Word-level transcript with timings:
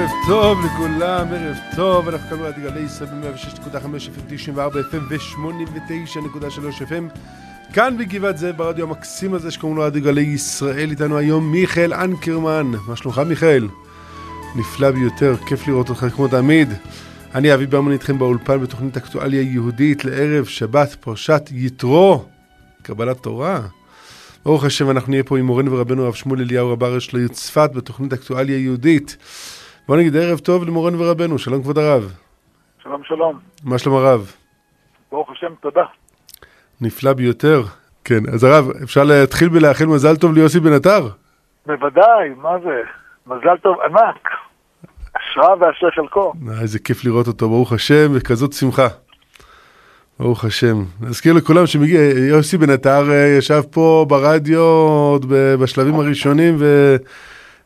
ערב 0.00 0.10
טוב 0.26 0.58
לכולם, 0.64 1.26
ערב 1.32 1.56
טוב, 1.76 2.08
אנחנו 2.08 2.28
כאן 2.28 2.38
ברדיו 2.38 2.70
גלי 2.70 2.80
ישראל 2.80 3.10
ב-106.5 3.10 3.74
FM 3.74 4.34
94 4.34 4.80
FM 4.80 4.96
ו-89.3 5.10 6.82
FM 6.88 7.18
כאן 7.72 7.96
בגבעת 7.98 8.38
זאב 8.38 8.56
ברדיו 8.56 8.86
המקסים 8.86 9.34
הזה 9.34 9.50
שקוראים 9.50 9.76
לו 9.76 9.82
רדיו 9.82 10.02
גלי 10.02 10.20
ישראל, 10.20 10.90
איתנו 10.90 11.18
היום 11.18 11.52
מיכאל 11.52 11.94
אנקרמן, 11.94 12.72
מה 12.86 12.96
שלומך 12.96 13.18
מיכאל? 13.18 13.68
נפלא 14.56 14.90
ביותר, 14.90 15.36
כיף 15.46 15.68
לראות 15.68 15.88
אותך 15.88 16.06
כמו 16.14 16.28
תמיד. 16.28 16.68
אני 17.34 17.54
אבי 17.54 17.66
ברמן 17.66 17.92
איתכם 17.92 18.18
באולפן 18.18 18.60
בתוכנית 18.60 18.96
אקטואליה 18.96 19.42
יהודית 19.42 20.04
לערב 20.04 20.44
שבת 20.44 20.96
פרשת 21.00 21.50
יתרו, 21.52 22.24
קבלת 22.82 23.16
תורה. 23.16 23.60
ברוך 24.44 24.64
השם, 24.64 24.90
אנחנו 24.90 25.10
נהיה 25.10 25.22
פה 25.22 25.38
עם 25.38 25.46
מורנו 25.46 25.72
ורבנו 25.72 26.04
הרב 26.04 26.14
שמואל 26.14 26.40
אליהו 26.40 26.72
רב 26.72 26.84
הראש 26.84 27.14
לעיר 27.14 27.28
צפת 27.28 27.70
בתוכנית 27.74 28.12
אקטואליה 28.12 28.58
יהודית. 28.58 29.16
בוא 29.90 29.96
נגיד 29.96 30.16
ערב 30.16 30.38
טוב 30.38 30.64
למורנו 30.64 30.98
ורבנו, 30.98 31.38
שלום 31.38 31.62
כבוד 31.62 31.78
הרב. 31.78 32.12
שלום 32.82 33.02
שלום. 33.04 33.38
מה 33.64 33.78
שלום 33.78 33.96
הרב? 33.96 34.32
ברוך 35.10 35.30
השם, 35.30 35.54
תודה. 35.60 35.84
נפלא 36.80 37.12
ביותר. 37.12 37.62
כן, 38.04 38.20
אז 38.34 38.44
הרב, 38.44 38.70
אפשר 38.84 39.04
להתחיל 39.04 39.48
בלאחל 39.48 39.86
מזל 39.86 40.16
טוב 40.16 40.34
ליוסי 40.34 40.60
בן 40.60 40.72
עטר? 40.72 41.08
בוודאי, 41.66 42.28
מה 42.36 42.50
זה? 42.64 42.82
מזל 43.26 43.56
טוב 43.62 43.76
ענק. 43.80 44.28
השראה 45.14 45.54
ואשרי 45.60 45.90
חלקו. 45.90 46.32
אה, 46.48 46.60
איזה 46.60 46.78
כיף 46.78 47.04
לראות 47.04 47.26
אותו, 47.26 47.48
ברוך 47.48 47.72
השם, 47.72 48.10
וכזאת 48.14 48.52
שמחה. 48.52 48.88
ברוך 50.20 50.44
השם. 50.44 50.76
נזכיר 51.00 51.32
לכולם 51.32 51.66
שמגיע, 51.66 52.00
יוסי 52.28 52.58
בן 52.58 52.70
עטר 52.70 53.10
אה, 53.10 53.34
ישב 53.38 53.62
פה 53.70 54.06
ברדיו 54.08 54.60
עוד 54.60 55.26
בשלבים 55.60 55.94
הראשונים, 55.94 56.56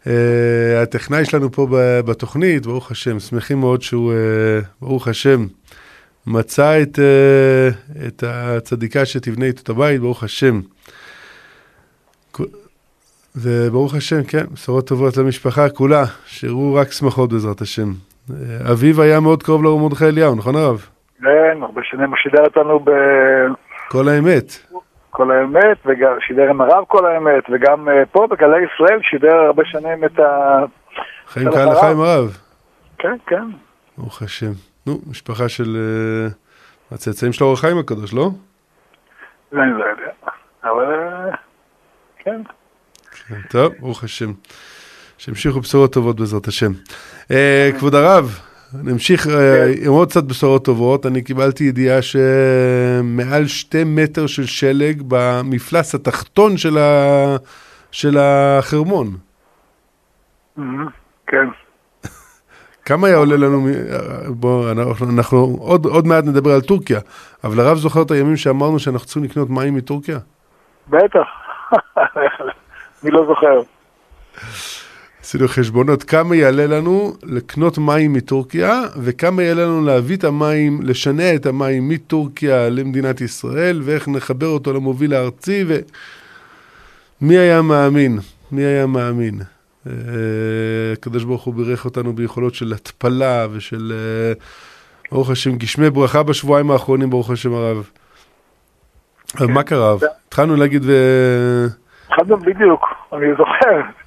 והטכנאי 0.06 1.24
שלנו 1.24 1.52
פה 1.52 1.66
בתוכנית, 2.06 2.66
ברוך 2.66 2.90
השם, 2.90 3.18
שמחים 3.20 3.60
מאוד 3.60 3.82
שהוא, 3.82 4.12
אה, 4.12 4.60
ברוך 4.80 5.08
השם, 5.08 5.46
מצא 6.26 6.82
את, 6.82 6.98
את 8.06 8.24
הצדיקה 8.26 9.04
שתבנה 9.04 9.46
איתו 9.46 9.62
את 9.62 9.68
הבית, 9.68 10.00
ברוך 10.00 10.22
השם. 10.22 10.60
וברוך 13.36 13.94
השם, 13.94 14.24
כן, 14.24 14.44
בשורות 14.52 14.88
טובות 14.88 15.16
למשפחה 15.16 15.68
כולה, 15.68 16.04
שיראו 16.26 16.74
רק 16.74 16.92
שמחות 16.92 17.32
בעזרת 17.32 17.60
השם. 17.60 17.92
אביו 18.70 19.02
היה 19.02 19.20
מאוד 19.20 19.42
קרוב 19.42 19.64
לרב 19.64 19.80
מרדכי 19.80 20.04
אליהו, 20.04 20.34
נכון 20.34 20.56
הרב? 20.56 20.86
כן, 21.18 21.58
הרבה 21.62 21.80
שנים 21.84 22.08
הוא 22.08 22.16
שידר 22.22 22.44
אותנו 22.44 22.78
ב... 22.80 22.90
כל 23.88 24.08
האמת. 24.08 24.73
כל 25.14 25.30
האמת, 25.30 25.78
וגם 25.86 26.16
שידר 26.26 26.50
עם 26.50 26.60
הרב 26.60 26.84
כל 26.88 27.06
האמת, 27.06 27.44
וגם 27.52 27.88
פה 28.12 28.26
בגלי 28.30 28.56
ישראל 28.64 29.00
שידר 29.02 29.36
הרבה 29.36 29.62
שנים 29.64 30.04
את 30.04 30.18
ה... 30.18 30.58
חיים 31.26 31.50
כהלכה 31.50 31.90
עם 31.90 32.00
הרב. 32.00 32.38
כן, 32.98 33.16
כן. 33.26 33.44
ברוך 33.98 34.22
השם. 34.22 34.52
נו, 34.86 34.98
משפחה 35.10 35.48
של 35.48 35.76
הצאצאים 36.92 37.32
של 37.32 37.44
האור 37.44 37.54
החיים 37.54 37.78
הקדוש, 37.78 38.14
לא? 38.14 38.30
אני 39.52 39.70
לא 39.78 39.84
יודע, 39.84 40.12
אבל 40.64 40.84
כן. 42.18 42.42
כן, 43.28 43.40
טוב, 43.50 43.72
ברוך 43.80 44.04
השם. 44.04 44.32
שימשיכו 45.18 45.60
בשורות 45.60 45.92
טובות 45.92 46.16
בעזרת 46.16 46.46
השם. 46.46 46.72
כבוד 47.78 47.94
הרב, 47.94 48.38
נמשיך 48.82 49.26
עם 49.82 49.92
עוד 49.92 50.08
קצת 50.08 50.24
בשורות 50.24 50.64
טובות. 50.64 51.06
אני 51.06 51.22
קיבלתי 51.22 51.64
ידיעה 51.64 52.02
שמעל 52.02 53.46
שתי 53.46 53.84
מטר 53.84 54.26
של 54.26 54.46
שלג 54.46 55.02
במפלס 55.08 55.94
התחתון 55.94 56.56
של 57.92 58.18
החרמון. 58.18 59.16
כן. 61.26 61.48
כמה 62.84 63.06
היה 63.06 63.16
עולה 63.16 63.36
לנו, 63.36 63.68
בוא, 64.28 64.70
אנחנו 65.14 65.56
עוד, 65.60 65.86
עוד 65.86 66.06
מעט 66.06 66.24
נדבר 66.24 66.50
על 66.50 66.60
טורקיה, 66.60 67.00
אבל 67.44 67.60
הרב 67.60 67.76
זוכר 67.76 68.02
את 68.02 68.10
הימים 68.10 68.36
שאמרנו 68.36 68.78
שאנחנו 68.78 69.06
צריכים 69.06 69.24
לקנות 69.24 69.50
מים 69.50 69.74
מטורקיה? 69.74 70.18
בטח. 70.88 71.26
אני 73.02 73.10
לא 73.10 73.26
זוכר. 73.26 73.60
עשינו 75.34 75.48
חשבונות 75.48 76.02
כמה 76.02 76.36
יעלה 76.36 76.66
לנו 76.66 77.12
לקנות 77.22 77.78
מים 77.78 78.12
מטורקיה, 78.12 78.82
וכמה 79.02 79.42
יעלה 79.42 79.64
לנו 79.64 79.84
להביא 79.84 80.16
את 80.16 80.24
המים, 80.24 80.80
לשנע 80.82 81.34
את 81.34 81.46
המים 81.46 81.88
מטורקיה 81.88 82.68
למדינת 82.68 83.20
ישראל, 83.20 83.80
ואיך 83.84 84.08
נחבר 84.08 84.46
אותו 84.46 84.72
למוביל 84.72 85.14
הארצי, 85.14 85.64
ומי 87.20 87.38
היה 87.38 87.62
מאמין? 87.62 88.18
מי 88.52 88.62
היה 88.62 88.86
מאמין? 88.86 89.40
הקדוש 90.92 91.24
ברוך 91.24 91.44
הוא 91.44 91.54
בירך 91.54 91.84
אותנו 91.84 92.12
ביכולות 92.12 92.54
של 92.54 92.72
התפלה 92.72 93.46
ושל, 93.52 93.92
ברוך 95.12 95.30
השם, 95.30 95.56
גשמי 95.56 95.90
ברכה 95.90 96.22
בשבועיים 96.22 96.70
האחרונים, 96.70 97.10
ברוך 97.10 97.30
השם 97.30 97.54
הרב. 97.54 97.90
אבל 99.38 99.46
מה 99.46 99.62
קרה? 99.62 99.94
התחלנו 100.28 100.56
להגיד 100.56 100.82
ו... 100.86 100.92
התחלנו 102.08 102.36
בדיוק, 102.38 102.84
אני 103.12 103.26
זוכר. 103.38 104.03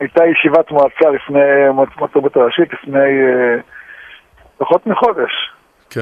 הייתה 0.00 0.26
ישיבת 0.26 0.70
מועצה 0.70 1.10
לפני, 1.10 1.68
מועצת 1.74 2.12
תרבות 2.12 2.36
הראשית, 2.36 2.72
לפני 2.72 3.20
פחות 4.58 4.86
מחודש. 4.86 5.52
כן. 5.90 6.00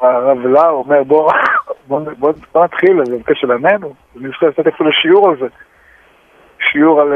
הרב 0.00 0.38
לאו 0.38 0.68
אומר, 0.68 1.02
בוא, 1.02 1.32
בוא, 1.88 2.00
בוא, 2.18 2.32
בוא 2.52 2.64
נתחיל, 2.64 3.04
זה 3.04 3.16
בקשר 3.18 3.46
לעמנו. 3.46 3.94
אני 4.20 4.32
חושב 4.32 4.46
לתת 4.46 4.66
אפילו 4.66 4.92
שיעור 4.92 5.28
על 5.28 5.36
זה. 5.36 5.46
שיעור 6.72 7.00
על, 7.00 7.12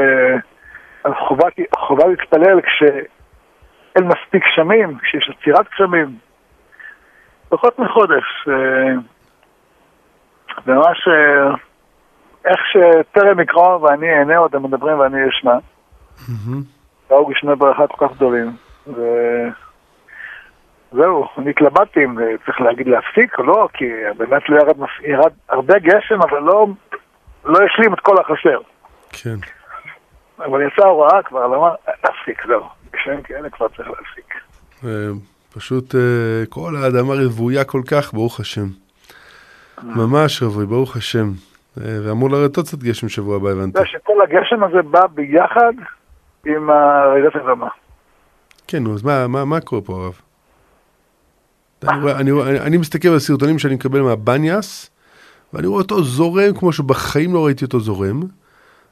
על 1.03 1.13
חובה, 1.15 1.47
חובה 1.77 2.07
להתפלל 2.07 2.61
כשאין 2.61 4.07
מספיק 4.07 4.43
גשמים, 4.47 4.97
כשיש 4.97 5.29
עצירת 5.29 5.65
גשמים. 5.73 6.07
פחות 7.49 7.79
מחודש. 7.79 8.47
ממש 10.67 11.07
איך 12.45 12.59
שטרם 12.71 13.39
יקראו 13.39 13.81
ואני 13.81 14.19
אענה 14.19 14.37
עוד, 14.37 14.55
הם 14.55 14.63
מדברים 14.63 14.99
ואני 14.99 15.29
אשמע. 15.29 15.57
באו 17.09 17.27
גשמי 17.27 17.55
ברכה 17.55 17.87
כל 17.87 18.07
כך 18.07 18.15
גדולים. 18.15 18.55
וזהו, 20.91 21.27
אני 21.37 21.49
התלבטתי 21.49 22.03
אם 22.03 22.17
צריך 22.45 22.61
להגיד 22.61 22.87
להפסיק 22.87 23.39
או 23.39 23.43
לא, 23.43 23.67
כי 23.73 23.85
באמת 24.17 24.49
לא 24.49 24.59
ירד, 24.61 24.77
ירד 25.01 25.31
הרבה 25.49 25.79
גשם, 25.79 26.21
אבל 26.29 26.39
לא, 26.39 26.67
לא 27.45 27.59
השלים 27.65 27.93
את 27.93 27.99
כל 27.99 28.15
החסר. 28.21 28.59
כן. 29.09 29.35
אבל 30.39 30.61
יצאה 30.67 30.87
הוראה 30.87 31.23
כבר, 31.23 31.47
למה? 31.47 31.69
להפסיק, 31.87 32.47
זהו. 32.47 32.63
גשמים 32.93 33.21
כאלה 33.21 33.49
כבר 33.49 33.67
צריך 33.67 33.89
להפסיק. 33.89 34.35
פשוט 35.53 35.95
כל 36.49 36.75
האדמה 36.75 37.13
רבויה 37.25 37.63
כל 37.63 37.81
כך, 37.91 38.13
ברוך 38.13 38.39
השם. 38.39 38.65
ממש 39.83 40.43
רבוי, 40.43 40.65
ברוך 40.65 40.95
השם. 40.95 41.27
ואמור 41.77 42.29
לרדת 42.29 42.57
עוד 42.57 42.65
קצת 42.65 42.77
גשם 42.77 43.09
שבוע 43.09 43.35
הבא, 43.35 43.49
הבנתי. 43.49 43.79
זה 43.79 43.85
שכל 43.85 44.21
הגשם 44.23 44.63
הזה 44.63 44.81
בא 44.81 45.07
ביחד 45.07 45.73
עם 46.45 46.71
רעידת 47.11 47.35
אדמה. 47.35 47.67
כן, 48.67 48.83
נו, 48.83 48.93
אז 48.93 49.03
מה, 49.03 49.27
מה, 49.27 49.45
מה 49.45 49.61
קורה 49.61 49.81
פה, 49.81 49.93
הרב? 49.93 50.21
אני, 51.89 52.01
רואה, 52.01 52.19
אני, 52.19 52.31
אני, 52.31 52.59
אני 52.59 52.77
מסתכל 52.77 53.07
על 53.07 53.15
הסרטונים 53.15 53.59
שאני 53.59 53.75
מקבל 53.75 54.01
מהבניאס, 54.01 54.91
ואני 55.53 55.67
רואה 55.67 55.81
אותו 55.81 56.03
זורם 56.03 56.53
כמו 56.59 56.71
שבחיים 56.71 57.33
לא 57.33 57.45
ראיתי 57.45 57.65
אותו 57.65 57.79
זורם, 57.79 58.19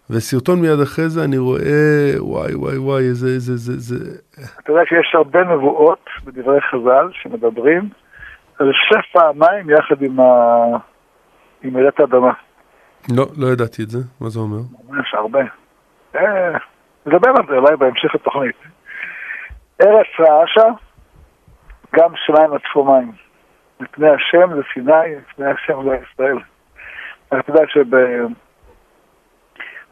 וסרטון 0.10 0.62
מיד 0.62 0.80
אחרי 0.80 1.10
זה 1.10 1.24
אני 1.24 1.38
רואה, 1.38 2.14
וואי, 2.18 2.56
וואי, 2.56 2.78
וואי, 2.78 3.04
איזה, 3.04 3.28
איזה, 3.28 3.52
איזה, 3.54 3.72
איזה... 3.74 4.20
אתה 4.60 4.72
יודע 4.72 4.82
שיש 4.86 5.16
הרבה 5.16 5.44
נבואות 5.44 6.06
בדברי 6.24 6.62
חז"ל 6.62 7.10
שמדברים 7.14 7.90
על 8.60 8.72
שפע 8.74 9.28
המים 9.30 9.70
יחד 9.70 10.02
עם, 10.02 10.20
ה... 10.20 10.26
עם 11.64 11.78
רעידת 11.78 12.00
האדמה. 12.00 12.32
לא, 13.16 13.26
לא 13.38 13.48
ידעתי 13.48 13.84
את 13.84 13.90
זה, 13.90 14.00
מה 14.22 14.30
זה 14.30 14.40
אומר? 14.40 14.60
ממש 14.90 15.14
הרבה. 15.14 15.40
אה, 17.10 17.16
נדבר 17.16 17.30
על 17.30 17.48
זה 17.50 17.56
אולי 17.56 17.76
בהמשך 17.76 18.16
התוכנית. 18.16 18.56
ארץ 19.82 20.08
רעשה, 20.20 20.70
גם 21.96 22.14
שמיים 22.16 22.54
נטפו 22.54 22.84
מים. 22.84 23.12
מפני 23.80 24.10
השם 24.10 24.56
זה 24.56 24.62
סיני, 24.74 25.16
מפני 25.30 25.52
השם 25.52 25.84
זה 25.84 25.98
ישראל. 26.12 26.38
אתה 27.28 27.52
יודע 27.52 27.62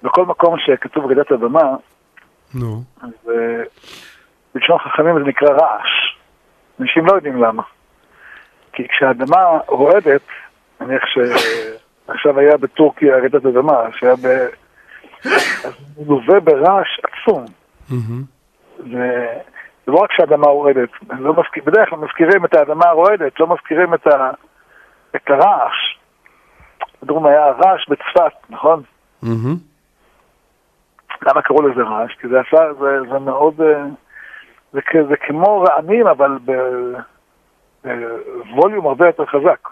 שבכל 0.02 0.26
מקום 0.26 0.56
שכתוב 0.60 1.06
רעידת 1.06 1.32
אדמה, 1.32 1.76
נו. 2.56 2.84
אז 3.02 3.32
בלשון 4.56 4.78
חכמים 4.78 5.20
זה 5.20 5.26
נקרא 5.26 5.50
רעש. 5.50 6.18
אנשים 6.80 7.06
לא 7.06 7.14
יודעים 7.14 7.44
למה. 7.44 7.64
כי 8.74 8.88
כשהאדמה 8.88 9.60
רועדת, 9.68 10.22
נניח 10.82 11.06
ש... 11.06 11.18
עכשיו 12.08 12.40
היה 12.40 12.58
בטורקיה 12.58 13.18
רעידת 13.18 13.46
אדמה, 13.46 13.74
שהיה 13.92 14.16
ב... 14.16 14.48
מלווה 15.98 16.40
ברעש 16.40 17.00
עצום. 17.04 17.46
זה 18.78 19.28
לא 19.88 19.96
רק 19.98 20.12
שהאדמה 20.12 20.48
רועדת, 20.48 20.90
לא 21.20 21.34
מזכיר, 21.34 21.64
בדרך 21.66 21.90
כלל 21.90 22.00
מזכירים 22.00 22.46
את 22.46 22.56
האדמה 22.56 22.86
הרועדת, 22.90 23.40
לא 23.40 23.48
מזכירים 23.48 23.94
את, 23.94 24.08
ה... 24.08 24.32
את 25.16 25.30
הרעש. 25.30 25.98
בדרום 27.04 27.26
היה 27.26 27.46
רעש 27.46 27.90
בצפת, 27.90 28.34
נכון? 28.50 28.84
למה 31.22 31.42
קראו 31.42 31.68
לזה 31.68 31.82
רעש? 31.84 32.12
כי 32.22 32.28
זה 32.28 32.40
עשה, 32.40 32.74
זה, 32.74 32.98
זה 33.12 33.20
מאוד, 33.20 33.62
זה, 34.74 34.82
כ- 34.82 35.08
זה 35.10 35.16
כמו 35.18 35.62
רעמים, 35.70 36.08
אבל 36.08 36.38
בווליום 37.84 38.88
הרבה 38.88 39.06
יותר 39.06 39.26
חזק. 39.26 39.70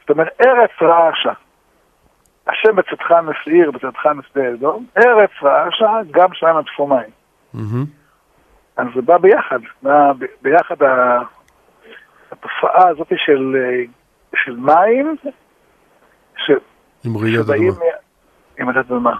זאת 0.00 0.10
אומרת, 0.10 0.40
ארץ 0.46 0.70
רעשה. 0.82 1.32
השם 2.46 2.76
בצאתך 2.76 3.10
מסעיר, 3.22 3.70
בצאתך 3.70 4.06
משדה 4.06 4.48
אדום, 4.54 4.86
ארץ 4.96 5.30
רעשה, 5.42 6.10
גם 6.10 6.28
שם 6.32 6.58
נטפו 6.58 6.86
מים. 6.86 7.10
מהמם. 7.54 7.84
אז 8.76 8.86
זה 8.94 9.02
בא 9.02 9.18
ביחד, 9.18 9.58
בא 9.82 10.12
ב- 10.18 10.24
ביחד 10.42 10.76
התופעה 12.32 12.88
הזאת 12.88 13.08
של, 13.16 13.56
אה, 13.56 13.84
של 14.36 14.56
מים, 14.56 15.16
ש, 16.36 16.50
עם 17.04 17.16
רעידת 17.16 17.44
אדמה. 17.44 17.84
עם 18.58 18.68
רעידת 18.68 18.90
אדמה. 18.90 19.16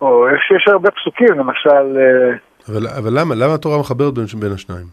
או 0.00 0.28
יש, 0.28 0.52
יש 0.56 0.68
הרבה 0.68 0.90
פסוקים, 0.90 1.38
למשל, 1.38 1.96
אה, 1.98 2.36
אבל 2.68 2.86
אבל 2.98 3.20
למה? 3.20 3.34
למה 3.34 3.54
התורה 3.54 3.78
מחברת 3.80 4.14
בין 4.14 4.24
בין 4.40 4.52
השניים? 4.52 4.86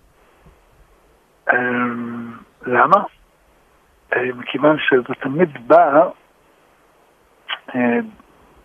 אמ, 1.54 2.32
למה? 2.66 3.04
אה, 4.16 4.22
מכיוון 4.36 4.78
שזה 4.80 5.14
תמיד 5.22 5.68
בא 5.68 5.96
אה, 5.96 6.10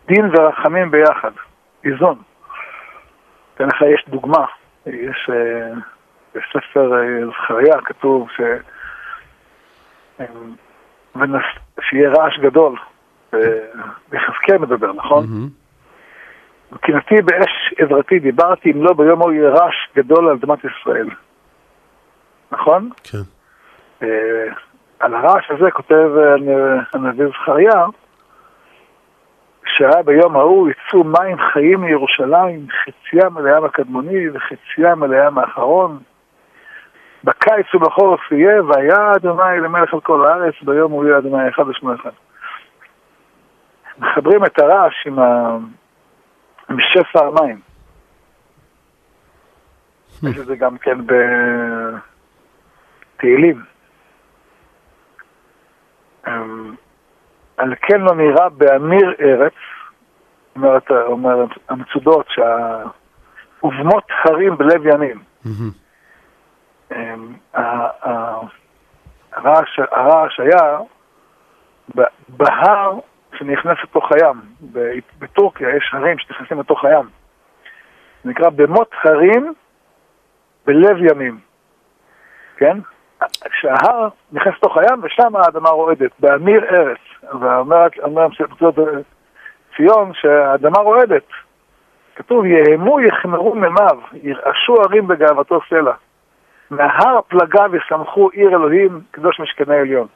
דין 0.06 0.30
ורחמים 0.32 0.90
ביחד, 0.90 1.30
איזון. 1.84 2.18
אתן 3.54 3.66
לך, 3.66 3.82
יש 3.94 4.04
דוגמה, 4.08 4.44
יש 4.86 5.30
אה, 5.32 5.70
בספר 6.34 6.92
אה, 7.02 7.26
זכריה 7.26 7.80
כתוב 7.84 8.28
ש... 8.36 8.40
אה, 10.20 10.26
ונס- 11.16 11.58
שיהיה 11.80 12.10
רעש 12.10 12.38
גדול, 12.38 12.76
אה, 13.34 13.38
ביחזקאל 14.08 14.58
מדבר, 14.58 14.92
נכון? 14.92 15.24
מהמם. 15.28 15.48
וקינאתי 16.72 17.22
באש 17.22 17.74
עזרתי, 17.78 18.18
דיברתי 18.18 18.72
אם 18.72 18.84
לא 18.84 18.92
ביום 18.92 19.20
ההוא 19.20 19.32
יהיה 19.32 19.50
רעש 19.50 19.74
גדול 19.96 20.28
על 20.28 20.36
אדמת 20.36 20.58
ישראל. 20.64 21.08
נכון? 22.52 22.90
כן. 23.04 23.18
אה, 24.02 24.52
על 25.00 25.14
הרעש 25.14 25.50
הזה 25.50 25.70
כותב 25.70 25.94
אה, 26.18 26.34
הנ- 26.34 26.84
הנביא 26.94 27.26
זכריה, 27.28 27.84
שהיה 29.78 30.02
ביום 30.02 30.36
ההוא 30.36 30.68
יצאו 30.70 31.04
מים 31.04 31.36
חיים 31.52 31.80
מירושלים, 31.80 32.66
חציים 32.70 33.38
אל 33.38 33.46
הים 33.46 33.64
הקדמוני 33.64 34.28
וחציים 34.30 35.04
אל 35.04 35.12
האחרון. 35.38 35.98
בקיץ 37.24 37.74
ובחורף 37.74 38.32
יהיה, 38.32 38.62
והיה 38.64 39.12
אדוני 39.16 39.60
למלך 39.62 39.94
על 39.94 40.00
כל 40.00 40.26
הארץ, 40.26 40.54
ביום 40.62 40.92
הוא 40.92 41.04
יהיה 41.04 41.18
אדוני 41.18 41.48
אחד 41.48 41.68
ושמו 41.68 41.94
אחד. 41.94 42.10
מחברים 43.98 44.44
את 44.44 44.58
הרעש 44.58 45.06
עם, 45.06 45.18
ה... 45.18 45.56
עם 46.70 46.76
שפע 46.80 47.26
המים. 47.26 47.60
יש 50.22 50.38
את 50.38 50.46
זה 50.46 50.56
גם 50.56 50.78
כן 50.78 50.98
בתהילים. 53.16 53.62
על 57.58 57.74
כן 57.82 58.00
לא 58.00 58.14
נראה 58.14 58.48
באמיר 58.48 59.14
ארץ, 59.20 59.52
אומרת, 60.56 60.90
אומרת 60.90 61.48
המצודות, 61.68 62.26
שה... 62.28 62.82
ובמות 63.62 64.04
הרים 64.24 64.56
בלב 64.56 64.86
ימים. 64.86 65.22
אמ, 66.92 67.34
הרעש, 69.32 70.40
היה 70.40 70.78
בהר 72.28 72.98
שנכנס 73.38 73.78
לתוך 73.82 74.12
הים. 74.12 74.40
בטורקיה 75.18 75.76
יש 75.76 75.90
הרים 75.92 76.18
שנכנסים 76.18 76.60
לתוך 76.60 76.84
הים. 76.84 77.08
זה 78.24 78.30
נקרא 78.30 78.50
במות 78.50 78.90
הרים 79.04 79.52
בלב 80.66 80.96
ימים. 81.10 81.38
כן? 82.56 82.78
כשההר 83.44 84.08
נכנס 84.32 84.54
לתוך 84.54 84.76
הים 84.76 85.00
ושם 85.02 85.36
האדמה 85.36 85.68
רועדת, 85.68 86.10
באמיר 86.18 86.64
ארץ. 86.64 86.98
ואומר 87.22 87.86
אומר 88.02 88.26
מצוות 88.28 88.74
ציון 89.76 90.12
שהאדמה 90.14 90.78
רועדת. 90.78 91.26
כתוב, 92.16 92.44
יהמו 92.44 93.00
יחמרו 93.00 93.54
מימיו, 93.54 93.98
ירעשו 94.12 94.82
הרים 94.84 95.06
בגאוותו 95.06 95.60
סלע. 95.68 95.92
מהר 96.70 97.20
פלגיו 97.28 97.76
ישמחו 97.76 98.28
עיר 98.28 98.48
אלוהים, 98.48 99.00
קדוש 99.10 99.40
משכני 99.40 99.76
עליון. 99.76 100.06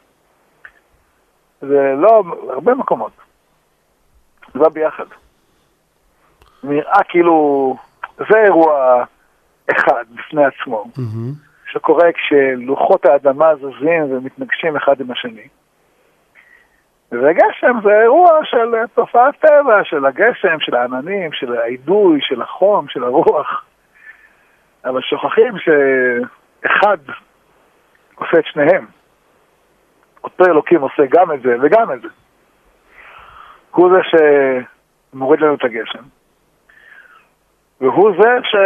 זה 1.60 1.94
לא, 1.96 2.22
הרבה 2.48 2.74
מקומות. 2.74 3.12
זה 4.54 4.58
בא 4.58 4.68
ביחד. 4.68 5.04
נראה 6.62 7.02
כאילו, 7.08 7.76
זה 8.18 8.38
אירוע 8.44 9.04
אחד 9.70 10.04
בפני 10.14 10.44
עצמו, 10.44 10.84
מהמם. 10.96 11.32
שקורה 11.72 12.12
כשלוחות 12.12 13.06
האדמה 13.06 13.56
זזים 13.56 14.02
ומתנגשים 14.16 14.76
אחד 14.76 15.00
עם 15.00 15.10
השני. 15.10 15.48
וגשם 17.12 17.78
זה 17.84 18.00
אירוע 18.02 18.38
של 18.44 18.74
תופעת 18.94 19.34
טבע, 19.40 19.84
של 19.84 20.06
הגשם, 20.06 20.60
של 20.60 20.74
העננים, 20.74 21.32
של 21.32 21.56
האידוי, 21.56 22.18
של 22.22 22.42
החום, 22.42 22.88
של 22.88 23.04
הרוח. 23.04 23.64
אבל 24.84 25.00
שוכחים 25.00 25.52
שאחד 25.58 26.96
עושה 28.14 28.38
את 28.38 28.46
שניהם. 28.46 28.86
אותו 30.24 30.44
אלוקים 30.44 30.80
עושה 30.80 31.02
גם 31.10 31.32
את 31.32 31.42
זה 31.42 31.56
וגם 31.62 31.92
את 31.92 32.02
זה. 32.02 32.08
הוא 33.70 33.90
זה 33.90 34.18
שמוריד 35.12 35.40
לנו 35.40 35.54
את 35.54 35.64
הגשם, 35.64 36.02
והוא 37.80 38.12
זה 38.22 38.58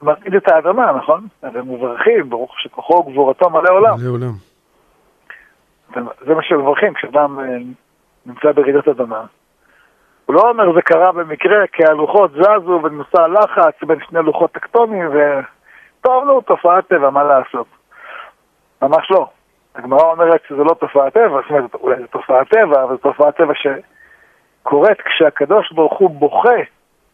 שמרעיד 0.00 0.34
את 0.34 0.48
האדמה, 0.48 0.92
נכון? 0.92 1.26
הרי 1.42 1.60
מברכים, 1.62 2.30
ברוך 2.30 2.60
שכוחו 2.60 2.94
וגבורתו 2.94 3.50
מלא 3.50 3.70
עולם. 3.70 3.94
מלא 4.00 4.10
עולם. 4.10 4.49
זה 6.26 6.34
מה 6.34 6.42
שמברכים 6.42 6.94
כשאדם 6.94 7.40
אה, 7.40 7.44
נמצא 8.26 8.52
ברעידת 8.52 8.88
אדמה. 8.88 9.24
הוא 10.26 10.34
לא 10.34 10.48
אומר 10.50 10.72
זה 10.74 10.82
קרה 10.82 11.12
במקרה 11.12 11.66
כי 11.72 11.84
הלוחות 11.84 12.30
זזו 12.30 12.80
ונוסע 12.82 13.28
לחץ 13.28 13.84
בין 13.86 13.98
שני 14.08 14.22
לוחות 14.22 14.52
טקטוניים 14.52 15.08
וטוב 15.08 16.24
נו, 16.24 16.40
תופעת 16.40 16.86
טבע, 16.86 17.10
מה 17.10 17.24
לעשות? 17.24 17.66
ממש 18.82 19.10
לא. 19.10 19.28
הגמרא 19.74 20.02
אומרת 20.02 20.40
שזה 20.48 20.64
לא 20.64 20.74
תופעת 20.74 21.12
טבע, 21.12 21.40
זאת 21.40 21.50
אומרת, 21.50 21.74
אולי 21.74 21.96
זו 22.00 22.06
תופעת 22.06 22.48
טבע, 22.48 22.82
אבל 22.82 22.96
זו 22.96 22.96
תופעת 22.96 23.36
טבע 23.36 23.52
שקורית 23.54 25.00
כשהקדוש 25.00 25.72
ברוך 25.72 25.98
הוא 25.98 26.10
בוכה, 26.10 26.58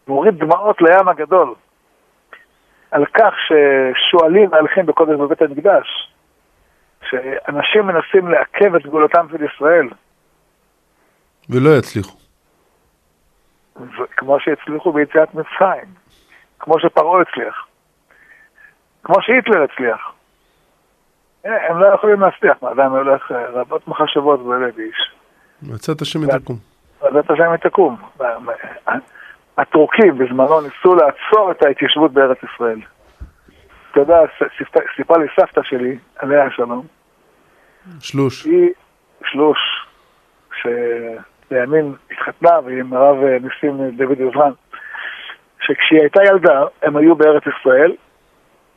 מוריד 0.08 0.38
דמעות 0.38 0.82
לים 0.82 1.08
הגדול, 1.08 1.54
על 2.90 3.06
כך 3.06 3.34
ששועלים 3.46 4.50
מהלכים 4.50 4.86
בקודש 4.86 5.14
בבית 5.14 5.42
המקדש, 5.42 6.12
שאנשים 7.10 7.86
מנסים 7.86 8.28
לעכב 8.28 8.74
את 8.74 8.86
גאולתם 8.86 9.26
של 9.30 9.44
ישראל, 9.44 9.88
ולא 11.50 11.70
יצליחו. 11.78 12.16
כמו 14.16 14.40
שהצליחו 14.40 14.92
ביציאת 14.92 15.34
מצרים, 15.34 15.88
כמו 16.58 16.80
שפרעה 16.80 17.22
הצליח, 17.22 17.66
כמו 19.04 19.14
שהיטלר 19.22 19.62
הצליח. 19.62 20.12
אה, 21.46 21.70
הם 21.70 21.78
לא 21.78 21.86
יכולים 21.94 22.20
להצליח, 22.20 22.56
האדם 22.62 22.90
הולך 22.90 23.32
אה, 23.32 23.46
רבות 23.50 23.88
מחשבות 23.88 24.46
בלב 24.46 24.78
איש. 24.78 25.14
מצאת 25.62 26.00
השם 26.02 26.24
יתקום. 26.24 26.56
ועדת 27.00 27.30
השם 27.30 27.50
היא 27.50 27.56
תקום. 27.56 27.96
הטורקים 29.58 30.18
בזמנו 30.18 30.60
ניסו 30.60 30.94
לעצור 30.94 31.50
את 31.50 31.62
ההתיישבות 31.62 32.12
בארץ 32.12 32.38
ישראל. 32.42 32.80
אתה 33.90 34.00
יודע, 34.00 34.18
סיפרה 34.96 35.18
לי 35.18 35.26
סבתא 35.40 35.60
שלי, 35.62 35.98
עליה 36.16 36.44
השלום, 36.44 36.86
שלוש. 38.00 38.44
היא 38.44 38.70
שלוש, 39.24 39.58
שלימין 40.62 41.94
התחתנה 42.10 42.60
והיא 42.64 42.80
עם 42.80 42.92
הרב 42.92 43.16
אה, 43.24 43.38
ניסים 43.38 43.90
דוד 43.96 44.18
עזרן, 44.30 44.52
שכשהיא 45.60 46.00
הייתה 46.00 46.22
ילדה, 46.22 46.64
הם 46.82 46.96
היו 46.96 47.16
בארץ 47.16 47.42
ישראל, 47.46 47.92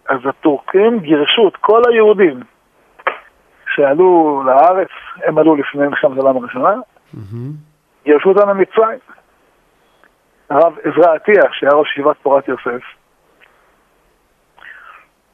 אז 0.09 0.19
הטורקים 0.25 0.99
גירשו 0.99 1.47
את 1.47 1.55
כל 1.55 1.81
היהודים 1.89 2.39
שעלו 3.75 4.43
לארץ, 4.45 4.89
הם 5.25 5.37
עלו 5.37 5.55
לפני 5.55 5.87
מלחמת 5.87 6.17
העולם 6.17 6.37
הראשונה. 6.37 6.75
גירשו 8.05 8.29
אותם 8.29 8.49
למצרים. 8.49 8.99
הרב 10.49 10.73
עזרא 10.83 11.15
אטיח, 11.15 11.53
שהיה 11.53 11.71
ראש 11.73 11.91
ישיבת 11.91 12.15
פורת 12.21 12.47
יוסף, 12.47 12.83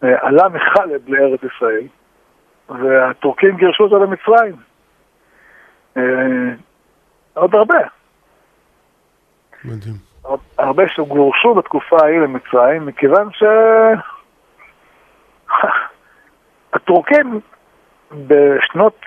אה, 0.04 0.10
עלה 0.22 0.50
מחלב 0.50 1.02
לארץ 1.08 1.40
ישראל, 1.44 1.88
והטורקים 2.70 3.58
גירשו 3.58 3.84
אותו 3.84 4.04
למצרים. 4.04 4.56
אה, 5.98 6.04
עוד 7.34 7.56
הרבה, 7.56 7.80
מדהים. 9.66 9.96
הרבה 10.58 10.84
שגורשו 10.88 11.54
בתקופה 11.54 11.98
ההיא 12.02 12.20
למצרים, 12.20 12.86
מכיוון 12.86 13.30
ש... 13.32 13.44
הטורקים 16.74 17.40
בשנות 18.12 19.00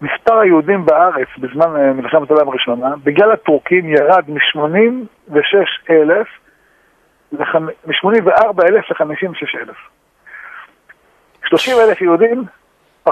מספר 0.00 0.38
היהודים 0.38 0.86
בארץ 0.86 1.28
בזמן 1.38 1.76
אה, 1.76 1.92
מלחמת 1.92 2.30
העולם 2.30 2.48
הראשונה, 2.48 2.94
בגלל 3.04 3.32
הטורקים 3.32 3.88
ירד 3.88 4.24
מ-86 4.28 5.90
אלף 5.90 6.28
מ-84 7.32 8.64
אלף 8.68 8.90
ל-56 8.90 9.58
אלף. 9.60 9.76
30 11.44 11.76
אלף 11.80 12.00
יהודים 12.00 12.44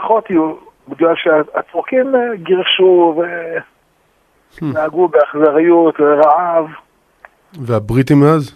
פחות 0.01 0.31
יהיו, 0.31 0.55
בגלל 0.89 1.15
שהטורקים 1.17 2.15
אה, 2.15 2.37
גירשו 2.37 3.23
ונהגו 4.63 5.09
באכזריות 5.09 6.01
ורעב. 6.01 6.67
והבריטים 7.61 8.21
מאז? 8.21 8.55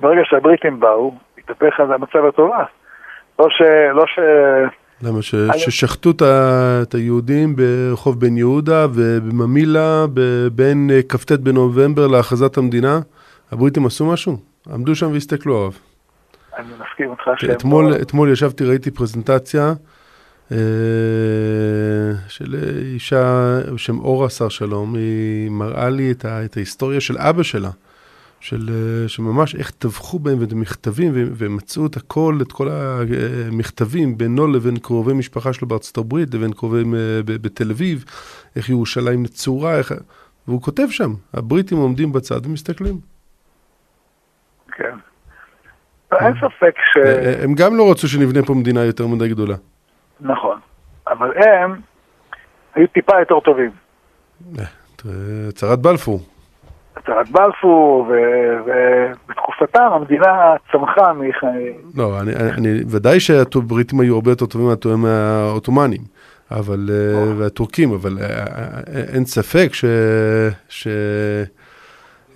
ברגע 0.00 0.20
שהבריטים 0.24 0.80
באו, 0.80 1.14
התהפך 1.38 1.80
על 1.80 1.92
המצב 1.92 2.24
הטובה. 2.28 2.64
לא 3.38 3.46
ש... 3.50 3.62
לא 3.94 4.04
ש... 4.06 4.18
למה? 5.02 5.22
ש... 5.22 5.34
ששחטו 5.56 6.10
את 6.82 6.94
היהודים 6.94 7.56
ברחוב 7.56 8.20
בן 8.20 8.36
יהודה 8.36 8.86
ובממילה 8.94 10.04
בין 10.52 10.90
אה, 10.92 11.00
כ"ט 11.08 11.32
בנובמבר 11.32 12.06
להכרזת 12.06 12.58
המדינה, 12.58 13.00
הבריטים 13.52 13.86
עשו 13.86 14.12
משהו? 14.12 14.36
עמדו 14.74 14.94
שם 14.94 15.12
והסתכלו 15.12 15.58
עליו. 15.58 15.91
אני 16.56 16.68
מסכים 16.74 17.10
איתך. 17.10 17.52
אתמול, 17.52 17.90
לא... 17.90 17.96
אתמול 17.96 18.32
ישבתי, 18.32 18.64
ראיתי 18.64 18.90
פרזנטציה 18.90 19.72
אה, 20.52 20.56
של 22.28 22.54
אישה 22.94 23.58
בשם 23.74 23.98
אורה 23.98 24.30
שר 24.30 24.48
שלום, 24.48 24.94
היא 24.94 25.50
מראה 25.50 25.90
לי 25.90 26.12
את, 26.12 26.24
ה, 26.24 26.44
את 26.44 26.56
ההיסטוריה 26.56 27.00
של 27.00 27.18
אבא 27.18 27.42
שלה. 27.42 27.70
של, 28.42 28.70
אה, 28.70 29.08
שממש 29.08 29.54
איך 29.54 29.70
טבחו 29.70 30.18
בהם 30.18 30.40
ואת 30.40 30.52
המכתבים, 30.52 31.12
ומצאו 31.14 31.86
את 31.86 31.96
הכל, 31.96 32.38
את 32.42 32.52
כל 32.52 32.68
המכתבים 32.70 34.18
בינו 34.18 34.46
לבין 34.46 34.78
קרובי 34.78 35.12
משפחה 35.12 35.52
שלו 35.52 35.68
בארצות 35.68 35.98
הברית, 35.98 36.34
לבין 36.34 36.52
קרובים 36.52 36.94
אה, 36.94 37.20
בתל 37.24 37.70
אביב, 37.70 38.04
איך 38.56 38.68
ירושלים 38.68 39.22
נצורה, 39.22 39.78
איך... 39.78 39.92
והוא 40.48 40.62
כותב 40.62 40.86
שם, 40.90 41.14
הבריטים 41.34 41.78
עומדים 41.78 42.12
בצד 42.12 42.46
ומסתכלים. 42.46 43.00
כן. 44.72 44.96
אין 46.20 46.34
ספק 46.34 46.74
ש... 46.92 46.96
אה, 46.96 47.44
הם 47.44 47.54
גם 47.54 47.76
לא 47.76 47.90
רצו 47.90 48.08
שנבנה 48.08 48.42
פה 48.46 48.54
מדינה 48.54 48.84
יותר 48.84 49.06
מדי 49.06 49.28
גדולה. 49.28 49.54
נכון, 50.20 50.58
אבל 51.06 51.32
הם 51.36 51.80
היו 52.74 52.86
טיפה 52.86 53.18
יותר 53.18 53.40
טובים. 53.40 53.70
הצהרת 55.48 55.78
בלפור. 55.78 56.20
הצהרת 56.96 57.30
בלפור, 57.30 58.10
ובתקופתם 58.66 59.82
המדינה 59.92 60.54
צמחה 60.72 61.12
מחיים. 61.12 61.74
לא, 61.96 62.20
אני, 62.20 62.32
אני, 62.58 62.68
ודאי 62.88 63.20
שהבריטים 63.20 64.00
היו 64.00 64.14
הרבה 64.14 64.30
יותר 64.30 64.46
טובים 64.46 64.68
מהעות'מאנים, 64.96 66.00
אבל, 66.50 66.90
אה, 66.90 67.36
והטורקים, 67.38 67.92
אבל 67.92 68.18
אה, 68.20 68.26
אה, 68.26 69.14
אין 69.14 69.24
ספק 69.24 69.68
ש... 70.68 70.88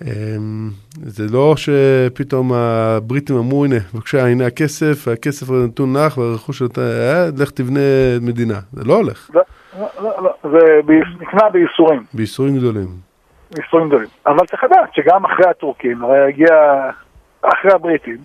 אמ, 0.01 0.69
זה 0.93 1.23
לא 1.31 1.55
שפתאום 1.57 2.53
הבריטים 2.53 3.37
אמרו, 3.37 3.65
הנה, 3.65 3.75
בבקשה, 3.93 4.25
הנה 4.25 4.45
הכסף, 4.45 5.07
הכסף 5.07 5.51
נתון 5.51 5.97
לך, 5.97 6.17
והרכוש 6.17 6.59
שאתה, 6.59 6.81
לך 7.37 7.51
תבנה 7.51 7.79
מדינה. 8.21 8.59
זה 8.71 8.83
לא 8.85 8.93
הולך. 8.93 9.29
לא, 9.33 9.41
לא, 10.01 10.23
לא, 10.23 10.33
זה 10.43 10.81
נקנה 11.19 11.49
בייסורים. 11.49 12.03
בייסורים 12.13 12.57
גדולים. 12.57 12.87
מספרים 13.51 13.87
גדולים. 13.87 14.07
אבל 14.25 14.45
צריך 14.45 14.63
לדעת 14.63 14.93
שגם 14.93 15.25
אחרי 15.25 15.49
הטורקים, 15.49 16.03
הרי 16.03 16.27
הגיע, 16.27 16.47
אחרי 17.41 17.71
הבריטים, 17.73 18.17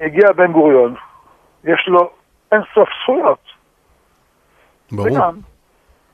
הגיע 0.00 0.32
בן 0.32 0.52
גוריון, 0.52 0.94
יש 1.64 1.84
לו 1.88 2.10
אין 2.52 2.60
סוף 2.74 2.88
זכויות. 3.02 3.38
ברור. 4.92 5.06
וגם, 5.06 5.34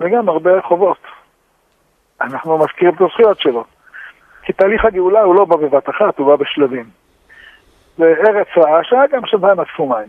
וגם 0.01 0.29
הרבה 0.29 0.51
חובות. 0.69 0.99
אנחנו 2.21 2.59
מזכירים 2.59 2.95
את 2.95 3.01
הזכויות 3.01 3.41
שלו. 3.41 3.65
כי 4.49 4.53
תהליך 4.53 4.85
הגאולה 4.85 5.21
הוא 5.21 5.35
לא 5.35 5.45
בא 5.45 5.57
בבת 5.57 5.89
אחת, 5.89 6.19
הוא 6.19 6.27
בא 6.27 6.37
בשלבים. 6.37 6.85
זה 7.99 8.15
ארץ 8.29 8.47
רעה 8.57 8.85
שהיה 8.85 9.07
גם 9.07 9.27
שבהם 9.27 9.61
אספו 9.61 9.87
מים. 9.87 10.09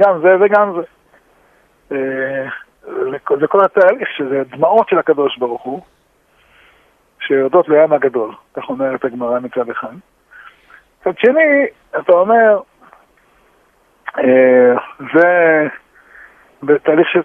גם 0.00 0.20
זה 0.22 0.36
וגם 0.40 0.72
זה. 0.72 0.82
אה, 1.92 2.48
זה 3.40 3.46
כל 3.46 3.64
התהליך, 3.64 4.08
שזה 4.16 4.42
דמעות 4.44 4.88
של 4.88 4.98
הקדוש 4.98 5.38
ברוך 5.38 5.62
הוא. 5.62 5.80
שיורדות 7.20 7.68
לים 7.68 7.92
הגדול, 7.92 8.34
כך 8.54 8.68
אומרת 8.68 9.04
הגמרא 9.04 9.38
מצד 9.38 9.70
אחד. 9.70 9.94
מצד 11.00 11.18
שני, 11.18 11.66
אתה 11.98 12.12
אומר, 12.12 12.60
אה, 14.18 14.74
זה 15.14 15.66
בתהליך 16.62 17.08
של 17.08 17.20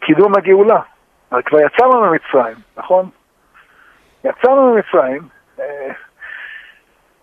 קידום 0.00 0.32
הגאולה. 0.36 0.80
כבר 1.44 1.58
יצאנו 1.60 2.00
ממצרים, 2.00 2.56
נכון? 2.76 3.08
יצאנו 4.24 4.74
ממצרים, 4.74 5.39
אה, 5.60 5.92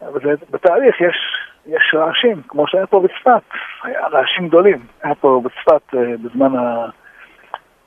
אבל 0.01 0.35
בתהליך 0.51 1.01
יש, 1.01 1.15
יש 1.65 1.95
רעשים, 1.95 2.41
כמו 2.47 2.67
שהיה 2.67 2.87
פה 2.87 2.99
בצפת, 2.99 3.57
היה 3.83 4.07
רעשים 4.07 4.47
גדולים. 4.47 4.79
היה 5.03 5.15
פה 5.15 5.41
בצפת 5.43 5.95
אה, 5.95 6.13
בזמן 6.23 6.53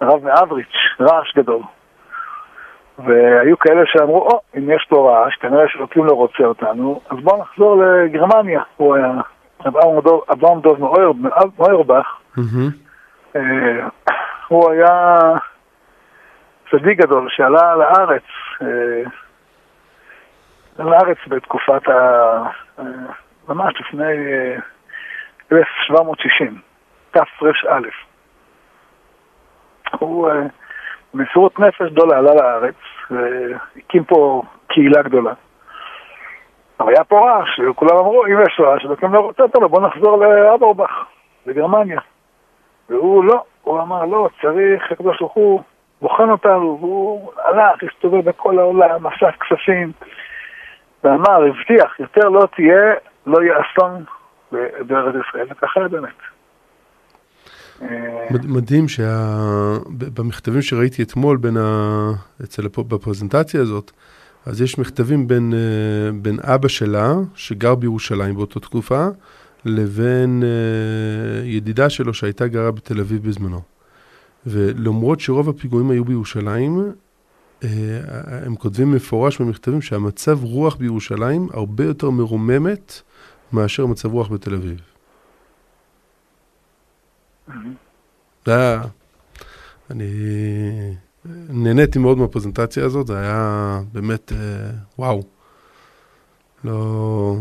הרב 0.01 0.25
מאבריץ', 0.25 0.77
רעש 1.01 1.37
גדול. 1.37 1.63
והיו 2.99 3.59
כאלה 3.59 3.83
שאמרו, 3.87 4.23
או, 4.23 4.31
oh, 4.31 4.59
אם 4.59 4.71
יש 4.71 4.87
פה 4.89 5.11
רעש, 5.11 5.35
כנראה 5.37 5.69
שאלוקים 5.69 6.05
לא 6.05 6.13
רוצה 6.13 6.45
אותנו, 6.45 7.01
אז 7.11 7.17
בואו 7.23 7.41
נחזור 7.41 7.83
לגרמניה. 7.83 8.63
הוא 8.77 8.97
היה 8.97 9.13
אברהם 10.31 10.61
דוב 10.61 10.81
מאוירבך, 11.59 12.07
אה, 13.37 13.89
הוא 14.49 14.71
היה 14.71 15.19
צדיק 16.71 16.99
גדול 16.99 17.29
שעלה 17.31 17.77
לארץ, 17.77 18.23
לארץ 20.85 21.19
בתקופת 21.29 21.89
ה... 21.89 21.93
אה, 22.79 22.85
ממש 23.49 23.75
לפני 23.81 24.15
1760, 25.53 26.61
תר"א. 27.11 27.81
הוא 29.99 30.31
מסירות 31.15 31.59
נפש 31.59 31.93
גדולה 31.93 32.19
עלה 32.19 32.35
לארץ, 32.35 32.75
והקים 33.11 34.05
פה 34.05 34.43
קהילה 34.67 35.03
גדולה. 35.03 35.33
אבל 36.81 36.89
היה 36.89 37.05
פה 37.05 37.21
רעש, 37.21 37.61
וכולם 37.71 37.97
אמרו, 37.97 38.27
אם 38.27 38.43
יש 38.43 38.61
רעש, 38.61 38.87
אתם 38.93 39.15
לא 39.15 39.21
רוצים 39.21 39.45
אותו, 39.45 39.69
בוא 39.69 39.81
נחזור 39.81 40.17
לאברבך, 40.17 41.05
לגרמניה. 41.47 42.01
והוא 42.91 43.25
לא, 43.25 43.43
הוא 43.63 43.81
אמר, 43.81 44.05
לא, 44.05 44.29
צריך, 44.43 44.93
הקדוש 44.93 45.19
ברוך 45.19 45.33
הוא 45.33 45.63
בוחן 46.01 46.31
אותנו, 46.31 46.79
והוא 46.81 47.33
הלך, 47.45 47.83
הסתובב 47.83 48.25
בכל 48.25 48.59
העולם, 48.59 49.07
אסף 49.07 49.35
כספים, 49.41 49.93
ואמר, 51.05 51.43
הבטיח, 51.45 52.01
יותר 52.01 52.29
לא 52.29 52.49
תהיה, 52.57 52.95
לא 53.27 53.43
יהיה 53.43 53.55
אסון 53.61 54.05
בארץ 54.87 55.15
ישראל, 55.29 55.47
וככה 55.51 55.89
באמת. 55.89 56.17
מדהים 58.45 58.89
שבמכתבים 58.89 60.63
שראיתי 60.63 61.03
אתמול 61.03 61.37
בין 61.37 61.57
ה... 61.57 62.11
אצל 62.45 62.63
בפרזנטציה 62.89 63.61
הזאת, 63.61 63.91
אז 64.47 64.63
יש 64.63 64.79
מכתבים 64.79 65.29
בין, 65.29 65.53
אה, 65.55 66.13
בין 66.23 66.37
אבא 66.43 66.69
שלה, 66.69 67.15
שגר 67.35 67.75
בירושלים 67.75 68.35
באותה 68.35 68.61
תקופה, 68.61 69.07
לבין 69.65 70.43
אה, 70.43 71.47
ידידה 71.47 71.91
שלו 71.91 72.15
שהייתה 72.15 72.47
גרה 72.47 72.71
בתל 72.71 73.01
אביב 73.01 73.29
בזמנו. 73.29 73.61
ולמרות 74.47 75.21
שרוב 75.21 75.49
הפיגועים 75.49 75.91
היו 75.91 76.05
בירושלים, 76.05 76.81
אה, 76.81 76.85
הם 78.47 78.57
כותבים 78.57 78.93
מפורש 78.93 79.41
במכתבים 79.41 79.83
שהמצב 79.83 80.45
רוח 80.45 80.77
בירושלים 80.77 81.49
הרבה 81.53 81.85
יותר 81.85 82.11
מרוממת 82.11 83.03
מאשר 83.53 83.87
מצב 83.87 84.13
רוח 84.13 84.29
בתל 84.29 84.55
אביב. 84.55 84.81
זה 88.47 88.55
היה... 88.57 88.83
אני 89.91 90.07
נהניתי 91.49 91.99
מאוד 91.99 92.19
מהפרזנטציה 92.19 92.85
הזאת, 92.85 93.07
זה 93.07 93.19
היה 93.19 93.81
באמת, 93.93 94.33
אה, 94.33 94.71
וואו. 94.99 95.23
לא... 96.65 97.37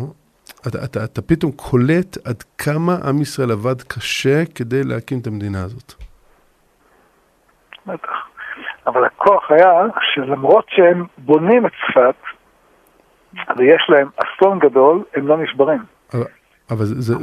אתה, 0.67 0.83
אתה, 0.85 1.03
אתה 1.03 1.21
פתאום 1.21 1.51
קולט 1.51 2.17
עד 2.23 2.43
כמה 2.57 2.97
עם 3.03 3.21
ישראל 3.21 3.51
עבד 3.51 3.81
קשה 3.81 4.45
כדי 4.45 4.83
להקים 4.83 5.19
את 5.19 5.27
המדינה 5.27 5.63
הזאת. 5.63 5.93
בטח. 7.85 8.28
אבל 8.89 9.05
הכוח 9.05 9.51
היה 9.51 9.71
שלמרות 10.13 10.65
שהם 10.69 11.05
בונים 11.17 11.65
את 11.65 11.71
צפת, 11.71 12.15
ויש 13.57 13.89
להם 13.89 14.07
אסון 14.17 14.59
גדול, 14.59 15.03
הם 15.15 15.27
לא 15.27 15.37
נשברים. 15.43 15.79
אבל 16.71 16.85
זה, 16.85 17.15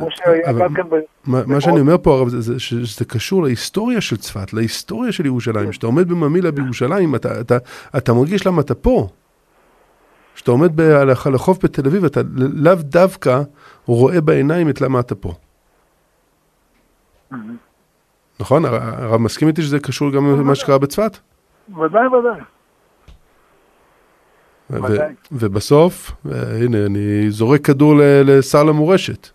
אבל 0.51 0.67
מה, 1.27 1.41
מה 1.47 1.61
שאני 1.61 1.81
אומר 1.81 1.99
פה 2.03 2.15
הרב, 2.15 2.29
זה, 2.29 2.41
זה, 2.41 2.61
שזה 2.61 3.05
קשור 3.05 3.43
להיסטוריה 3.43 4.01
של 4.01 4.17
צפת, 4.17 4.53
להיסטוריה 4.53 5.13
של 5.13 5.27
ירושלים. 5.27 5.71
כשאתה 5.71 5.87
עומד 5.87 6.09
בממילה 6.09 6.51
בירושלים, 6.51 7.15
אתה, 7.15 7.41
אתה, 7.41 7.57
אתה 7.97 8.13
מרגיש 8.13 8.47
למה 8.47 8.61
אתה 8.61 8.75
פה. 8.75 9.09
כשאתה 10.35 10.51
עומד 10.51 10.81
על 10.81 11.35
החוף 11.35 11.65
בתל 11.65 11.87
אביב, 11.87 12.05
אתה 12.05 12.21
לאו 12.37 12.75
דווקא 12.75 13.41
רואה 13.87 14.21
בעיניים 14.21 14.69
את 14.71 14.81
למה 14.81 15.01
אתה 15.01 15.15
פה. 15.15 15.33
נכון? 18.41 18.65
הרב 18.65 19.21
מסכים 19.21 19.49
איתי 19.49 19.63
שזה 19.63 19.81
קשור 19.81 20.13
גם 20.13 20.41
למה 20.41 20.55
שקרה 20.55 20.79
בצפת? 20.79 21.19
ודאי, 21.69 22.07
ודאי. 22.07 22.41
ו-. 24.71 25.07
ובסוף, 25.33 26.11
אה, 26.33 26.39
הנה, 26.65 26.87
אני 26.87 27.31
זורק 27.31 27.61
כדור 27.67 27.95
ל- 27.97 28.23
לשר 28.25 28.65
למורשת. 28.65 29.29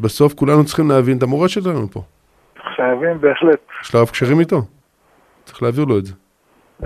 בסוף 0.00 0.34
כולנו 0.34 0.64
צריכים 0.64 0.88
להבין 0.90 1.18
את 1.18 1.22
המורשת 1.22 1.62
שלנו 1.62 1.90
פה. 1.90 2.02
חייבים 2.76 3.20
בהחלט. 3.20 3.58
יש 3.82 3.94
לרב 3.94 4.08
קשרים 4.08 4.40
איתו. 4.40 4.62
צריך 5.44 5.62
להעביר 5.62 5.84
לו 5.84 5.98
את 5.98 6.04
זה. 6.06 6.12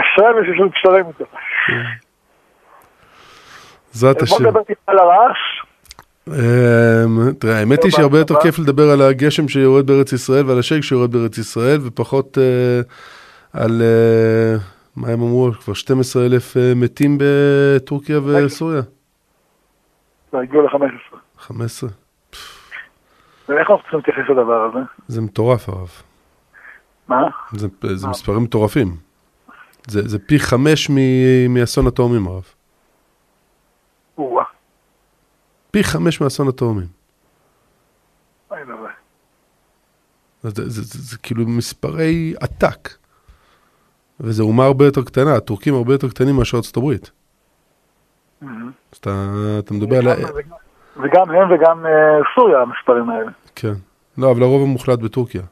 אשרי 0.00 0.26
מי 0.40 0.46
שיש 0.46 0.60
לו 0.60 0.70
קשרים 0.72 1.06
איתו. 1.08 1.24
בעזרת 3.92 4.16
בוא 4.16 4.22
השם. 4.24 4.46
נדבר 4.46 4.62
טיפה 4.62 4.92
על 4.92 4.98
הרעש. 4.98 5.38
אמ, 6.28 6.34
תראה, 7.38 7.58
האמת 7.58 7.84
היא 7.84 7.92
שהרבה 7.92 8.18
יותר 8.18 8.34
כיף 8.42 8.58
לדבר 8.58 8.90
על 8.90 9.02
הגשם 9.02 9.48
שיורד 9.48 9.86
בארץ 9.86 10.12
ישראל 10.12 10.46
ועל 10.46 10.58
השייק 10.58 10.82
שיורד 10.82 11.12
בארץ 11.12 11.38
ישראל, 11.38 11.78
ופחות 11.82 12.38
אה, 12.38 12.80
על, 13.52 13.82
אה, 13.82 14.56
מה 14.96 15.08
הם 15.08 15.22
אמרו, 15.22 15.50
כבר 15.64 15.74
12 15.74 16.26
אלף 16.26 16.56
אה, 16.56 16.72
מתים 16.76 17.18
בטורקיה 17.20 18.20
וסוריה. 18.24 18.82
והגיעו 20.32 20.62
ל-15. 20.62 21.16
15. 21.38 21.90
ואיך 23.48 23.70
אנחנו 23.70 23.78
צריכים 23.78 23.98
להתייחס 23.98 24.30
לדבר 24.30 24.70
הזה? 24.70 24.78
זה 25.08 25.20
מטורף 25.20 25.68
הרב. 25.68 25.88
מה? 27.08 27.28
זה, 27.52 27.68
זה 27.94 28.08
מספרים 28.08 28.42
מטורפים. 28.42 28.96
זה, 29.86 30.08
זה 30.08 30.18
פי 30.18 30.38
חמש 30.38 30.90
מאסון 31.48 31.86
התאומים 31.86 32.26
הרב. 32.26 32.44
או-אה. 34.18 34.44
פי 35.70 35.84
חמש 35.84 36.20
מאסון 36.20 36.48
התאומים. 36.48 36.86
זה, 40.42 40.50
זה, 40.50 40.68
זה, 40.68 40.82
זה, 40.82 41.18
כאילו 41.18 41.44
מספרי 41.46 42.34
עתק. 42.40 42.88
וזו 44.20 44.44
אומה 44.44 44.64
הרבה 44.64 44.84
יותר 44.84 45.02
קטנה, 45.02 45.36
הטורקים 45.36 45.74
הרבה 45.74 45.94
יותר 45.94 46.08
קטנים 46.08 46.36
מאשר 46.36 46.56
ארצות 46.56 46.76
הברית. 46.76 47.10
מהמם. 48.40 48.70
אז 48.92 48.98
אתה, 48.98 49.10
אתה 49.58 49.74
מדבר 49.74 49.96
על... 49.96 50.06
וגם 50.96 51.30
הם 51.30 51.50
וגם 51.50 51.86
אה, 51.86 52.18
סוריה, 52.34 52.58
המספרים 52.58 53.10
האלה. 53.10 53.30
כן. 53.54 53.72
לא, 54.18 54.30
אבל 54.30 54.42
הרוב 54.42 54.62
המוחלט 54.62 54.98
בטורקיה. 54.98 55.42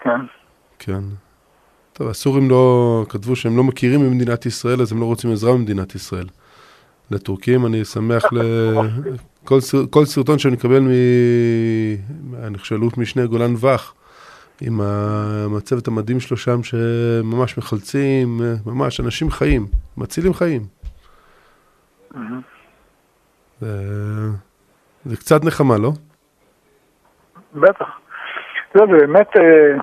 כן. 0.00 0.20
כן. 0.78 1.00
טוב, 1.92 2.08
הסורים 2.08 2.50
לא... 2.50 3.04
כתבו 3.08 3.36
שהם 3.36 3.56
לא 3.56 3.64
מכירים 3.64 4.00
במדינת 4.00 4.46
ישראל, 4.46 4.80
אז 4.80 4.92
הם 4.92 5.00
לא 5.00 5.04
רוצים 5.04 5.32
עזרה 5.32 5.52
ממדינת 5.52 5.94
ישראל. 5.94 6.26
לטורקים 7.10 7.66
אני 7.66 7.84
שמח 7.84 8.32
ל... 8.32 8.38
כל, 9.44 9.60
סר... 9.60 9.78
כל 9.90 10.04
סרטון 10.04 10.38
שאני 10.38 10.56
אקבל 10.56 10.80
מ... 10.80 10.88
אני 12.46 12.58
חושב, 12.58 12.74
אלוף 12.74 12.98
משנה 12.98 13.26
גולן 13.26 13.54
וך, 13.60 13.94
עם 14.60 14.80
הצוות 15.56 15.88
המדהים 15.88 16.20
שלו 16.20 16.36
שם, 16.36 16.62
שממש 16.62 17.58
מחלצים, 17.58 18.40
ממש 18.66 19.00
אנשים 19.00 19.30
חיים, 19.30 19.66
מצילים 19.96 20.34
חיים. 20.34 20.62
מהמם. 22.14 22.40
זה, 23.60 23.68
זה 25.04 25.16
קצת 25.16 25.44
נחמה, 25.44 25.78
לא? 25.78 25.90
בטח. 27.54 27.86
זה 28.74 28.80
באמת... 28.86 29.36
אה, 29.36 29.82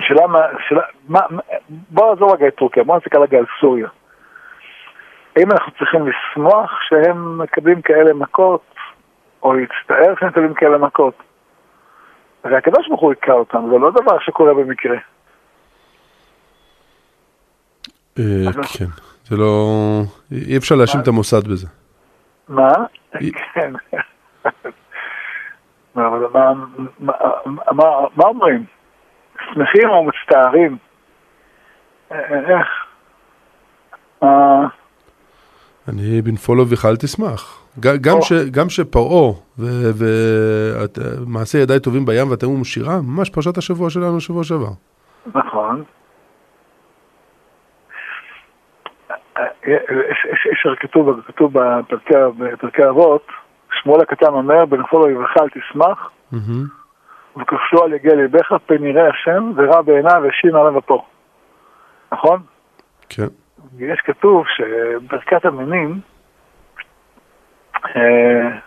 שאלה 0.00 0.26
מה... 0.26 0.38
שאלה... 0.68 0.80
מה... 1.08 1.20
מה- 1.30 1.42
בוא 1.68 2.10
נעזור 2.10 2.34
רגע 2.34 2.48
את 2.48 2.54
טורקיה, 2.54 2.84
בוא 2.84 2.96
נסתכל 2.96 3.18
רגע 3.18 3.38
על 3.38 3.44
סוריה. 3.60 3.88
האם 5.36 5.52
אנחנו 5.52 5.72
צריכים 5.78 6.00
לשמוח 6.08 6.70
שהם 6.88 7.38
מקבלים 7.38 7.82
כאלה 7.82 8.14
מכות, 8.14 8.74
או 9.42 9.52
להצטער 9.52 10.14
שהם 10.20 10.28
מקבלים 10.28 10.54
כאלה 10.54 10.78
מכות? 10.78 11.14
הרי 12.44 12.56
הקדוש 12.56 12.88
ברוך 12.88 13.00
הוא 13.00 13.10
היכה 13.12 13.32
אותם, 13.32 13.68
זה 13.70 13.78
לא 13.78 13.90
דבר 13.90 14.18
שקורה 14.20 14.54
במקרה. 14.54 14.96
אה, 18.18 18.52
כן. 18.78 18.84
זה 19.24 19.36
לא... 19.36 19.66
אי 20.32 20.56
אפשר 20.56 20.74
להאשים 20.74 21.00
את 21.00 21.08
המוסד 21.08 21.48
בזה. 21.48 21.66
מה? 22.48 22.68
כן. 23.54 23.72
אבל 25.94 26.26
מה, 26.32 26.52
מה, 26.98 27.12
מה, 27.72 27.84
מה 28.16 28.24
אומרים? 28.24 28.64
שמחים 29.44 29.88
או 29.88 30.04
מצטערים? 30.04 30.76
אה, 32.12 32.18
איך? 32.30 32.66
אני 35.88 36.22
בנפול 36.22 36.60
אביך 36.60 36.84
אל 36.84 36.96
תשמח. 36.96 37.62
גם. 37.80 38.22
ש, 38.22 38.32
גם 38.32 38.68
שפרעה 38.68 39.32
ומעשה 39.58 41.58
ידיי 41.58 41.80
טובים 41.80 42.06
בים 42.06 42.30
ותאמו 42.30 42.64
שירה, 42.64 43.00
ממש 43.00 43.30
פרשת 43.30 43.58
השבוע 43.58 43.90
שלנו 43.90 44.20
שבוע 44.20 44.44
שעבר. 44.44 44.70
נכון. 45.34 45.84
הרי 50.64 50.76
כתוב, 50.80 51.20
כתוב 51.26 51.52
בפרקי, 52.38 52.88
אבות, 52.88 53.26
שמואל 53.82 54.00
הקטן 54.00 54.26
אומר, 54.26 54.64
בנפול 54.64 55.02
אויבך 55.02 55.30
אל 55.40 55.48
תשמח. 55.48 56.10
וכבשו 57.36 57.84
על 57.84 57.92
יגל 57.92 58.14
ליבך, 58.14 58.52
פן 58.66 58.84
יראה 58.84 59.08
השם, 59.08 59.52
ורע 59.56 59.82
בעיניו 59.82 60.22
והשיב 60.22 60.56
עליו 60.56 60.78
אפו. 60.78 61.04
נכון? 62.12 62.42
כן. 63.08 63.26
יש 63.78 64.00
כתוב 64.00 64.44
שברכת 64.56 65.44
המינים, 65.44 66.00
אה, 67.96 68.58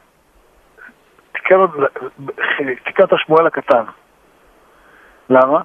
תיקן 2.83 3.01
אותה 3.01 3.15
שמואל 3.17 3.47
הקטן. 3.47 3.83
למה? 5.29 5.61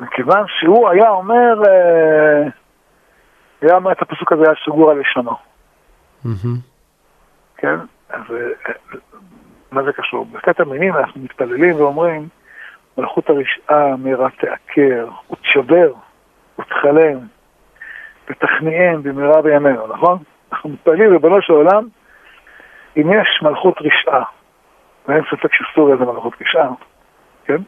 מכיוון 0.00 0.44
שהוא 0.48 0.88
היה 0.88 1.10
אומר, 1.10 1.62
אה, 1.68 2.48
היה 3.62 3.74
אומר 3.74 3.92
את 3.92 4.02
הפסוק 4.02 4.32
הזה, 4.32 4.42
היה 4.46 4.54
שגור 4.56 4.90
על 4.90 4.98
לשונו. 4.98 5.36
כן? 7.56 7.76
אז 8.08 8.22
אה, 8.30 8.74
מה 9.72 9.82
זה 9.82 9.92
קשור? 9.92 10.24
ברכת 10.24 10.60
המינים 10.60 10.96
אנחנו 10.96 11.20
מתפללים 11.20 11.76
ואומרים, 11.76 12.28
מלכות 12.98 13.30
הרשעה 13.30 13.96
מהרה 13.96 14.28
תעקר, 14.30 15.08
ותשבר, 15.30 15.92
ותכלם, 16.58 17.18
ותכניעם 18.28 19.02
במהרה 19.02 19.42
בימינו, 19.42 19.86
נכון? 19.86 20.18
אנחנו 20.52 20.70
מתפללים, 20.70 21.12
ריבונו 21.12 21.42
של 21.42 21.52
עולם, 21.52 21.88
אם 22.96 23.12
יש 23.12 23.42
מלכות 23.42 23.74
רשעה, 23.80 24.24
ואין 25.08 25.22
ספק 25.30 25.50
שסוריה 25.52 25.96
זה 25.96 26.04
מלכות 26.04 26.32
רשעה, 26.40 26.68
כן? 27.44 27.62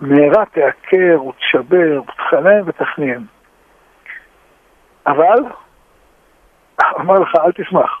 מהרה 0.00 0.44
תעקר 0.44 1.22
ותשבר 1.22 2.00
ותכלם 2.02 2.62
ותכניעם. 2.66 3.22
אבל, 5.06 5.38
אומר 6.92 7.18
לך, 7.18 7.34
אל 7.36 7.52
תשמח. 7.52 8.00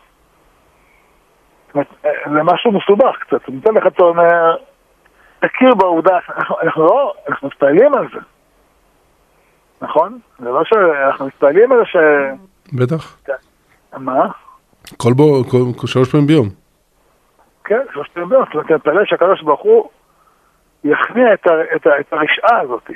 זה 2.24 2.42
משהו 2.42 2.72
מסובך 2.72 3.16
קצת, 3.20 3.48
מצד 3.48 3.76
אחד 3.76 3.86
אתה 3.86 4.02
אומר, 4.02 4.56
תכיר 5.40 5.74
בעובדה, 5.74 6.18
אנחנו, 6.28 6.56
אנחנו 6.62 6.84
לא, 6.84 7.14
אנחנו 7.28 7.48
מתפעלים 7.48 7.94
על 7.94 8.08
זה, 8.14 8.20
נכון? 9.84 10.18
זה 10.38 10.50
לא 10.50 10.64
שאנחנו 10.64 11.26
מתפעלים 11.26 11.72
על 11.72 11.78
זה 11.78 11.84
ש... 11.84 11.96
בטח. 12.72 13.16
מה? 13.96 14.26
כל 14.96 15.12
בו, 15.12 15.44
כל, 15.50 15.58
כל 15.76 15.86
שלוש 15.86 16.12
פעמים 16.12 16.26
ביום. 16.26 16.48
כן, 17.64 17.80
שלושת 17.92 18.12
פעמים 18.12 18.28
ביום, 18.28 18.44
זאת 18.44 18.54
אומרת, 18.54 18.70
אני 18.70 18.76
מתפלל 18.76 19.04
שהקדוש 19.04 19.42
ברוך 19.42 19.60
הוא 19.60 19.90
יכניע 20.84 21.34
את, 21.34 21.46
ה, 21.46 21.50
את, 21.76 21.86
ה, 21.86 22.00
את 22.00 22.12
הרשעה 22.12 22.60
הזאת, 22.60 22.90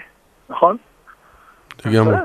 נכון? 0.49 0.77
לגמרי. 1.87 2.17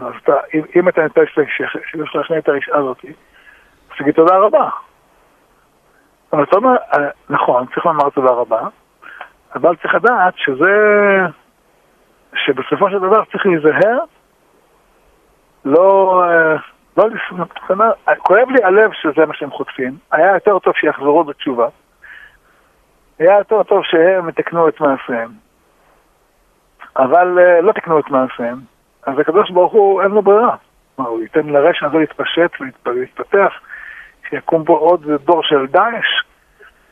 אז 0.00 0.12
אתה, 0.22 0.32
אם, 0.54 0.60
אם 0.76 0.88
אתה 0.88 1.04
מתפלל 1.04 1.24
שיש 1.26 1.76
לך 1.94 2.16
להכניע 2.16 2.38
את 2.38 2.48
הרשעה 2.48 2.78
הזאת, 2.78 3.04
אז 3.04 3.96
תגיד 3.98 4.14
תודה 4.14 4.36
רבה. 4.36 4.68
אבל 6.32 6.42
אתה 6.42 6.56
אומר, 6.56 6.76
אה, 6.94 7.08
נכון, 7.30 7.66
צריך 7.74 7.86
לומר 7.86 8.10
תודה 8.10 8.30
רבה, 8.30 8.68
אבל 9.54 9.76
צריך 9.76 9.94
לדעת 9.94 10.34
שזה, 10.36 10.72
שבסופו 12.44 12.90
של 12.90 12.98
דבר 12.98 13.24
צריך 13.32 13.46
להיזהר, 13.46 13.98
לא, 15.64 16.22
אה, 16.24 16.56
לא 16.96 17.08
לפנות, 17.10 17.58
כואב 18.18 18.48
לי 18.50 18.64
הלב 18.64 18.90
שזה 18.92 19.26
מה 19.26 19.34
שהם 19.34 19.50
חוטפים, 19.50 19.96
היה 20.12 20.34
יותר 20.34 20.58
טוב 20.58 20.74
שיחזרו 20.76 21.24
בתשובה, 21.24 21.68
היה 23.18 23.38
יותר 23.38 23.62
טוב 23.62 23.84
שהם 23.84 24.28
יתקנו 24.28 24.68
את 24.68 24.80
מעשיהם, 24.80 25.30
אבל 26.96 27.38
אה, 27.38 27.60
לא 27.60 27.72
תקנו 27.72 27.98
את 27.98 28.10
מעשיהם, 28.10 28.58
אז 29.06 29.18
הקדוש 29.18 29.50
ברוך 29.50 29.72
הוא 29.72 30.02
אין 30.02 30.10
לו 30.10 30.22
ברירה, 30.22 30.56
מה, 30.98 31.04
הוא 31.04 31.22
ייתן 31.22 31.46
לרשע 31.46 31.86
הזה 31.86 31.98
להתפשט 31.98 32.50
ולהתפתח, 32.86 33.52
שיקום 34.28 34.64
פה 34.64 34.72
עוד 34.72 35.06
דור 35.24 35.42
של 35.42 35.66
דאעש, 35.66 36.06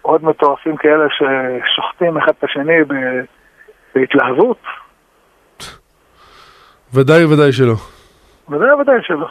עוד 0.03 0.25
מטורפים 0.25 0.77
כאלה 0.77 1.05
ששוחטים 1.11 2.17
אחד 2.17 2.33
את 2.39 2.45
השני 2.45 2.79
בהתלהבות, 3.95 4.61
ודאי 6.95 7.25
וודאי 7.25 7.53
שלא. 7.53 7.75
ודאי 8.49 8.73
ודאי 8.73 8.97
שלא. 9.03 9.29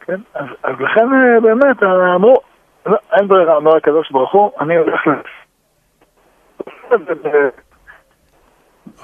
כן, 0.00 0.20
אז, 0.34 0.46
אז 0.62 0.74
לכן 0.80 1.08
אה, 1.12 1.40
באמת 1.40 1.82
אה, 1.82 2.14
אמרו, 2.14 2.36
לא, 2.86 2.96
אין 3.12 3.28
ברירה, 3.28 3.56
אומר 3.56 3.76
הקדוש 3.76 4.10
ברוך 4.10 4.32
הוא, 4.32 4.50
אני 4.60 4.76
הולך 4.76 5.06
ל... 5.06 5.10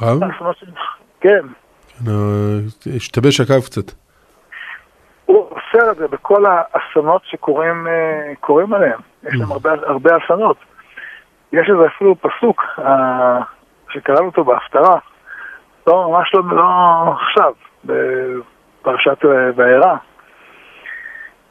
רב? 0.03 0.21
כן, 1.21 1.47
אה, 2.09 2.59
השתבש 2.97 3.41
הקו 3.41 3.62
קצת. 3.65 3.93
הוא 5.27 5.51
אוסר 5.51 5.91
את 5.91 5.97
זה 5.97 6.09
בכל 6.09 6.45
האסונות 6.47 7.23
שקורים 7.25 7.87
אה, 7.87 8.33
קורים 8.41 8.75
עליהם. 8.75 9.01
יש 9.23 9.35
להם 9.35 9.53
הרבה, 9.53 9.73
הרבה 9.73 10.11
אסונות. 10.25 10.57
יש 11.53 11.71
איזה 11.71 11.87
אפילו 11.87 12.17
פסוק 12.21 12.62
אה, 12.79 13.39
שקראנו 13.91 14.27
אותו 14.27 14.45
בהפטרה, 14.45 14.99
לא, 15.87 16.09
ממש 16.11 16.35
לא, 16.35 16.42
לא 16.57 17.12
עכשיו, 17.12 17.53
בפרשת 17.85 19.25
אה, 19.25 19.51
וארא. 19.57 19.96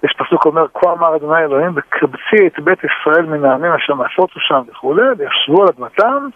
יש 0.04 0.14
פסוק 0.18 0.46
אומר, 0.46 0.66
כה 0.74 0.92
אמר 0.92 1.16
אדוני 1.16 1.40
אלוהים, 1.40 1.72
וקבצי 1.76 2.48
את 2.48 2.60
בית 2.60 2.80
ישראל 2.84 3.26
מן 3.26 3.46
העמים 3.46 3.72
אשר 3.72 3.94
מעשותו 3.94 4.40
שם 4.40 4.62
וכולי, 4.68 5.04
וישבו 5.18 5.62
על 5.62 5.68
אדמתם, 5.70 6.28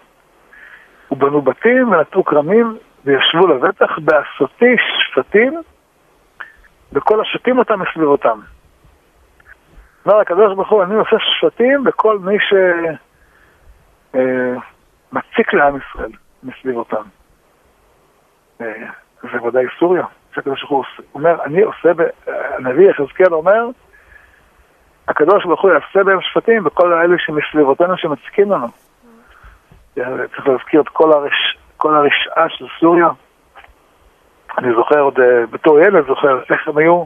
ובנו 1.12 1.42
בתים 1.42 1.92
ונטעו 1.92 2.26
כרמים, 2.26 2.78
וישבו 3.06 3.48
לבטח 3.48 4.00
בעשותי 4.00 4.76
שפטים, 5.00 5.62
וכל 6.94 7.22
השתים 7.22 7.60
אותם 7.60 7.80
מסביבותם. 7.80 8.40
אומר 10.06 10.20
הקדוש 10.20 10.56
ברוך 10.56 10.70
הוא, 10.70 10.84
אני 10.84 10.96
עושה 10.96 11.16
שפטים 11.20 11.84
בכל 11.84 12.20
מי 12.20 12.38
שמציק 14.12 15.54
לעם 15.54 15.78
ישראל 15.78 16.12
מסביבותם. 16.44 17.19
אה, 18.62 18.90
זה 19.22 19.44
ודאי 19.44 19.66
סוריה. 19.80 20.06
שהקדוש 20.36 20.60
ברוך 20.62 20.72
הוא 20.72 21.06
אומר, 21.16 21.44
אני 21.44 21.62
עושה, 21.62 21.90
הנביא 22.28 22.90
יחזקאל 22.90 23.34
אומר, 23.34 23.66
הקדוש 25.08 25.46
ברוך 25.46 25.62
הוא 25.62 25.72
יעשה 25.72 26.04
בהם 26.04 26.20
שפטים 26.22 26.64
בכל 26.64 26.94
האלה 26.94 27.16
שמסביבותינו 27.18 27.98
שמציקים 27.98 28.52
לנו. 28.52 28.68
צריך 29.96 30.48
להזכיר 30.48 30.82
את 30.82 30.90
כל, 30.90 31.14
הרש, 31.14 31.58
כל 31.78 31.96
הרשעה 31.96 32.50
של 32.50 32.66
סוריה. 32.80 33.08
אני 34.58 34.68
זוכר 34.76 35.00
עוד 35.00 35.20
אה, 35.20 35.46
בתור 35.52 35.80
ילד, 35.80 36.06
זוכר 36.08 36.40
איך 36.50 36.68
הם 36.68 36.78
היו 36.78 37.04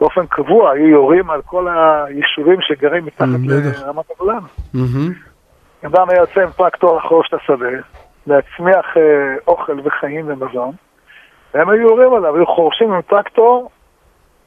באופן 0.00 0.26
קבוע, 0.26 0.70
היו 0.70 0.88
יורים 0.88 1.30
על 1.30 1.42
כל 1.42 1.68
היישובים 1.68 2.60
שגרים 2.60 3.04
מתחת 3.04 3.26
לרמת 3.82 4.10
הגולן. 4.10 4.38
אדם 5.86 6.10
היה 6.10 6.20
יוצא 6.20 6.40
עם 6.40 6.50
טרקטור 6.50 6.96
לחרוש 6.96 7.28
את 7.28 7.34
השדה, 7.34 7.66
להצמיח 8.26 8.96
אה, 8.96 9.36
אוכל 9.46 9.80
וחיים 9.84 10.24
ומזון. 10.28 10.72
והם 11.54 11.68
היו 11.68 11.80
יורים 11.80 12.14
עליו, 12.14 12.36
היו 12.36 12.46
חורשים 12.46 12.92
עם 12.92 13.02
טרקטור 13.02 13.70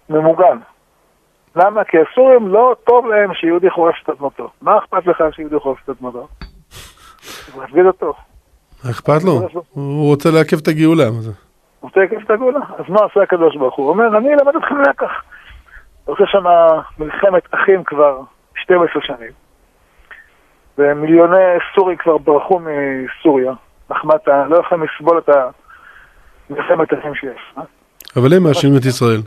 ממוגן. 0.09 0.57
למה? 1.55 1.83
כי 1.83 1.97
הסורים 1.97 2.47
לא 2.47 2.75
טוב 2.83 3.07
להם 3.07 3.33
שיהודי 3.33 3.69
חורש 3.69 4.03
את 4.03 4.09
אדמתו. 4.09 4.49
מה 4.61 4.77
אכפת 4.77 5.07
לך 5.07 5.23
שיהודי 5.31 5.59
חורש 5.59 5.79
את 5.83 5.89
אדמתו? 5.89 6.27
צריך 7.19 7.57
להפגיד 7.57 7.85
אותו. 7.85 8.13
אכפת 8.91 9.23
לו? 9.23 9.61
הוא 9.71 10.09
רוצה 10.09 10.29
לעכב 10.31 10.57
את 10.61 10.67
הגאולה. 10.67 11.07
הוא 11.07 11.33
רוצה 11.81 11.99
לעכב 11.99 12.19
את 12.25 12.29
הגאולה. 12.29 12.59
אז 12.77 12.85
מה 12.89 12.99
עושה 12.99 13.21
הקדוש 13.21 13.55
ברוך 13.55 13.75
הוא? 13.75 13.85
הוא 13.85 13.93
אומר, 13.93 14.17
אני 14.17 14.29
אלמד 14.29 14.55
אתכם 14.55 14.81
לקח. 14.81 15.11
הוא 16.05 16.15
עושה 16.15 16.23
שם 16.27 16.43
מלחמת 16.99 17.43
אחים 17.51 17.83
כבר 17.83 18.21
12 18.55 19.01
שנים. 19.01 19.31
ומיליוני 20.77 21.43
סורים 21.75 21.97
כבר 21.97 22.17
ברחו 22.17 22.59
מסוריה. 22.59 23.53
נחמתה, 23.89 24.45
לא 24.49 24.57
יכולים 24.57 24.83
לסבול 24.83 25.17
את 25.17 25.29
ה... 25.29 25.49
מלחמת 26.49 26.93
אחים 26.93 27.15
שיש. 27.15 27.53
אה? 27.57 27.63
אבל 28.15 28.33
הם 28.33 28.43
מאשימים 28.43 28.77
את 28.77 28.85
ישראל. 28.85 29.21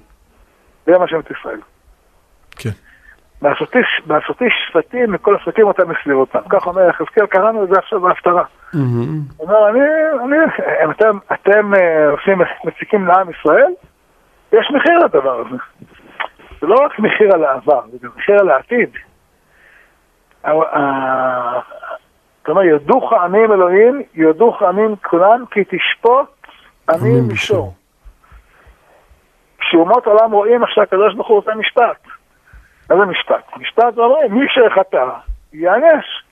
הם 0.86 1.00
מאשימים 1.00 1.22
את 1.26 1.30
ישראל. 1.30 1.60
כן. 2.56 2.70
בעשותי 4.06 4.46
שפטים 4.50 5.12
מכל 5.12 5.36
השפטים 5.36 5.66
אותם 5.66 5.90
מסביבותם. 5.90 6.38
כך 6.48 6.66
אומר 6.66 6.88
יחזקאל, 6.88 7.26
קראנו 7.26 7.64
את 7.64 7.68
זה 7.68 7.74
עכשיו 7.78 8.00
בהפטרה. 8.00 8.44
הוא 9.36 9.48
אומר, 9.48 9.68
אני, 9.68 9.80
אני, 10.24 10.36
אתם, 10.90 11.18
אתם 11.32 11.74
אה, 11.74 12.10
עושים, 12.10 12.38
מציקים 12.64 13.06
לעם 13.06 13.30
ישראל, 13.30 13.72
יש 14.52 14.70
מחיר 14.74 14.98
לדבר 14.98 15.40
הזה. 15.40 15.56
זה 16.60 16.66
לא 16.66 16.74
רק 16.84 16.98
מחיר 16.98 17.34
על 17.34 17.44
העבר, 17.44 17.80
זה 17.92 17.98
גם 18.02 18.10
מחיר 18.16 18.38
על 18.40 18.50
העתיד. 18.50 18.90
אומר, 22.48 22.62
יודוך 22.62 23.12
עמים 23.12 23.52
אלוהים, 23.52 24.02
יודוך 24.14 24.62
עמים 24.62 24.96
כולם, 24.96 25.44
כי 25.50 25.60
תשפוט 25.64 26.28
אני 26.88 27.20
מישור. 27.28 27.74
כשאומות 29.58 30.06
עולם 30.06 30.32
רואים 30.32 30.62
איך 30.62 30.70
שהקדוש 30.70 31.14
ברוך 31.14 31.28
הוא 31.28 31.38
עושה 31.38 31.54
משפט. 31.54 32.06
מה 32.90 32.96
זה 32.96 33.04
משפט? 33.04 33.56
משפט 33.56 33.94
זה 33.94 34.00
אומר, 34.00 34.28
מי 34.30 34.46
שחטא, 34.48 35.04
ייענש. 35.52 36.24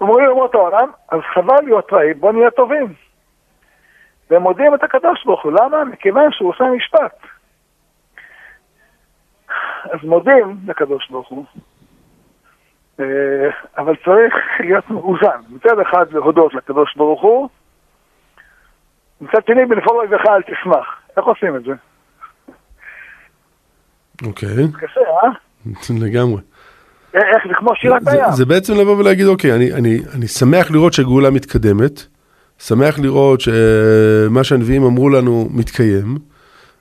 אומרים 0.00 0.28
אומות 0.30 0.54
העולם, 0.54 0.90
אז 1.08 1.20
חבל 1.34 1.64
להיות 1.64 1.92
רעים, 1.92 2.20
בוא 2.20 2.32
נהיה 2.32 2.50
טובים. 2.50 2.94
והם 4.30 4.42
מודיעים 4.42 4.74
את 4.74 4.82
הקדוש 4.82 5.24
ברוך 5.24 5.44
הוא, 5.44 5.52
למה? 5.52 5.84
מכיוון 5.84 6.32
שהוא 6.32 6.50
עושה 6.50 6.64
משפט. 6.64 7.16
אז 9.84 10.04
מודים 10.04 10.56
לקדוש 10.66 11.10
ברוך 11.10 11.28
הוא, 11.28 11.44
אבל 13.78 13.94
צריך 14.04 14.34
להיות 14.60 14.90
מאוזן. 14.90 15.40
מצד 15.50 15.78
אחד 15.78 16.06
להודות 16.12 16.54
לקדוש 16.54 16.96
ברוך 16.96 17.22
הוא, 17.22 17.48
מצד 19.20 19.40
שני, 19.46 19.66
בנפול 19.66 19.96
אויביך 19.96 20.22
אל 20.26 20.42
תשמח. 20.42 20.86
איך 21.16 21.24
עושים 21.24 21.56
את 21.56 21.64
זה? 21.64 21.72
אוקיי. 24.26 24.48
קשה, 24.80 25.00
אה? 25.00 25.30
לגמרי. 26.06 26.40
איך 27.14 27.46
זה 27.48 27.54
כמו 27.54 27.76
שירת 27.76 28.02
הים. 28.06 28.30
זה 28.30 28.44
בעצם 28.44 28.72
לבוא 28.74 28.96
ולהגיד, 28.96 29.26
אוקיי, 29.26 29.52
אני, 29.52 29.72
אני, 29.72 29.98
אני 30.14 30.26
שמח 30.28 30.70
לראות 30.70 30.92
שהגאולה 30.92 31.30
מתקדמת, 31.30 32.06
שמח 32.58 32.98
לראות 32.98 33.40
שמה 33.40 34.44
שהנביאים 34.44 34.84
אמרו 34.84 35.08
לנו 35.08 35.48
מתקיים, 35.50 36.16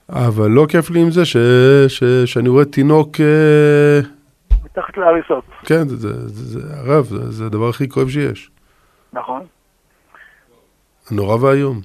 אבל 0.10 0.47
לא 0.47 0.65
כיף 0.69 0.89
לי 0.89 1.00
עם 1.00 1.12
זה 1.12 1.26
ש, 1.26 1.38
ש, 1.88 2.04
שאני 2.26 2.50
רואה 2.50 2.65
תינוק... 2.65 3.19
אה, 3.19 4.00
מתחת 4.71 4.97
להריסות. 4.97 5.43
כן, 5.65 5.88
זה, 5.88 5.97
זה, 5.97 6.27
זה, 6.27 6.60
זה 6.60 6.79
הרב, 6.79 7.03
זה, 7.03 7.31
זה 7.31 7.45
הדבר 7.45 7.69
הכי 7.69 7.89
כואב 7.89 8.10
שיש. 8.10 8.51
נכון. 9.13 9.45
נורא 11.12 11.36
ואיום. 11.36 11.81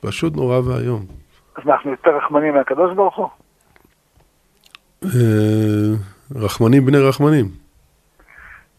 פשוט 0.00 0.36
נורא 0.36 0.58
ואיום. 0.58 1.06
אז 1.56 1.62
אנחנו 1.66 1.90
יותר 1.90 2.16
רחמנים 2.16 2.54
מהקדוש 2.54 2.94
ברוך 2.96 3.16
הוא? 3.16 3.28
אה, 5.04 5.94
רחמנים 6.34 6.86
בני 6.86 6.98
רחמנים. 6.98 7.46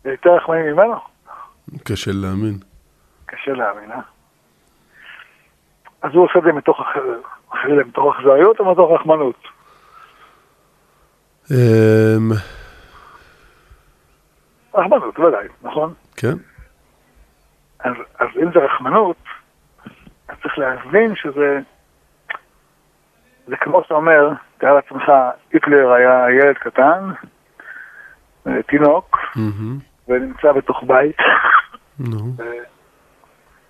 יותר 0.05 0.29
רחמנים 0.35 0.65
ממנו? 0.65 0.95
קשה 1.83 2.11
להאמין. 2.13 2.57
קשה 3.25 3.51
להאמין, 3.51 3.91
אה? 3.91 3.99
אז 6.01 6.11
הוא 6.13 6.23
עושה 6.23 6.39
את 6.39 6.43
זה 6.43 6.51
מתוך 6.51 6.77
מתוך 7.87 8.15
אכזריות 8.15 8.59
או 8.59 8.71
מתוך 8.71 8.91
רחמנות? 8.91 9.35
רחמנות, 14.73 15.19
ודאי, 15.19 15.47
נכון? 15.61 15.93
כן. 16.15 16.33
אז, 17.79 17.93
אז 18.19 18.27
אם 18.43 18.51
זה 18.53 18.59
רחמנות, 18.59 19.17
אז 20.27 20.35
צריך 20.43 20.57
להבין 20.57 21.15
שזה... 21.15 21.59
זה 23.47 23.55
כמו 23.57 23.83
שאתה 23.83 23.93
אומר, 23.93 24.29
תאר 24.57 24.73
לעצמך, 24.73 25.11
היטלר 25.53 25.91
היה 25.91 26.25
ילד 26.39 26.55
קטן, 26.55 27.11
אה, 28.47 28.63
תינוק, 28.63 29.17
ונמצא 30.07 30.51
בתוך 30.51 30.83
בית. 30.87 31.17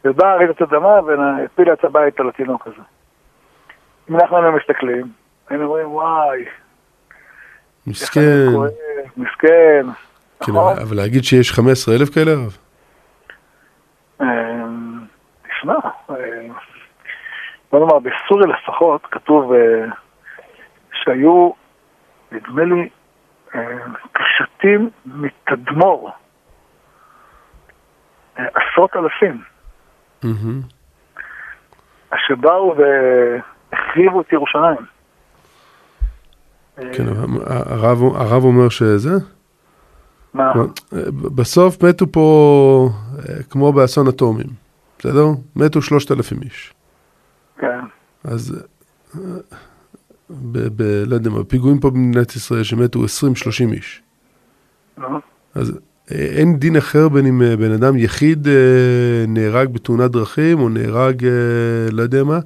ובאה 0.06 0.36
רעידת 0.36 0.62
אדמה 0.62 1.00
והפילה 1.02 1.74
את 1.74 1.84
הבית 1.84 2.20
על 2.20 2.30
התינוק 2.30 2.68
הזה. 2.68 2.82
אם 4.10 4.16
אנחנו 4.16 4.38
היינו 4.38 4.52
מסתכלים, 4.52 5.12
היינו 5.50 5.66
אומרים, 5.66 5.92
וואי, 5.92 6.46
מסכן. 7.88 8.48
מסכן. 9.18 9.86
כן? 10.46 10.52
אבל 10.56 10.98
להגיד 10.98 11.24
שיש 11.24 11.52
15 11.52 11.96
אלף 11.96 12.10
כאלה, 12.10 12.32
הרב? 12.32 12.58
אמ, 14.22 15.00
תשמע, 15.50 15.74
אה, 16.10 16.16
בוא 17.72 17.80
נאמר, 17.80 18.00
בסוריה 18.00 18.48
לפחות 18.48 19.02
כתוב 19.12 19.54
אה, 19.54 19.86
שהיו, 21.04 21.52
נדמה 22.32 22.64
לי, 22.64 22.90
אה, 23.56 23.62
קשתים 24.12 24.90
מתדמור. 25.06 26.12
עשרות 28.36 28.96
אלפים. 28.96 29.42
אשר 32.10 32.36
באו 32.36 32.76
והחריבו 32.78 34.22
את 34.22 34.34
ירושלים. 34.34 34.86
כן, 36.76 37.04
הרב 38.16 38.44
אומר 38.44 38.70
שזה? 38.70 39.39
מה? 40.34 40.54
בסוף 41.36 41.84
מתו 41.84 42.12
פה 42.12 42.90
כמו 43.50 43.74
באסון 43.74 44.08
אטומים. 44.08 44.48
בסדר? 45.00 45.26
מתו 45.56 45.82
שלושת 45.82 46.12
אלפים 46.12 46.42
איש. 46.42 46.74
כן. 47.58 47.80
אז, 48.24 48.66
ב, 50.30 50.58
ב, 50.76 50.82
לא 51.08 51.16
יודע 51.16 51.30
מה, 51.30 51.44
פיגועים 51.44 51.80
פה 51.80 51.90
במדינת 51.90 52.36
ישראל 52.36 52.64
שמתו 52.64 53.00
20-30 53.00 53.04
איש. 53.72 54.02
נו. 54.98 55.20
אז 55.56 55.80
אין 56.12 56.58
דין 56.60 56.78
אחר 56.78 57.10
בין 57.10 57.26
אם 57.26 57.42
בן 57.60 57.72
אדם 57.72 57.98
יחיד 57.98 58.48
נהרג 59.28 59.74
בתאונת 59.74 60.12
דרכים 60.12 60.60
או 60.60 60.70
נהרג, 60.70 61.26
לא 61.92 62.02
יודע 62.02 62.24
מה, 62.24 62.40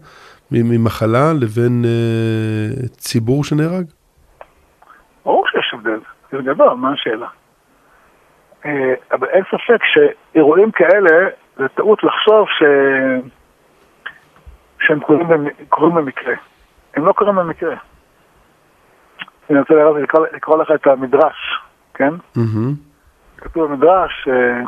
ממחלה 0.51 1.33
לבין 1.33 1.85
ציבור 2.97 3.43
שנהרג? 3.43 3.85
ברור 5.25 5.45
שיש 5.51 5.73
הבדל, 5.73 5.99
זה 6.31 6.37
גדול, 6.53 6.73
מה 6.73 6.93
השאלה? 6.93 7.27
אבל 9.11 9.27
אין 9.27 9.43
ספק 9.43 9.79
שאירועים 9.83 10.71
כאלה, 10.71 11.29
זה 11.57 11.67
טעות 11.67 12.03
לחשוב 12.03 12.47
ש... 12.49 12.63
שהם 14.79 14.99
קורים, 14.99 15.27
קורים 15.69 15.95
במקרה. 15.95 16.33
הם 16.93 17.05
לא 17.05 17.13
קורים 17.13 17.35
במקרה. 17.35 17.75
אני 19.49 19.59
רוצה 19.59 19.73
לראות, 19.73 19.97
לקרוא, 20.01 20.27
לקרוא 20.33 20.57
לך 20.57 20.71
את 20.75 20.87
המדרש, 20.87 21.59
כן? 21.93 22.13
כתוב 23.37 23.63
במדרש, 23.63 24.27
אה, 24.27 24.61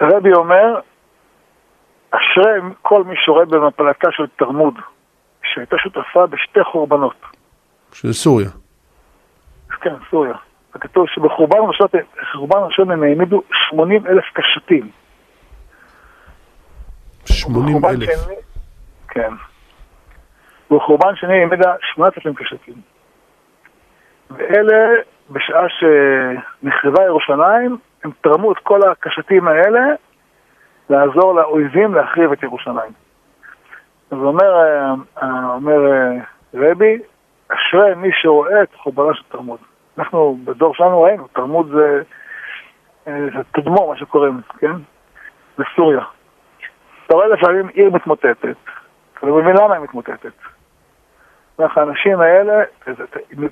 רבי 0.00 0.32
אומר, 0.32 0.80
אשרי 2.10 2.60
כל 2.82 3.04
מי 3.04 3.14
שרואה 3.18 3.44
במפלתה 3.44 4.08
של 4.10 4.26
תרמוד, 4.36 4.74
שהייתה 5.42 5.76
שותפה 5.78 6.26
בשתי 6.26 6.64
חורבנות. 6.64 7.16
של 7.92 8.12
סוריה. 8.12 8.50
כן, 9.80 9.94
סוריה. 10.10 10.34
וכתוב 10.76 11.06
שבחורבן 11.08 11.58
ראשון 12.50 12.90
הם 12.90 13.02
העמידו 13.02 13.42
80 13.70 14.06
אלף 14.06 14.24
קשתים. 14.32 14.90
80 17.24 17.84
אלף. 17.84 18.08
כן. 19.08 19.32
וחורבן 20.70 21.16
שני 21.16 21.40
העמידה 21.40 21.74
8,000 21.94 22.34
קשתים. 22.34 22.74
ואלה, 24.30 24.86
בשעה 25.30 25.66
שנחרבה 25.68 27.04
ירושלים, 27.04 27.78
הם 28.04 28.10
תרמו 28.20 28.52
את 28.52 28.58
כל 28.58 28.80
הקשתים 28.90 29.48
האלה 29.48 29.80
לעזור 30.90 31.34
לאויבים 31.34 31.94
להחריב 31.94 32.32
את 32.32 32.42
ירושלים. 32.42 32.92
אז 34.10 34.18
אומר, 34.18 34.54
אה, 35.22 35.54
אומר 35.54 35.92
אה, 35.92 36.10
רבי, 36.54 36.98
אשרי 37.48 37.94
מי 37.94 38.08
שרואה 38.12 38.62
את 38.62 38.74
חורבנה 38.74 39.14
של 39.14 39.22
תרמוד. 39.28 39.58
אנחנו 39.98 40.38
בדור 40.44 40.74
שלנו 40.74 41.02
ראינו, 41.02 41.28
תרמוד 41.28 41.70
זה, 41.74 42.02
אה, 43.06 43.26
זה 43.36 43.42
תדמו, 43.52 43.88
מה 43.88 43.96
שקוראים, 43.96 44.40
כן? 44.58 44.72
בסוריה. 45.58 46.04
אתה 47.06 47.14
רואה 47.14 47.28
לפעמים 47.28 47.68
עיר 47.68 47.90
מתמוטטת, 47.90 48.56
אתה 49.18 49.26
לא 49.26 49.36
מבין 49.36 49.56
למה 49.56 49.74
היא 49.74 49.82
מתמוטטת. 49.82 50.32
ואיך 51.58 51.78
האנשים 51.78 52.20
האלה, 52.20 52.62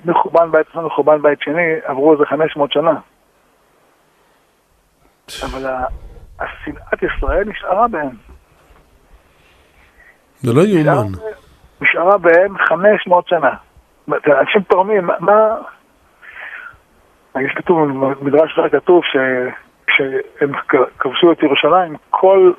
מחורבן 0.05 0.51
בית 0.51 0.67
ראשון 0.67 0.85
לחורבן 0.85 1.21
בית 1.21 1.41
שני, 1.41 1.73
עברו 1.83 2.13
איזה 2.13 2.25
500 2.25 2.71
שנה. 2.71 2.99
אבל 5.43 5.65
השנאת 6.39 7.03
ישראל 7.03 7.43
נשארה 7.47 7.87
בהם. 7.87 8.15
זה 10.37 10.53
לא 10.53 10.61
יאומן. 10.61 11.11
נשארה 11.81 12.17
בהם 12.17 12.57
500 12.57 13.27
שנה. 13.27 13.49
אנשים 14.07 14.61
תורמים, 14.61 15.09
מה... 15.19 15.57
יש 17.41 17.51
כתוב, 17.55 17.79
במדרש 18.19 18.51
אחר 18.51 18.69
כתוב 18.69 19.03
שכשהם 19.03 20.51
כבשו 20.99 21.31
את 21.31 21.43
ירושלים, 21.43 21.95
כל, 22.09 22.53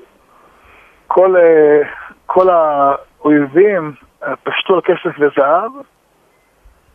כל, 1.06 1.36
אה, 1.36 1.82
כל 2.26 2.48
האויבים 2.50 3.94
פשטו 4.42 4.74
על 4.74 4.80
כסף 4.80 5.18
וזהב, 5.18 5.72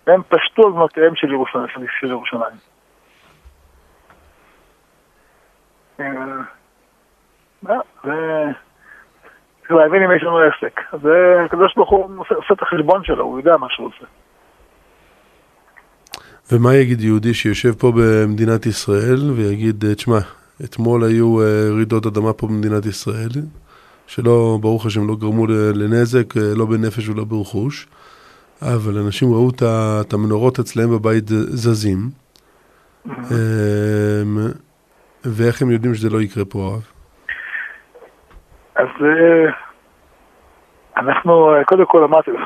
והם 0.08 0.22
פשטו 0.30 0.65
על 0.65 0.72
בנותיהם 0.72 1.15
של 1.15 1.32
ירושלים. 1.32 1.68
של 2.00 2.08
ירושלים. 2.08 2.56
אה, 6.00 7.76
צריך 9.62 9.72
להבין 9.72 10.04
אם 10.04 10.12
יש 10.15 10.24
לנו 10.24 10.39
עסק. 10.39 10.82
אז 10.92 11.00
הקדוש 11.46 11.76
ברוך 11.76 11.89
הוא 11.89 12.26
עושה 12.28 12.54
את 12.54 12.62
החשבון 12.62 13.04
שלו, 13.04 13.24
הוא 13.24 13.39
יודע 13.39 13.58
מה 13.58 13.68
שהוא 13.70 13.88
עושה. 13.88 14.06
ומה 16.52 16.76
יגיד 16.76 17.02
יהודי 17.02 17.34
שיושב 17.34 17.72
פה 17.72 17.92
במדינת 17.96 18.66
ישראל 18.66 19.32
ויגיד, 19.36 19.84
תשמע, 19.96 20.18
אתמול 20.64 21.04
היו 21.04 21.42
אה, 21.42 21.46
רעידות 21.76 22.06
אדמה 22.06 22.34
פה 22.34 22.48
במדינת 22.48 22.86
ישראל, 22.86 23.30
שלא, 24.08 24.58
ברוך 24.62 24.86
השם, 24.86 25.08
לא 25.08 25.16
גרמו 25.16 25.48
לנזק, 25.48 26.38
אה, 26.38 26.42
לא 26.58 26.66
בנפש 26.66 27.10
ולא 27.10 27.24
ברכוש, 27.24 27.88
אבל 28.62 28.98
אנשים 29.06 29.34
ראו 29.34 29.50
את 30.02 30.14
המנורות 30.14 30.60
אצלם 30.60 30.90
בבית 30.90 31.28
זזים, 31.28 32.00
אמ, 33.08 33.14
ואיך 35.26 35.62
הם 35.62 35.72
יודעים 35.72 35.94
שזה 35.94 36.10
לא 36.10 36.22
יקרה 36.22 36.46
פה, 36.46 36.60
הרב? 36.60 36.88
אז 38.76 38.88
אה, 39.02 39.52
אנחנו, 40.98 41.54
קודם 41.66 41.86
כל 41.86 42.04
אמרתי 42.04 42.32
לך, 42.32 42.42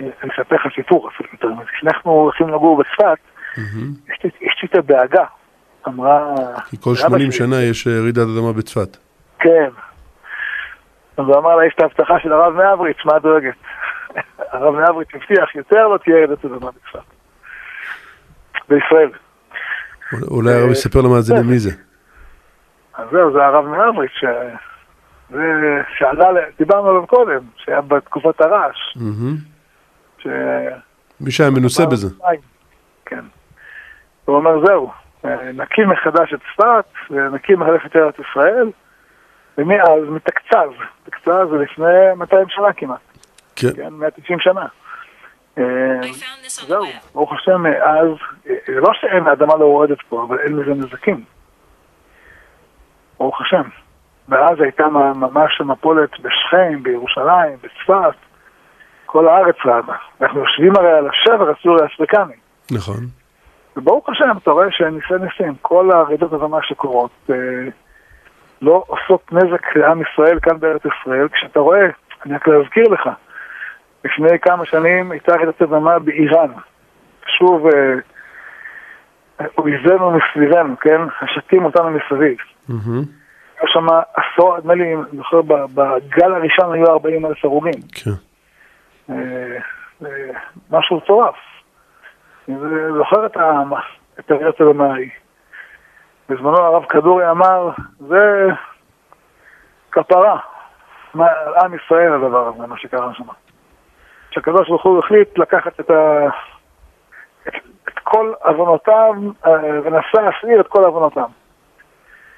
אני 0.00 0.30
אספר 0.34 0.54
לך 0.54 0.74
סיפור 0.74 1.08
אפילו 1.08 1.28
יותר 1.32 1.48
מזה, 1.48 1.70
כשאנחנו 1.78 2.10
הולכים 2.10 2.48
לגור 2.48 2.78
בצפת, 2.82 3.18
יש 4.40 4.62
לי 4.62 4.68
את 4.70 4.74
הדאגה, 4.74 5.24
אמרה... 5.88 6.34
כי 6.70 6.76
כל 6.80 6.94
80 6.94 7.32
שנה 7.32 7.62
יש 7.62 7.86
אה, 7.86 8.00
רעידת 8.00 8.18
אדמה 8.18 8.52
בצפת. 8.52 8.96
כן. 9.38 9.68
אז 11.16 11.24
הוא 11.26 11.36
אמר 11.36 11.56
לה, 11.56 11.66
יש 11.66 11.74
את 11.74 11.80
ההבטחה 11.80 12.20
של 12.22 12.32
הרב 12.32 12.54
מאבריץ', 12.54 13.04
מה 13.04 13.18
דואגת? 13.18 13.54
הרב 14.52 14.74
מאבריץ' 14.74 15.08
הבטיח, 15.14 15.54
יותר 15.54 15.88
לא 15.88 15.98
תהיה 15.98 16.16
רעידת 16.16 16.44
אדמה 16.44 16.70
בצפת. 16.70 17.16
בישראל. 18.68 19.10
אולי 20.30 20.52
הרב 20.52 20.70
יספר 20.70 21.00
למאזינים 21.00 21.46
מי 21.46 21.58
זה. 21.58 21.70
אז 22.94 23.08
זהו, 23.10 23.32
זה 23.32 23.44
הרב 23.44 23.64
מאבריץ', 23.66 24.20
שעלה, 25.98 26.40
דיברנו 26.58 26.88
עליו 26.88 27.06
קודם, 27.06 27.40
שהיה 27.56 27.80
בתקופת 27.80 28.40
הרעש. 28.40 28.96
מי 31.20 31.30
שהיה 31.30 31.50
מנוסה 31.50 31.86
בזה. 31.86 32.08
כן. 33.06 33.24
הוא 34.26 34.36
אומר, 34.36 34.66
זהו, 34.66 34.90
נקים 35.54 35.88
מחדש 35.88 36.34
את 36.34 36.40
צפת, 36.52 36.84
ונקים 37.10 37.60
מחדש 37.60 37.86
את 37.86 37.96
ארץ 37.96 38.14
ישראל, 38.30 38.70
ומאז 39.58 40.00
מתקצב, 40.08 40.70
מתקצב 41.06 41.48
זה 41.50 41.56
לפני 41.56 42.14
200 42.16 42.48
שנה 42.48 42.72
כמעט. 42.72 43.00
כן. 43.56 43.68
כן, 43.76 43.92
190 43.92 44.40
שנה. 44.40 44.66
זהו, 46.66 46.86
ברוך 47.14 47.32
השם, 47.32 47.66
אז, 47.66 48.08
זה 48.44 48.80
לא 48.80 48.92
שאין, 49.00 49.26
האדמה 49.26 49.56
לא 49.56 49.64
רועדת 49.64 50.02
פה, 50.08 50.24
אבל 50.28 50.38
אין 50.38 50.56
לזה 50.56 50.70
נזקים. 50.70 51.24
ברוך 53.18 53.40
השם. 53.40 53.62
ואז 54.28 54.60
הייתה 54.60 54.88
ממש 55.14 55.60
מפולת 55.60 56.10
בשכם, 56.20 56.82
בירושלים, 56.82 57.56
בצפת, 57.62 58.16
כל 59.06 59.28
הארץ 59.28 59.56
רעדה. 59.66 59.94
אנחנו 60.20 60.40
יושבים 60.40 60.76
הרי 60.76 60.92
על 60.92 61.08
השבר 61.08 61.50
הסורי-אפריקני. 61.50 62.36
נכון. 62.70 63.06
וברוך 63.76 64.08
השם, 64.08 64.30
אתה 64.42 64.50
רואה 64.50 64.66
שניסי 64.70 65.14
ניסים, 65.20 65.54
כל 65.62 65.90
הרעידות 65.90 66.32
אדמה 66.32 66.58
שקורות, 66.62 67.10
אה, 67.30 67.36
לא 68.62 68.84
עושות 68.86 69.32
נזק 69.32 69.76
לעם 69.76 70.02
ישראל 70.02 70.38
כאן 70.42 70.60
בארץ 70.60 70.82
ישראל. 70.84 71.28
כשאתה 71.28 71.60
רואה, 71.60 71.86
אני 72.26 72.34
רק 72.34 72.48
להזכיר 72.48 72.88
לך, 72.88 73.08
לפני 74.04 74.38
כמה 74.42 74.66
שנים 74.66 75.10
הייתה 75.12 75.34
רעידת 75.36 75.62
אדמה 75.62 75.98
באיראן. 75.98 76.50
שוב, 77.26 77.66
אה, 77.66 77.94
אויבינו 79.58 80.10
מסביבנו, 80.10 80.76
כן? 80.80 81.00
השתים 81.22 81.64
אותנו 81.64 81.90
מסביב. 81.90 82.36
היה 83.60 83.68
שם 83.68 83.86
עשור, 84.14 84.58
נדמה 84.58 84.74
לי, 84.74 84.94
אני 84.94 85.16
זוכר, 85.16 85.40
בגל 85.74 86.32
הראשון 86.32 86.72
היו 86.72 86.86
40 86.86 87.26
אלף 87.26 87.44
הרוגים. 87.44 87.80
כן. 87.94 88.10
אה, 89.10 89.58
משהו 90.70 90.96
מטורף. 90.96 91.34
אני 92.48 92.56
זוכר 92.98 93.26
את 93.26 94.60
אדמה 94.60 94.92
ההיא. 94.92 95.10
בזמנו 96.28 96.56
הרב 96.56 96.84
כדורי 96.84 97.30
אמר, 97.30 97.70
זה 97.98 98.46
כפרה, 99.92 100.38
עם 101.64 101.74
ישראל 101.74 102.12
הדבר 102.12 102.48
הזה, 102.48 102.66
מה 102.66 102.78
שקרה 102.78 103.14
שם. 103.14 103.24
שהקדוש 104.30 104.68
ברוך 104.68 104.84
הוא 104.84 104.98
החליט 104.98 105.38
לקחת 105.38 105.80
את, 105.80 105.90
ה... 105.90 106.26
את, 107.48 107.54
כל 108.02 108.32
עוונותיו 108.40 109.14
אה, 109.46 109.52
ונסה 109.84 110.22
להסעיר 110.22 110.60
את 110.60 110.66
כל 110.66 110.84
עוונותיו. 110.84 111.28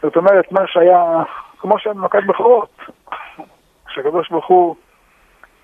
זאת 0.03 0.16
אומרת, 0.16 0.53
מה 0.53 0.66
שהיה, 0.66 1.05
כמו 1.59 1.79
שהיה 1.79 1.94
במכת 1.94 2.25
בכורות, 2.27 2.81
שהקדוש 3.88 4.29
ברוך 4.29 4.47
הוא 4.47 4.77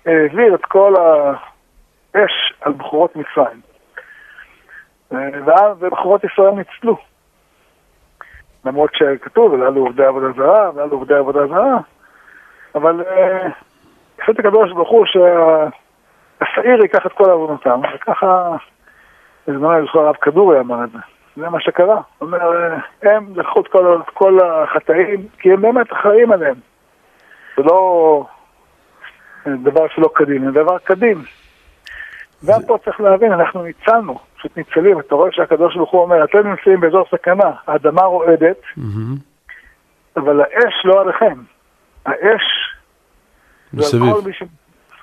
העביר 0.05 0.55
את 0.55 0.65
כל 0.65 0.93
האש 0.97 2.53
על 2.61 2.73
בכורות 2.73 3.15
מצרים. 3.15 3.61
ואז 5.45 5.77
בכורות 5.77 6.23
ישראל 6.23 6.51
ניצלו. 6.51 6.97
למרות 8.65 8.89
שכתוב, 8.93 9.53
הללו 9.53 9.81
עובדי 9.81 10.05
עבודה 10.05 10.31
זרה, 10.31 10.71
והללו 10.75 10.97
עובדי 10.97 11.13
עבודה 11.13 11.47
זרה, 11.47 11.77
אבל 12.75 13.03
החליט 14.19 14.39
הקדוש 14.39 14.71
ברוך 14.71 14.89
הוא 14.89 15.05
שהשעיר 15.05 16.81
ייקח 16.81 17.05
את 17.05 17.11
כל 17.11 17.29
עוונותם, 17.29 17.81
וככה, 17.95 18.55
בזמנו 19.47 19.85
זוכר 19.85 19.99
הרב 19.99 20.15
כדורי 20.15 20.59
אמר 20.59 20.83
את 20.83 20.91
זה. 20.91 20.99
זה 21.35 21.49
מה 21.49 21.59
שקרה. 21.59 21.95
הוא 21.95 22.27
אומר, 22.27 22.71
הם 23.03 23.33
לקחו 23.35 23.61
את 23.61 23.67
כל, 24.13 24.39
החטאים, 24.39 25.27
כי 25.39 25.53
הם 25.53 25.61
באמת 25.61 25.93
אחראים 25.93 26.31
עליהם. 26.31 26.55
זה 27.57 27.63
לא 27.63 28.25
דבר 29.45 29.87
שלא 29.87 30.09
קדים, 30.13 30.45
זה 30.45 30.51
דבר 30.51 30.77
קדים. 30.77 31.23
גם 32.47 32.59
פה 32.67 32.77
צריך 32.85 33.01
להבין, 33.01 33.31
אנחנו 33.31 33.63
ניצלנו, 33.63 34.19
פשוט 34.37 34.57
ניצלים, 34.57 34.99
אתה 34.99 35.15
רואה 35.15 35.31
שהקדוש 35.31 35.75
ברוך 35.75 35.91
הוא 35.91 36.01
אומר, 36.01 36.23
אתם 36.23 36.47
נמצאים 36.47 36.79
באזור 36.79 37.05
סכנה, 37.11 37.51
האדמה 37.67 38.01
רועדת, 38.01 38.61
אבל 40.17 40.41
האש 40.41 40.85
לא 40.85 41.01
עליכם. 41.01 41.39
האש 42.05 42.41
על 43.73 43.99
כל 43.99 44.21
מי, 44.25 44.33
ש... 44.33 44.43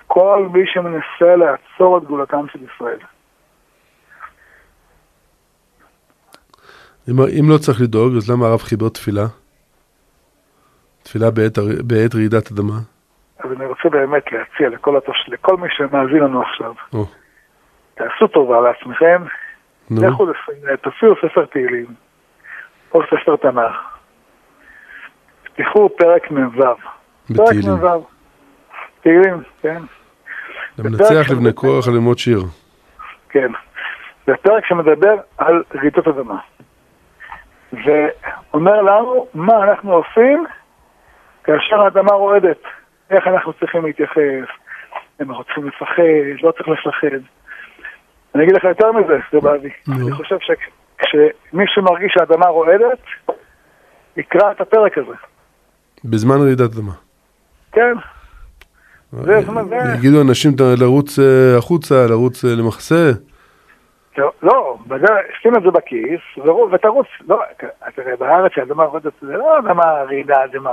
כל 0.07 0.49
מי 0.53 0.61
שמנסה 0.67 1.37
לעצור 1.37 1.99
את 1.99 2.05
גאולתם 2.05 2.47
של 2.53 2.59
ישראל. 2.75 2.99
אם, 7.09 7.15
אם 7.21 7.51
לא 7.51 7.59
צריך 7.59 7.81
לדאוג, 7.81 8.17
אז 8.17 8.31
למה 8.31 8.47
הרב 8.47 8.61
חיבר 8.61 8.89
תפילה? 8.89 9.27
תפילה 11.03 11.31
בעת, 11.31 11.59
בעת 11.85 12.15
רעידת 12.15 12.53
אדמה? 12.53 12.79
אז 13.39 13.53
אני 13.53 13.67
רוצה 13.67 13.89
באמת 13.89 14.33
להציע 14.33 14.69
לכל, 14.69 14.97
התוש... 14.97 15.29
לכל 15.29 15.57
מי 15.57 15.69
שמאזין 15.71 16.19
לנו 16.19 16.43
עכשיו, 16.43 16.73
oh. 16.95 17.22
תעשו 17.95 18.27
טובה 18.27 18.61
לעצמכם, 18.61 19.23
no. 19.91 20.07
לכו 20.07 20.27
תופיעו 20.83 21.15
ספר 21.17 21.45
תהילים, 21.45 21.87
או 22.95 23.03
ספר 23.07 23.37
תנ"ך, 23.37 23.77
תפתחו 25.43 25.89
פרק 25.99 26.31
מ"ו. 26.31 26.63
פרק 27.37 27.57
מ"ו. 27.69 28.07
תהילים, 29.03 29.43
כן. 29.63 29.83
למנצח 30.79 31.31
לבני 31.31 31.53
כוח 31.55 31.89
ללמוד 31.89 32.19
שיר. 32.19 32.41
כן. 33.29 33.53
זה 34.27 34.33
פרק 34.43 34.67
שמדבר 34.67 35.15
על 35.39 35.63
רעידות 35.75 36.09
אדמה. 36.09 36.39
ואומר 37.73 38.83
לנו 38.83 39.27
מה 39.35 39.65
אנחנו 39.65 39.93
עושים 39.93 40.45
כאשר 41.45 41.81
האדמה 41.81 42.13
רועדת. 42.13 42.63
איך 43.11 43.27
אנחנו 43.27 43.53
צריכים 43.53 43.85
להתייחס, 43.85 44.49
אם 45.23 45.31
אנחנו 45.31 45.45
צריכים 45.45 45.69
לפחד, 45.69 46.43
לא 46.43 46.53
צריך 46.53 46.69
לפחד. 46.69 47.19
אני 48.35 48.45
אגיד 48.45 48.55
לך 48.57 48.65
יותר 48.65 48.93
מזה, 48.93 49.19
רב 49.33 49.47
אבי. 49.47 49.71
אני 49.89 50.13
חושב 50.13 50.37
שכשמישהו 50.41 51.83
מרגיש 51.83 52.13
שהאדמה 52.15 52.47
רועדת, 52.47 52.99
יקרא 54.17 54.53
את 54.53 54.61
הפרק 54.61 54.99
הזה. 54.99 55.15
בזמן 56.05 56.37
רעידת 56.41 56.71
אדמה. 56.73 56.93
כן. 57.73 57.95
יגידו 59.99 60.21
אנשים 60.23 60.53
לרוץ 60.79 61.19
אה, 61.19 61.59
החוצה, 61.59 62.07
לרוץ 62.11 62.45
אה, 62.45 62.51
למחסה. 62.59 63.11
לא, 64.19 64.33
לא 64.43 64.77
שים 65.43 65.57
את 65.57 65.63
זה 65.63 65.71
בכיס 65.71 66.21
ותרוץ. 66.73 67.07
לא, 67.29 67.41
תראה, 67.95 68.17
בארץ 68.19 68.53
האדמה 68.57 68.85
רועדת 68.85 69.13
זה 69.23 69.37
לא 69.37 69.59
אדמה 69.59 69.85
רעידה 69.85 70.45
אדמה 70.45 70.71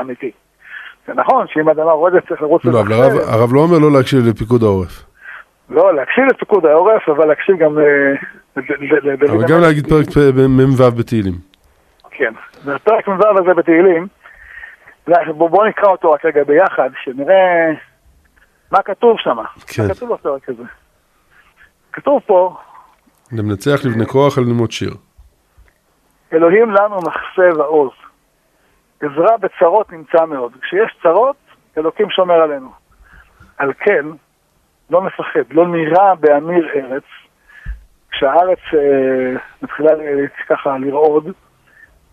אמיתי. 0.00 0.30
זה 1.06 1.14
נכון 1.14 1.46
שאם 1.48 1.68
האדמה 1.68 1.92
רועדת 1.92 2.28
צריך 2.28 2.42
לרוץ 2.42 2.64
לא, 2.64 2.80
אבל 2.80 2.92
הרב 3.28 3.54
לא 3.54 3.60
אומר 3.60 3.78
לא 3.78 3.92
להקשיב 3.92 4.20
לפיקוד 4.26 4.62
העורף. 4.62 5.11
לא, 5.72 5.94
להקשיב 5.94 6.24
לפיקוד 6.24 6.66
העורף, 6.66 7.08
אבל 7.08 7.26
להקשיב 7.26 7.56
גם... 7.56 7.78
אה, 7.78 8.14
אבל 9.28 9.46
גם 9.48 9.60
להגיד 9.60 9.86
פרק 9.86 10.06
מ"ו 10.48 10.90
בתהילים. 10.98 11.34
כן, 12.10 12.32
בפרק 12.66 13.08
מ"ו 13.08 13.40
הזה 13.40 13.54
בתהילים, 13.54 14.06
בואו 15.36 15.66
נקרא 15.68 15.88
אותו 15.88 16.10
רק 16.10 16.24
רגע 16.24 16.44
ביחד, 16.44 16.90
שנראה 17.04 17.70
מה 18.72 18.82
כתוב 18.82 19.16
שם. 19.18 19.36
כן. 19.66 19.82
מה 19.88 19.94
כתוב 19.94 20.12
בפרק 20.12 20.48
הזה. 20.48 20.62
כתוב 21.92 22.20
פה... 22.26 22.56
למנצח 23.32 23.84
לבני 23.84 24.06
כוח 24.06 24.38
על 24.38 24.44
ללמוד 24.44 24.70
שיר. 24.70 24.94
אלוהים 26.32 26.70
לנו 26.70 26.96
מחסה 26.96 27.58
ועוז. 27.58 27.90
עזרה 29.00 29.36
בצרות 29.36 29.92
נמצא 29.92 30.24
מאוד. 30.24 30.52
כשיש 30.62 30.96
צרות, 31.02 31.36
אלוקים 31.78 32.10
שומר 32.10 32.34
עלינו. 32.34 32.70
על 33.58 33.72
כן, 33.78 34.06
לא 34.92 35.02
מפחד, 35.02 35.40
לא 35.50 35.68
נראה 35.68 36.14
באמיר 36.14 36.68
ארץ, 36.74 37.02
כשהארץ 38.10 38.58
אה, 38.74 39.40
מתחילה 39.62 39.90
ככה 40.48 40.78
לרעוד, 40.78 41.32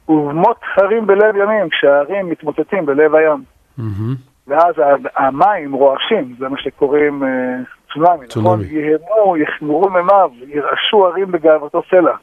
ובמות 0.10 0.60
הרים 0.76 1.08
בלב 1.08 1.36
ימים, 1.36 1.70
כשההרים 1.70 2.30
מתמוטטים 2.30 2.86
בלב 2.86 3.16
הים. 3.16 3.44
Mm-hmm. 3.80 4.16
ואז 4.48 4.76
המים 5.16 5.74
רועשים, 5.74 6.36
זה 6.40 6.50
מה 6.50 6.58
שקוראים 6.58 7.24
אה, 7.24 7.56
צונאמי, 7.94 8.26
נכון? 8.38 8.60
יהמו, 8.64 9.38
יחמרו 9.38 9.90
ממיו, 9.90 10.32
ירעשו 10.48 11.08
הרים 11.08 11.32
בגאוותו 11.32 11.82
סלע. 11.90 12.16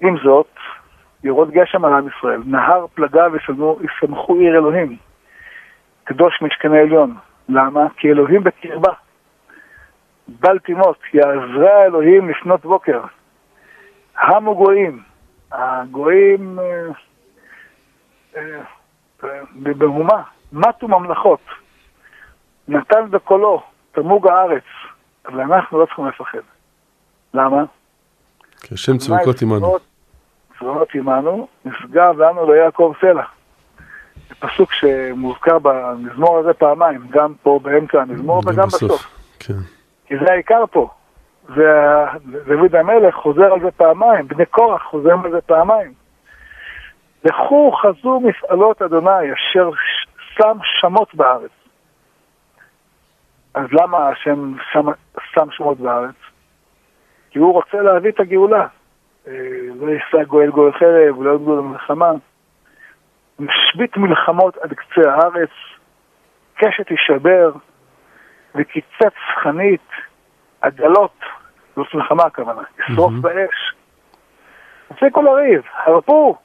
עם 0.00 0.16
זאת, 0.24 0.50
יורד 1.24 1.50
גשם 1.50 1.84
על 1.84 1.92
עם 1.92 2.08
ישראל, 2.08 2.40
נהר 2.46 2.86
פלגה 2.94 3.26
וישמחו 3.32 4.34
עיר 4.34 4.54
אלוהים. 4.54 4.96
קדוש 6.04 6.42
משכני 6.42 6.78
עליון. 6.78 7.14
למה? 7.48 7.86
כי 7.96 8.08
אלוהים 8.08 8.44
בקרבה. 8.44 8.92
בל 10.28 10.58
תימות, 10.58 10.98
יעזרה 11.14 11.84
אלוהים 11.84 12.28
לפנות 12.28 12.62
בוקר. 12.62 13.00
המו 14.18 14.56
גויים, 14.56 15.02
הגויים 15.52 16.58
אה, 16.58 16.88
אה, 18.36 18.60
במהומה, 19.54 20.22
מתו 20.52 20.88
ממלכות. 20.88 21.40
נתן 22.68 23.10
בקולו, 23.10 23.62
תמוג 23.92 24.28
הארץ, 24.28 24.64
אבל 25.26 25.40
אנחנו 25.40 25.80
לא 25.80 25.86
צריכים 25.86 26.06
לפחד. 26.06 26.38
למה? 27.34 27.64
כי 28.60 28.74
השם 28.74 28.98
צבקות 28.98 29.42
עמנו. 29.42 29.76
צבאות 30.58 30.94
עמנו, 30.94 31.48
נשגב 31.64 32.18
לנו 32.18 32.52
ליעקב 32.52 32.92
סלע. 33.00 33.24
זה 34.28 34.34
פסוק 34.34 34.72
שמוזכר 34.72 35.58
במזמור 35.58 36.38
הזה 36.38 36.52
פעמיים, 36.52 37.06
גם 37.10 37.34
פה 37.42 37.60
באמצע 37.62 38.02
המזמור 38.02 38.42
וגם 38.46 38.66
בסוף. 38.66 39.06
כן. 39.38 39.54
כי 40.12 40.18
זה 40.18 40.32
העיקר 40.32 40.64
פה. 40.70 40.88
ודוד 41.48 42.74
המלך 42.74 43.14
חוזר 43.14 43.52
על 43.52 43.60
זה 43.60 43.70
פעמיים, 43.70 44.28
בני 44.28 44.46
קורח 44.46 44.82
חוזרים 44.82 45.24
על 45.24 45.30
זה 45.30 45.40
פעמיים. 45.40 45.92
לכו 47.24 47.72
חזו 47.72 48.20
מפעלות 48.20 48.82
אדוני 48.82 49.32
אשר 49.32 49.70
שם 50.36 50.58
שמות 50.62 51.14
בארץ. 51.14 51.50
אז 53.54 53.66
למה 53.72 54.08
השם 54.08 54.54
שם, 54.72 54.86
שם 55.34 55.50
שמות 55.50 55.80
בארץ? 55.80 56.14
כי 57.30 57.38
הוא 57.38 57.52
רוצה 57.52 57.82
להביא 57.82 58.10
את 58.10 58.20
הגאולה. 58.20 58.66
אה, 59.26 59.32
לא 59.80 59.90
יישא 59.90 60.24
גואל 60.24 60.50
גואל 60.50 60.72
חרב, 60.72 61.18
ולא 61.18 61.34
יגדול 61.34 61.58
למלחמה. 61.58 62.12
משבית 63.38 63.96
מלחמות 63.96 64.56
עד 64.56 64.74
קצה 64.74 65.10
הארץ, 65.10 65.50
קשת 66.54 66.90
יישבר, 66.90 67.52
וקיצץ 68.54 69.16
חנית, 69.42 69.88
עגלות, 70.60 71.18
זאת 71.76 71.94
מלחמה 71.94 72.22
הכוונה, 72.22 72.62
ישרוף 72.78 73.12
באש. 73.20 73.74
תפסיקו 74.88 75.22
לריב, 75.22 75.62
הרפו, 75.84 76.36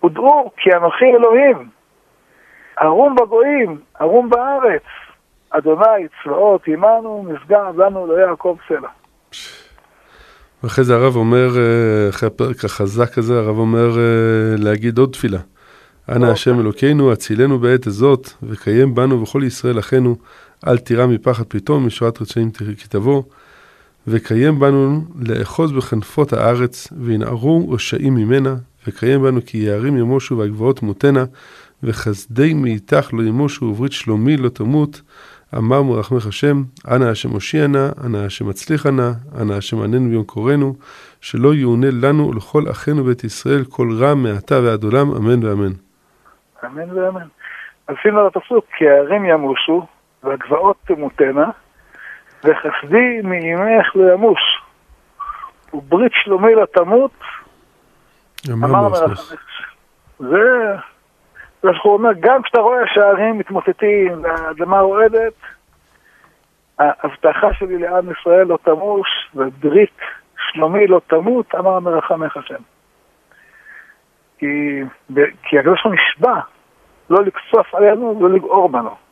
הודרו, 0.00 0.50
כי 0.56 0.70
אנוכי 0.72 1.04
אלוהים. 1.04 1.68
ערום 2.76 3.14
בגויים, 3.14 3.80
ערום 3.98 4.30
בארץ. 4.30 4.82
אדוני 5.50 6.08
צבאות 6.22 6.62
עמנו, 6.66 7.26
נשגב 7.28 7.80
לנו 7.80 8.06
לא 8.06 8.14
יעקב 8.14 8.56
סלע. 8.68 8.88
ואחרי 10.62 10.84
זה 10.84 10.94
הרב 10.94 11.16
אומר, 11.16 11.48
אה, 11.56 12.08
אחרי 12.10 12.26
הפרק 12.26 12.64
החזק 12.64 13.18
הזה, 13.18 13.38
הרב 13.38 13.58
אומר 13.58 13.98
אה, 13.98 14.54
להגיד 14.58 14.98
עוד 14.98 15.10
תפילה. 15.12 15.38
אנא 16.08 16.16
אוקיי. 16.16 16.30
השם 16.30 16.60
אלוקינו, 16.60 17.12
הצילנו 17.12 17.58
בעת 17.58 17.86
הזאת, 17.86 18.28
וקיים 18.42 18.94
בנו 18.94 19.22
וכל 19.22 19.42
ישראל 19.46 19.78
אחינו, 19.78 20.16
אל 20.66 20.78
תירא 20.78 21.06
מפחד 21.06 21.44
פתאום, 21.44 21.86
משורת 21.86 22.22
רצונים 22.22 22.50
כי 22.50 22.88
תבוא. 22.88 23.22
וקיים 24.06 24.58
בנו 24.58 25.00
לאחוז 25.28 25.72
בכנפות 25.72 26.32
הארץ, 26.32 26.92
וינערו 27.00 27.70
רשעים 27.70 28.14
ממנה, 28.14 28.54
וקיים 28.86 29.22
בנו 29.22 29.40
כי 29.46 29.58
יערים 29.58 29.96
ימושו 29.96 30.38
והגבעות 30.38 30.78
תמותנה, 30.78 31.24
וחסדי 31.82 32.54
מאיתך 32.54 33.10
לא 33.12 33.22
ימושו 33.22 33.64
וברית 33.64 33.92
שלומי 33.92 34.36
לא 34.36 34.48
תמות, 34.48 35.00
אמר 35.56 35.82
מרחמך 35.82 36.26
השם, 36.26 36.62
אנא 36.90 37.04
השם 37.04 37.30
הושיע 37.30 37.66
נא, 37.66 37.88
אנא 38.04 38.18
השם 38.18 38.48
הצליחה 38.48 38.90
נא, 38.90 39.10
אנא 39.40 39.52
השם 39.52 39.82
עננו 39.82 40.08
ביום 40.10 40.24
קוראנו, 40.24 40.74
שלא 41.20 41.54
יאונה 41.54 41.86
לנו 41.90 42.28
ולכל 42.28 42.70
אחינו 42.70 43.04
בית 43.04 43.24
ישראל 43.24 43.64
כל 43.64 43.88
רע 44.00 44.14
מעתה 44.14 44.60
ועד 44.64 44.84
עולם, 44.84 45.10
אמן 45.16 45.44
ואמן. 45.44 45.72
אמן 46.64 46.98
ואמן. 46.98 47.26
אז 47.88 47.94
שימו 48.02 48.18
על 48.18 48.26
הפסוק, 48.26 48.64
כי 48.78 48.88
הערים 48.88 49.24
ימושו, 49.24 49.86
והגבעות 50.24 50.76
תמותנה, 50.84 51.50
וחסדי 52.44 53.20
מאימך 53.24 53.96
לא 53.96 54.34
וברית 55.74 56.12
שלומי 56.14 56.54
לא 56.54 56.64
תמות, 56.64 57.10
אמר 58.52 58.88
מרחמך. 58.88 59.34
זה... 60.18 60.74
הוא 61.82 61.92
אומר, 61.92 62.10
גם 62.20 62.42
כשאתה 62.42 62.60
רואה 62.60 62.82
שהערים 62.94 63.38
מתמוטטים 63.38 64.22
והאדמה 64.22 64.80
רועדת, 64.80 65.32
ההבטחה 66.78 67.54
שלי 67.54 67.78
לעם 67.78 68.10
ישראל 68.10 68.46
לא 68.46 68.58
תמוש, 68.62 69.08
וברית 69.34 69.98
שלומי 70.38 70.86
לא 70.86 71.00
תמות, 71.06 71.54
אמר 71.54 71.80
מרחמך 71.80 72.36
השם. 72.36 72.62
כי, 74.38 74.82
כי 75.42 75.58
הקדוש 75.58 75.82
ברוך 75.82 75.86
הוא 75.86 75.94
נשבע 75.94 76.40
לא 77.10 77.22
לקצוף 77.22 77.74
עלינו, 77.74 78.18
לא 78.20 78.30
לגעור 78.30 78.68
בנו. 78.68 79.03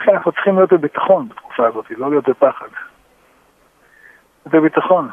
לכן 0.00 0.12
אנחנו 0.12 0.32
צריכים 0.32 0.56
להיות 0.56 0.72
בביטחון 0.72 1.28
בתקופה 1.28 1.66
הזאת, 1.66 1.90
לא 1.90 2.10
להיות 2.10 2.28
בפחד. 2.28 2.66
בביטחון. 4.46 5.08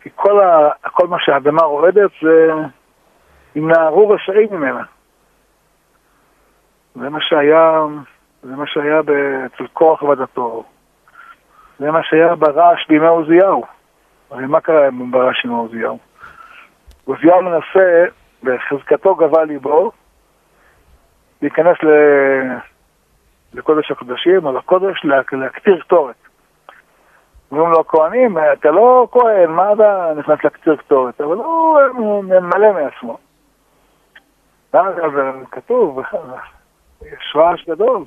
כי 0.00 0.10
כל, 0.14 0.40
ה, 0.40 0.70
כל 0.90 1.06
מה 1.06 1.16
שהאדמה 1.20 1.62
רועדת 1.62 2.10
זה 2.22 2.52
ינערו 3.56 4.08
רשעים 4.08 4.48
ממנה. 4.50 4.82
זה 6.94 7.08
מה 7.08 7.18
שהיה, 7.20 7.80
זה 8.42 8.56
מה 8.56 8.66
שהיה 8.66 9.00
אצל 9.46 9.66
כוח 9.72 10.02
ודתו. 10.02 10.64
זה 11.78 11.90
מה 11.90 12.02
שהיה 12.02 12.34
ברעש 12.34 12.86
בימי 12.88 13.06
עוזיהו. 13.06 13.64
הרי 14.30 14.46
מה 14.46 14.60
קרה 14.60 14.88
ברעש 15.10 15.44
עם 15.44 15.50
עוזיהו? 15.50 15.98
עוזיהו 17.04 17.42
מנסה, 17.42 18.04
בחזקתו 18.42 19.14
גבה 19.14 19.44
ליבו, 19.44 19.92
להיכנס. 21.42 21.76
לקודש 23.54 23.90
הקודשים 23.90 24.46
או 24.46 24.52
לקודש, 24.52 25.04
להקטיר 25.32 25.80
קטורת. 25.80 26.14
אומרים 27.52 27.70
לו 27.70 27.80
הכהנים, 27.80 28.38
אתה 28.52 28.70
לא 28.70 29.08
כהן, 29.12 29.50
מה 29.50 29.72
אתה 29.72 30.12
נכנס 30.16 30.44
לקציר 30.44 30.76
קטורת? 30.76 31.20
אבל 31.20 31.36
הוא 31.36 32.24
ממלא 32.24 32.72
מעצמו. 32.72 33.18
ואז 34.74 34.94
כתוב, 35.50 36.00
יש 37.02 37.36
רעש 37.36 37.68
גדול. 37.68 38.04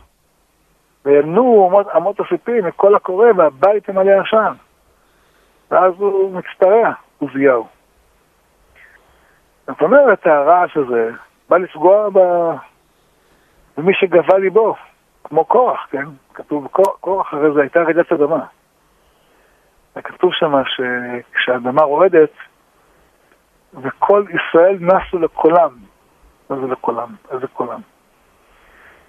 וימנו 1.06 1.82
אמות, 1.98 2.20
הסיפים 2.20 2.66
מכל 2.66 2.96
הקורא 2.96 3.28
והבית 3.38 3.90
ימלא 3.90 4.12
עשן. 4.22 4.54
ואז 5.72 5.94
הוא 5.98 6.34
מצטרע, 6.34 6.92
עוזיהו. 7.20 7.68
זאת 9.68 9.82
אומרת, 9.82 10.28
הרעש 10.28 10.78
הזה 10.78 11.12
בא 11.50 11.58
לפגוע. 11.58 12.10
במי 13.78 13.94
שגבה 13.94 14.38
ליבו, 14.38 14.76
כמו 15.24 15.46
קורח, 15.46 15.88
כן? 15.90 16.06
כתוב 16.34 16.68
קורח, 17.00 17.34
הרי 17.34 17.54
זו 17.54 17.60
הייתה 17.60 17.80
רעידת 17.82 18.12
אדמה. 18.12 18.46
וכתוב 19.96 20.32
שם 20.34 20.54
שכשהאדמה 20.66 21.82
רועדת, 21.82 22.30
וכל 23.74 24.26
ישראל 24.30 24.78
נסו 24.80 25.20
לקולם. 25.20 25.70
מה 26.50 26.56
זה 26.56 26.68
לקולם? 26.68 27.16
איזה 27.32 27.48
קולם? 27.48 27.82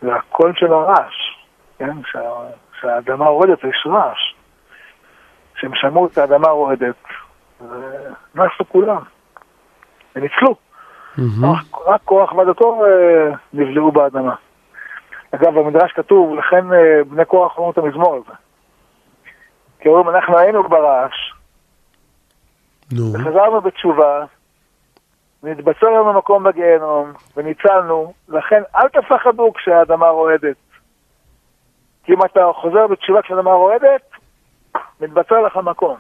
זה 0.03 0.15
הקול 0.15 0.53
של 0.57 0.73
הרעש, 0.73 1.15
כן? 1.79 2.03
כשהאדמה 2.73 3.27
רועדת 3.27 3.65
יש 3.65 3.87
רעש. 3.87 4.35
כשהם 5.55 5.75
שמעו 5.75 6.07
את 6.07 6.19
האדמה 6.19 6.49
רועדת, 6.49 7.05
נסו 8.35 8.65
כולם. 8.69 9.03
וניצלו. 10.17 10.55
Mm-hmm. 11.19 11.47
רק 11.87 12.01
כוח 12.05 12.33
ועדתו 12.33 12.85
אה, 12.85 13.35
נבלעו 13.53 13.93
באדמה. 13.93 14.35
אגב, 15.35 15.59
במדרש 15.59 15.93
כתוב, 15.93 16.35
לכן 16.35 16.73
אה, 16.73 17.05
בני 17.05 17.27
כוח 17.27 17.59
אומרים 17.59 17.73
את 17.73 17.79
המזמור 17.79 18.15
הזה. 18.15 18.35
כי 19.79 19.89
אומרים, 19.89 20.09
אנחנו 20.17 20.39
היינו 20.39 20.69
ברעש, 20.69 21.33
וחזרנו 22.93 23.61
בתשובה, 23.61 24.25
נתבצר 25.43 25.87
לנו 25.87 26.13
מקום 26.13 26.45
בגיהנום, 26.45 27.13
וניצלנו, 27.37 28.13
לכן 28.29 28.63
אל 28.77 28.89
תפחדו 28.89 29.53
כשהאדמה 29.53 30.09
רועדת. 30.09 30.57
כי 32.05 32.13
אם 32.13 32.25
אתה 32.25 32.51
חוזר 32.55 32.87
בתשובה 32.87 33.23
כשהאדמה 33.23 33.53
רועדת, 33.53 34.11
מתבצר 35.01 35.41
לך 35.41 35.57
מקום. 35.57 35.97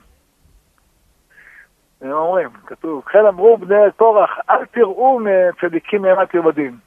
הם 2.01 2.13
אומרים, 2.13 2.49
כתוב, 2.67 3.05
כן 3.05 3.27
אמרו 3.27 3.57
בני 3.57 3.77
קורח, 3.97 4.39
אל 4.51 4.67
תראו 4.67 5.21
מצדיקים 5.21 6.03
מימת 6.03 6.35
יובדים. 6.35 6.79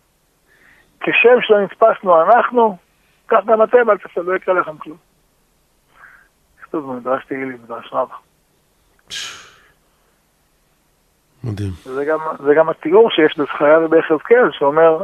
כשם 1.00 1.42
שלא 1.42 1.62
נתפסנו 1.62 2.22
אנחנו, 2.22 2.78
כך 3.28 3.46
גם 3.46 3.64
אתם, 3.64 3.90
אל 3.90 3.98
תפסלו, 3.98 4.32
לא 4.32 4.36
יקרה 4.36 4.60
לכם 4.60 4.78
כלום. 4.78 4.98
כתוב 6.62 6.94
במדרש 6.94 7.26
תהילים, 7.26 7.58
מדרש 7.64 7.94
רב. 7.94 8.10
מדהים. 11.44 11.72
זה 11.84 12.06
גם, 12.06 12.20
זה 12.40 12.54
גם 12.54 12.70
התיאור 12.70 13.10
שיש 13.12 13.38
בזכריה 13.38 13.80
וביחזקאל, 13.80 14.52
שאומר, 14.52 15.04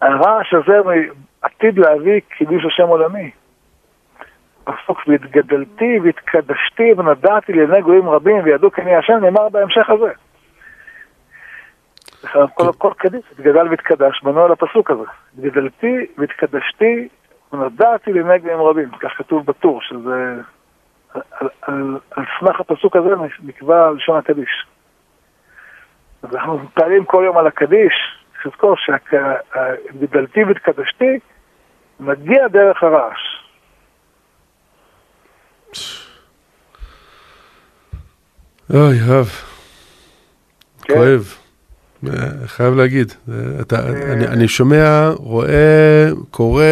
הרעש 0.00 0.54
הזה 0.54 0.78
עתיד 1.42 1.78
להביא 1.78 2.20
קידוש 2.28 2.64
השם 2.66 2.88
עולמי. 2.88 3.30
פסוק, 4.64 5.08
והתגדלתי 5.08 5.98
והתקדשתי 6.04 6.92
ונדעתי 6.96 7.52
לעיני 7.52 7.82
גויים 7.82 8.08
רבים 8.08 8.44
וידעו 8.44 8.70
כי 8.70 8.80
אני 8.82 8.96
השם, 8.96 9.18
נאמר 9.22 9.48
בהמשך 9.48 9.90
הזה. 9.90 10.12
כל, 12.54 12.72
כל 12.78 12.92
קדיש, 12.96 13.24
התגדל 13.32 13.68
והתקדש, 13.68 14.22
בנו 14.22 14.44
על 14.44 14.52
הפסוק 14.52 14.90
הזה. 14.90 15.04
התגדלתי 15.38 16.06
והתקדשתי 16.18 17.08
ונדעתי 17.52 18.12
גויים 18.12 18.60
רבים. 18.60 18.90
כך 19.00 19.12
כתוב 19.16 19.46
בטור, 19.46 19.80
שזה... 19.82 20.34
על, 21.12 21.48
על, 21.62 21.98
על 22.10 22.24
סמך 22.40 22.60
הפסוק 22.60 22.96
הזה 22.96 23.08
נקבע 23.42 23.90
לשון 23.90 24.18
הקדיש. 24.18 24.66
אז 26.22 26.34
אנחנו 26.34 26.58
מתפעלים 26.58 27.04
כל 27.04 27.22
יום 27.26 27.38
על 27.38 27.46
הקדיש, 27.46 27.94
צריך 28.32 28.46
לזכור 28.46 28.76
שהגדלתי 28.76 30.44
והתקדשתי 30.44 31.18
מגיע 32.00 32.48
דרך 32.48 32.82
הרעש. 32.82 33.20
אוי, 38.74 38.98
אהב. 39.10 39.26
כן. 40.82 40.94
כואב. 40.94 41.39
חייב 42.46 42.74
להגיד. 42.74 43.12
אתה, 43.60 43.76
אה. 43.76 44.12
אני, 44.12 44.26
אני 44.26 44.48
שומע, 44.48 45.10
רואה, 45.16 46.10
קורא, 46.30 46.64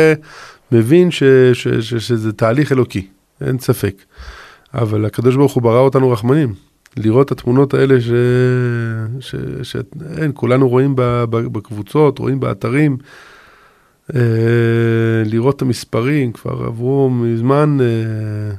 מבין 0.72 1.10
ש, 1.10 1.22
ש, 1.52 1.68
ש, 1.68 1.94
שזה 1.94 2.32
תהליך 2.32 2.72
אלוקי, 2.72 3.06
אין 3.40 3.58
ספק. 3.58 4.02
אבל 4.74 5.04
הקדוש 5.04 5.36
ברוך 5.36 5.52
הוא 5.52 5.62
ברא 5.62 5.80
אותנו 5.80 6.10
רחמנים. 6.10 6.54
לראות 6.96 7.26
את 7.26 7.32
התמונות 7.32 7.74
האלה 7.74 8.00
ש... 8.00 8.10
ש... 9.20 9.34
ש... 9.62 9.76
אין, 10.16 10.30
כולנו 10.34 10.68
רואים 10.68 10.92
בקבוצות, 11.30 12.18
רואים 12.18 12.40
באתרים. 12.40 12.96
אה, 14.14 14.20
לראות 15.24 15.56
את 15.56 15.62
המספרים, 15.62 16.32
כבר 16.32 16.64
עברו 16.64 17.10
מזמן, 17.10 17.78
אה, 17.80 18.54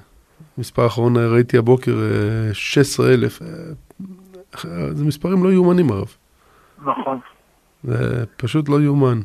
מספר 0.57 0.84
האחרון 0.84 1.17
ראיתי 1.17 1.57
הבוקר 1.57 1.97
16,000. 2.53 3.39
זה 4.93 5.05
מספרים 5.05 5.43
לא 5.43 5.53
יאומנים 5.53 5.91
הרב. 5.91 6.07
נכון. 6.86 7.19
זה 7.84 8.23
פשוט 8.38 8.69
לא 8.69 8.82
יאומן. 8.82 9.21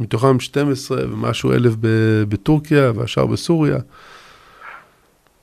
מתוכם 0.00 0.40
12 0.40 0.98
ומשהו 1.12 1.52
אלף 1.52 1.74
בטורקיה 2.28 2.92
והשאר 2.94 3.26
בסוריה. 3.26 3.78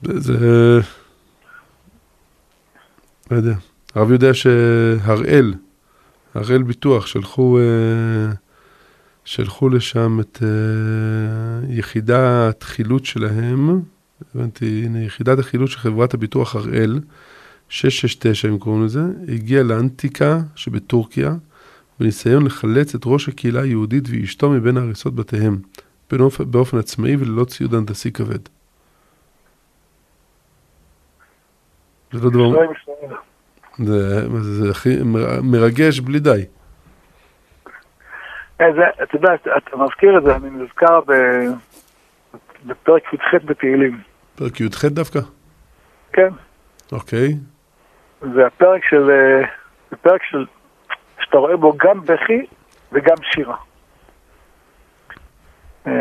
זה... 0.01 0.79
לא 3.31 3.37
יודע. 3.37 3.53
הרב 3.95 4.11
יודע 4.11 4.33
שהראל, 4.33 5.53
הראל 6.33 6.63
ביטוח, 6.63 7.07
שלחו, 7.07 7.59
אה, 7.59 8.33
שלחו 9.25 9.69
לשם 9.69 10.19
את 10.19 10.39
אה, 10.43 11.67
יחידת 11.69 12.63
חילוץ 12.63 13.05
שלהם, 13.05 13.81
הבנתי, 14.35 14.83
הנה, 14.85 15.03
יחידת 15.03 15.39
החילוץ 15.39 15.69
של 15.69 15.77
חברת 15.77 16.13
הביטוח 16.13 16.55
הראל, 16.55 16.99
669 17.69 18.47
אם 18.47 18.57
קוראים 18.57 18.85
לזה, 18.85 19.01
הגיע 19.33 19.63
לאנטיקה 19.63 20.37
שבטורקיה, 20.55 21.31
בניסיון 21.99 22.45
לחלץ 22.45 22.95
את 22.95 23.01
ראש 23.05 23.29
הקהילה 23.29 23.61
היהודית 23.61 24.03
ואשתו 24.11 24.49
מבין 24.49 24.77
הריסות 24.77 25.15
בתיהם, 25.15 25.57
באופן, 26.11 26.51
באופן 26.51 26.77
עצמאי 26.77 27.15
וללא 27.15 27.45
ציוד 27.45 27.73
הנדסי 27.73 28.11
כבד. 28.11 28.39
זה 32.11 32.19
לא 32.23 32.29
דבר... 32.29 32.73
זה, 33.77 34.27
זה, 34.29 34.63
זה 34.63 34.71
הכי 34.71 34.97
מרגש 35.43 35.99
בלי 35.99 36.19
די. 36.19 36.45
אה, 38.61 38.65
אתה 39.03 39.15
יודע, 39.15 39.29
אתה 39.57 39.77
מזכיר 39.77 40.17
את 40.17 40.23
זה, 40.23 40.35
אני 40.35 40.49
נזכר 40.49 40.99
בפרק 42.65 43.13
י"ח 43.13 43.45
בתהילים. 43.45 44.01
פרק 44.35 44.61
י"ח 44.61 44.85
דווקא? 44.85 45.19
כן. 46.13 46.29
אוקיי. 46.91 47.35
זה 48.21 48.47
הפרק 48.47 48.83
של, 48.89 49.09
אה, 49.09 49.47
זה 49.89 49.95
פרק 49.95 50.23
של, 50.23 50.45
שאתה 51.19 51.37
רואה 51.37 51.57
בו 51.57 51.73
גם 51.77 52.01
בכי 52.01 52.45
וגם 52.91 53.15
שירה. 53.33 53.55
אה, 55.87 55.93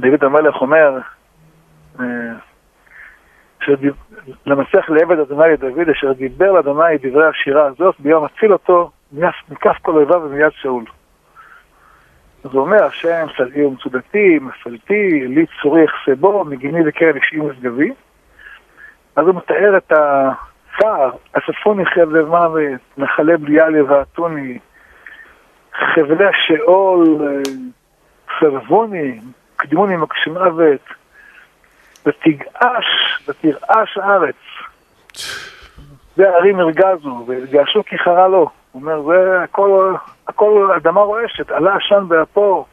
דוד 0.00 0.24
המלך 0.24 0.54
אומר, 0.60 0.98
למסך 4.46 4.90
לעבד 4.90 5.18
אדוני 5.18 5.52
לדוד, 5.52 5.88
אשר 5.88 6.12
דיבר 6.12 6.52
לאדוני 6.52 6.98
דברי 7.02 7.26
השירה 7.26 7.66
הזאת, 7.66 7.94
ביום 7.98 8.24
אציל 8.24 8.52
אותו 8.52 8.90
מכף 9.12 9.76
כל 9.82 9.96
אויביו 9.96 10.22
ומיד 10.24 10.52
שאול. 10.52 10.84
אז 12.44 12.50
הוא 12.52 12.60
אומר, 12.60 12.84
השם 12.84 13.26
סלעי 13.36 13.64
ומצודתי, 13.64 14.38
מפלתי, 14.40 15.28
לי 15.28 15.46
צורי 15.62 15.84
יחסבו, 15.84 16.44
מגיני 16.44 16.80
וקרן 16.86 17.16
אישי 17.16 17.36
משגבי. 17.36 17.92
אז 19.16 19.26
הוא 19.26 19.34
מתאר 19.34 19.76
את 19.76 19.92
הצער, 19.92 21.10
אספוני 21.32 21.86
חבל 21.86 22.22
מוות, 22.22 22.80
נחלה 22.98 23.36
בליעל 23.36 23.74
יבעטוני, 23.74 24.58
חבלי 25.72 26.24
השאול, 26.26 27.18
סרבוני, 28.40 29.20
קדימוני 29.56 29.96
מקשי 29.96 30.30
מוות, 30.30 30.80
ותגעש, 32.06 32.86
ותרעש 33.28 33.98
הארץ. 33.98 34.36
והערים 36.16 36.60
הרגזו, 36.60 37.24
והרגשו 37.26 37.84
כי 37.84 37.98
חרה 37.98 38.28
לו. 38.28 38.50
הוא 38.72 38.82
אומר, 38.82 39.02
זה 39.02 39.42
הכל, 39.42 39.94
הכל 40.28 40.70
אדמה 40.76 41.00
רועשת, 41.00 41.50
עלה 41.50 41.76
עשן 41.76 42.04
באפו, 42.08 42.66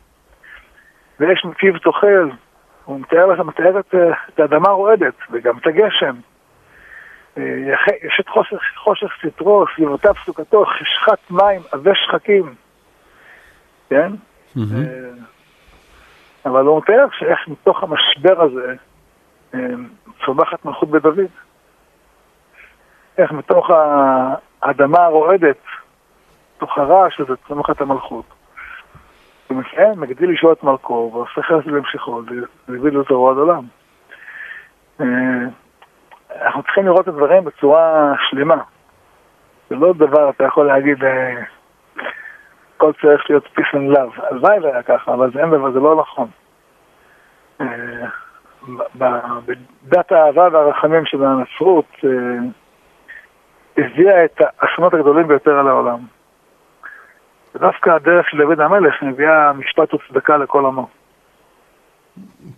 ויש 1.19 1.45
מפיו 1.45 1.79
תאכל. 1.79 2.29
הוא 2.87 2.99
מתאר 2.99 3.25
לך, 3.25 3.39
מתאר 3.39 3.79
את, 3.79 3.95
את 4.29 4.39
האדמה 4.39 4.69
רועדת, 4.69 5.13
וגם 5.31 5.57
את 5.57 5.67
הגשם. 5.67 6.15
אה, 7.37 7.43
יש 8.03 8.19
את 8.19 8.29
חושך, 8.29 8.57
חושך 8.75 9.07
סטרו, 9.27 9.65
סביבותיו 9.75 10.13
סוכתו, 10.25 10.65
חשכת 10.65 11.31
מים, 11.31 11.61
עבי 11.71 11.89
שחקים. 11.93 12.55
כן? 13.89 14.11
Mm-hmm. 14.57 14.61
אבל 16.45 16.65
הוא 16.65 16.77
מתאר 16.77 17.05
שאיך 17.19 17.47
מתוך 17.47 17.83
המשבר 17.83 18.41
הזה 18.41 18.75
אה, 19.53 19.59
צומחת 20.25 20.65
מלכות 20.65 20.89
בדוד. 20.89 21.19
איך 23.17 23.31
מתוך 23.31 23.69
האדמה 24.61 24.99
הרועדת, 24.99 25.61
מתוך 26.57 26.77
הרעש 26.77 27.19
הזה, 27.19 27.33
צומחת 27.47 27.81
המלכות. 27.81 28.25
ומסיים, 29.49 29.99
מגדיל 29.99 30.31
לשאול 30.31 30.53
את 30.53 30.63
מלכו, 30.63 31.11
ועושה 31.13 31.41
חסד 31.41 31.71
להמשכו, 31.71 32.21
והביא 32.67 32.91
לו 32.91 33.01
את 33.01 33.11
הרוע 33.11 33.31
עד 33.31 33.37
עולם. 33.37 33.63
אה, 35.01 35.05
אנחנו 36.41 36.63
צריכים 36.63 36.85
לראות 36.85 37.01
את 37.01 37.07
הדברים 37.07 37.43
בצורה 37.43 38.13
שלמה. 38.29 38.61
זה 39.69 39.75
לא 39.75 39.93
דבר, 39.93 40.29
אתה 40.29 40.43
יכול 40.43 40.67
להגיד, 40.67 40.97
הכל 42.75 42.91
צריך 43.01 43.29
להיות 43.29 43.45
peace 43.45 43.75
and 43.75 43.97
love. 43.97 44.25
הלוואי 44.31 44.59
והיה 44.59 44.83
ככה, 44.83 45.13
אבל 45.13 45.31
זה 45.31 45.39
אין 45.39 45.51
דבר, 45.51 45.71
זה 45.71 45.79
לא 45.79 45.95
נכון. 46.01 46.27
אה, 47.61 48.07
בדת 48.95 50.11
האהבה 50.11 50.47
והרחמים 50.51 51.05
של 51.05 51.23
הנצרות 51.23 51.85
אה, 52.03 52.09
הביאה 53.77 54.25
את 54.25 54.41
האסונות 54.59 54.93
הגדולים 54.93 55.27
ביותר 55.27 55.59
על 55.59 55.67
העולם. 55.67 55.99
ודווקא 57.55 57.89
הדרך 57.89 58.29
של 58.29 58.37
דוד 58.37 58.59
המלך 58.59 59.03
מביאה 59.03 59.53
משפט 59.53 59.93
וצדקה 59.93 60.37
לכל 60.37 60.65
עמו. 60.65 60.87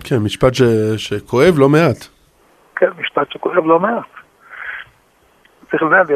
כן, 0.04 0.18
משפט 0.18 0.54
ש... 0.54 0.62
שכואב 0.98 1.54
לא 1.58 1.70
מעט. 1.70 2.08
כן, 2.76 2.90
משפט 3.00 3.32
שכואב 3.32 3.66
לא 3.66 3.80
מעט. 3.80 4.06
צריך 5.72 5.84
לדעת, 5.84 6.10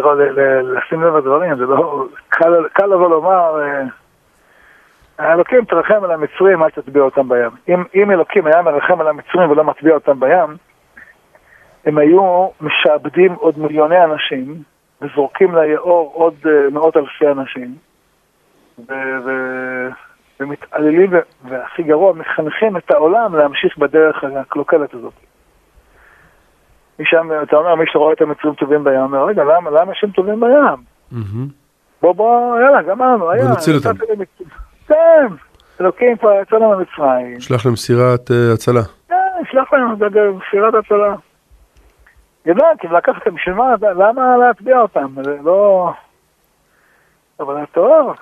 לשים 0.64 1.04
לב 1.04 1.16
לדברים, 1.16 1.56
זה 1.56 1.66
לא... 1.66 2.06
קל, 2.30 2.68
קל 2.74 2.86
לבוא 2.86 3.10
לומר, 3.10 3.62
אה, 3.62 3.84
האלוקים 5.18 5.66
תרחם 5.66 6.04
על 6.04 6.12
המצרים, 6.12 6.64
אל 6.64 6.70
תטביע 6.70 7.04
אותם 7.04 7.30
בים. 7.30 7.50
אם, 7.70 7.84
אם 7.96 8.12
אלוקים 8.12 8.48
היה 8.48 8.62
מרחם 8.62 9.02
על 9.02 9.08
המצרים 9.08 9.52
ולא 9.52 9.64
מטביע 9.64 9.94
אותם 9.94 10.20
בים, 10.20 10.58
הם 11.86 11.98
היו 11.98 12.48
משעבדים 12.62 13.34
עוד 13.34 13.60
מיליוני 13.60 14.04
אנשים, 14.04 14.56
וזורקים 15.02 15.56
ליאור 15.56 16.12
עוד 16.14 16.34
uh, 16.44 16.74
מאות 16.74 16.98
אלפי 16.98 17.28
אנשים, 17.28 17.76
ומתעללים, 20.40 21.12
והכי 21.50 21.84
גרוע, 21.84 22.14
מחנכים 22.14 22.78
את 22.78 22.92
העולם 22.92 23.36
להמשיך 23.36 23.78
בדרך 23.78 24.24
הקלוקלת 24.24 24.94
הזאת. 24.94 25.14
משם, 27.00 27.30
אתה 27.44 27.56
אומר, 27.56 27.76
מי 27.76 27.86
שרואה 27.88 28.14
את 28.14 28.22
המצרים 28.22 28.54
טובים 28.54 28.84
בים, 28.84 29.00
אומר, 29.00 29.26
רגע, 29.26 29.44
למה, 29.44 29.70
למה 29.70 29.92
שהם 29.96 30.12
טובים 30.12 30.40
בים? 30.40 30.84
בוא, 32.02 32.14
בוא, 32.14 32.60
יאללה, 32.60 32.82
גמרנו, 32.82 33.32
היה. 33.32 33.46
ונציל 33.46 33.76
אותם. 33.76 33.90
כן, 34.88 35.28
אלוקים 35.82 36.18
כבר 36.18 36.42
יצא 36.42 36.56
לנו 36.56 36.78
ממצרים. 36.78 37.40
שלח 37.40 37.66
להם 37.66 37.76
סירת 37.76 38.32
uh, 38.32 38.54
הצלה. 38.54 38.82
כן, 39.10 39.16
שלח 39.52 39.74
להם 39.74 39.96
סירת 40.52 40.74
הצלה. 40.74 41.16
ידעתי, 42.46 42.88
לקחת 42.88 43.28
בשביל 43.28 43.56
מה, 43.56 43.76
למה 43.82 44.38
להטביע 44.38 44.80
אותם? 44.80 45.08
זה 45.24 45.38
לא... 45.44 45.92
אבל 47.40 47.66
טוב, 47.66 48.16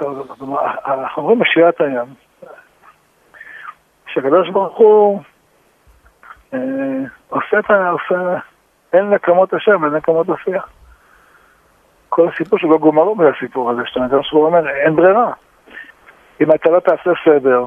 אנחנו 0.85 1.21
אומרים 1.21 1.39
בשירת 1.39 1.81
הים, 1.81 2.13
שהקדוש 4.07 4.49
ברוך 4.49 4.77
הוא 4.77 5.21
אה, 6.53 6.59
עושה 7.29 7.59
את 7.59 7.71
ה... 7.71 7.89
עושה... 7.89 8.37
אין 8.93 9.09
נקמות 9.09 9.53
השם, 9.53 9.85
אין 9.85 9.93
נקמות 9.93 10.27
השיח. 10.29 10.69
כל 12.09 12.29
הסיפור 12.29 12.59
שלו 12.59 12.79
גומרו 12.79 13.15
מהסיפור 13.15 13.71
הזה, 13.71 13.81
שאתה 13.85 14.05
הקדוש 14.05 14.31
ברוך 14.31 14.45
הוא 14.45 14.45
אומר, 14.45 14.69
אין 14.69 14.95
ברירה. 14.95 15.33
אם 16.41 16.51
אתה 16.51 16.69
לא 16.69 16.79
תעשה 16.79 17.11
סדר, 17.25 17.65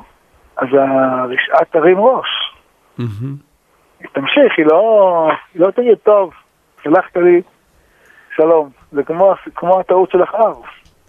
אז 0.56 0.68
הרשעה 0.72 1.64
תרים 1.70 2.00
ראש. 2.00 2.28
היא 4.00 4.08
תמשיך, 4.12 4.52
היא 4.56 4.66
לא, 4.66 5.28
היא 5.54 5.62
לא 5.62 5.70
תגיד, 5.70 5.98
טוב, 6.02 6.32
שלחת 6.82 7.16
לי 7.16 7.42
שלום. 8.36 8.70
זה 8.92 9.02
כמו, 9.02 9.34
כמו 9.54 9.80
הטעות 9.80 10.10
של 10.10 10.22
אחאב. 10.22 10.56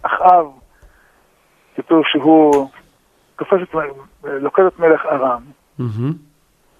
אחאב, 0.06 0.46
כתוב 1.76 2.02
שהוא 2.04 2.70
תופס 3.36 3.58
את, 3.62 3.74
לוקד 4.24 4.62
את 4.62 4.78
מלך 4.78 5.06
ארם. 5.06 5.42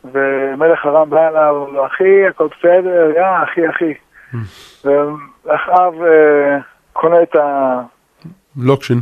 ומלך 0.04 0.86
ארם 0.86 1.10
בא 1.10 1.28
אליו, 1.28 1.86
אחי, 1.86 2.26
הכל 2.26 2.48
בסדר, 2.58 3.10
יא, 3.16 3.44
אחי, 3.44 3.70
אחי. 3.70 3.94
ואחאב 4.84 5.94
אה, 6.02 6.58
קונה 6.92 7.22
את 7.22 7.36
ה... 7.36 7.80
לוקשין. 8.56 8.98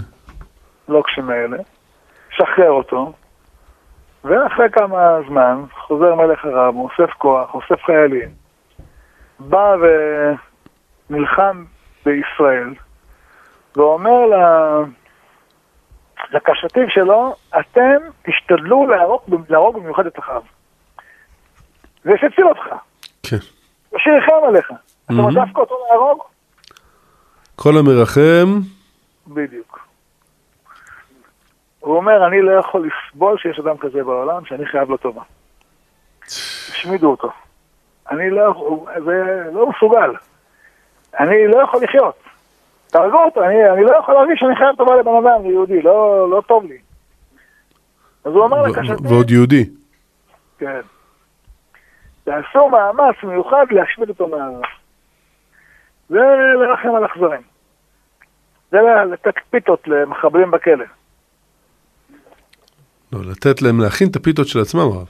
לוקשין 0.89 1.31
האלה, 1.31 1.57
שחרר 2.31 2.71
אותו, 2.71 3.13
ואחרי 4.25 4.71
כמה 4.73 5.19
זמן 5.29 5.63
חוזר 5.75 6.15
מלך 6.15 6.45
ארם, 6.45 6.77
אוסף 6.77 7.13
כוח, 7.19 7.55
אוסף 7.55 7.83
חיילים, 7.85 8.29
בא 9.39 9.77
ונלחם 11.11 11.65
בישראל, 12.05 12.75
ואומר 13.77 14.21
לקשתים 16.31 16.89
שלו, 16.89 17.35
אתם 17.61 17.97
תשתדלו 18.23 18.87
להרוג, 18.87 19.23
להרוג 19.49 19.77
במיוחד 19.77 20.07
את 20.07 20.19
אחאב. 20.19 20.43
זה 22.05 22.11
שהציל 22.21 22.49
אותך. 22.49 22.75
כן. 23.23 23.37
השיר 23.97 24.13
יחם 24.19 24.47
עליך. 24.49 24.73
אתה 25.07 25.13
דווקא 25.35 25.61
אותו 25.61 25.75
להרוג? 25.91 26.23
כל 27.57 27.73
המרחם. 27.79 28.61
בדיוק. 29.27 29.89
הוא 31.81 31.97
אומר, 31.97 32.27
אני 32.27 32.43
לא 32.43 32.53
יכול 32.53 32.89
לסבול 32.89 33.39
שיש 33.39 33.59
אדם 33.59 33.77
כזה 33.77 34.05
בעולם 34.05 34.45
שאני 34.45 34.67
חייב 34.67 34.91
לו 34.91 34.97
טובה. 34.97 35.23
השמידו 36.27 37.11
אותו. 37.11 37.31
אני 38.11 38.31
לא, 38.31 38.85
זה 39.05 39.45
לא 39.53 39.69
מסוגל. 39.71 40.11
אני 41.21 41.49
לא 41.49 41.63
יכול 41.63 41.85
לחיות. 41.85 42.19
תהרגו 42.95 43.19
אותו, 43.25 43.45
אני, 43.45 43.71
אני 43.71 43.83
לא 43.83 43.97
יכול 43.97 44.15
להרגיש 44.15 44.41
שאני 44.41 44.57
חייב 44.57 44.77
טובה 44.77 44.97
לבן 44.97 45.11
אדם, 45.11 45.47
ליהודי, 45.47 45.83
לא, 45.83 46.31
לא 46.31 46.43
טוב 46.47 46.65
לי. 46.65 46.79
אז 48.25 48.33
הוא 48.33 48.43
אומר 48.43 48.63
לקשתי... 48.63 49.09
ועוד 49.09 49.31
יהודי. 49.31 49.71
כן. 50.59 50.81
תעשו 52.25 52.69
מאמץ 52.69 53.17
מיוחד 53.23 53.67
להשמיד 53.71 54.09
אותו 54.09 54.29
מהארץ. 54.29 54.65
זה 56.09 56.19
לרחם 56.61 56.95
על 56.95 57.07
אכזרים. 57.07 57.43
זה 58.71 58.79
לתת 59.13 59.35
פיתות 59.51 59.89
למחבלים 59.89 60.51
בכלא. 60.51 60.85
לא, 63.13 63.19
לתת 63.31 63.63
להם 63.63 63.81
להכין 63.81 64.09
את 64.11 64.17
הפיתות 64.17 64.47
של 64.47 64.61
עצמם, 64.61 64.81
הרב. 64.81 65.09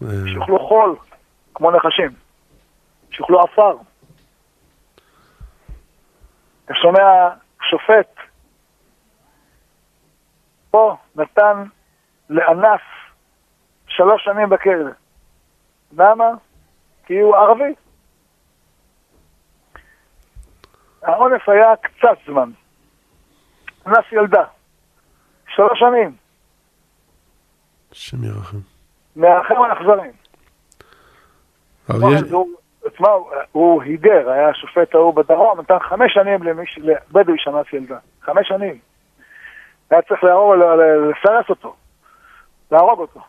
שיאכלו 0.00 0.68
חול, 0.68 0.96
כמו 1.54 1.70
נחשים. 1.70 2.10
שיאכלו 3.10 3.40
עפר. 3.40 3.76
אתה 6.64 6.74
שומע 6.74 7.28
שופט 7.70 8.14
פה 10.70 10.96
נתן 11.16 11.64
לאנס 12.30 12.80
שלוש 13.86 14.24
שנים 14.24 14.48
בכלא. 14.48 14.90
למה? 15.92 16.24
כי 17.06 17.20
הוא 17.20 17.36
ערבי. 17.36 17.74
האונס 21.02 21.42
היה 21.46 21.76
קצת 21.76 22.18
זמן. 22.26 22.50
אנס 23.86 24.04
ילדה. 24.12 24.44
שלוש 25.48 25.78
שנים. 25.78 26.16
השם 27.92 28.24
ירחם. 28.24 28.58
מרחם 29.16 29.62
על 29.62 29.72
אכזרים. 29.72 30.12
תשמע, 32.92 33.08
הוא 33.52 33.82
הידר, 33.82 34.30
היה 34.30 34.48
השופט 34.48 34.94
ההוא 34.94 35.14
בדרום, 35.14 35.60
נתן 35.60 35.78
חמש 35.88 36.12
שנים 36.14 36.40
לבדואי 36.78 37.38
שאנס 37.38 37.66
ילדה. 37.72 37.96
חמש 38.22 38.48
שנים. 38.48 38.78
היה 39.90 40.02
צריך 40.02 40.24
להרוג, 40.24 40.54
לסרס 41.10 41.50
אותו, 41.50 41.74
להרוג 42.72 43.00
אותו. 43.00 43.20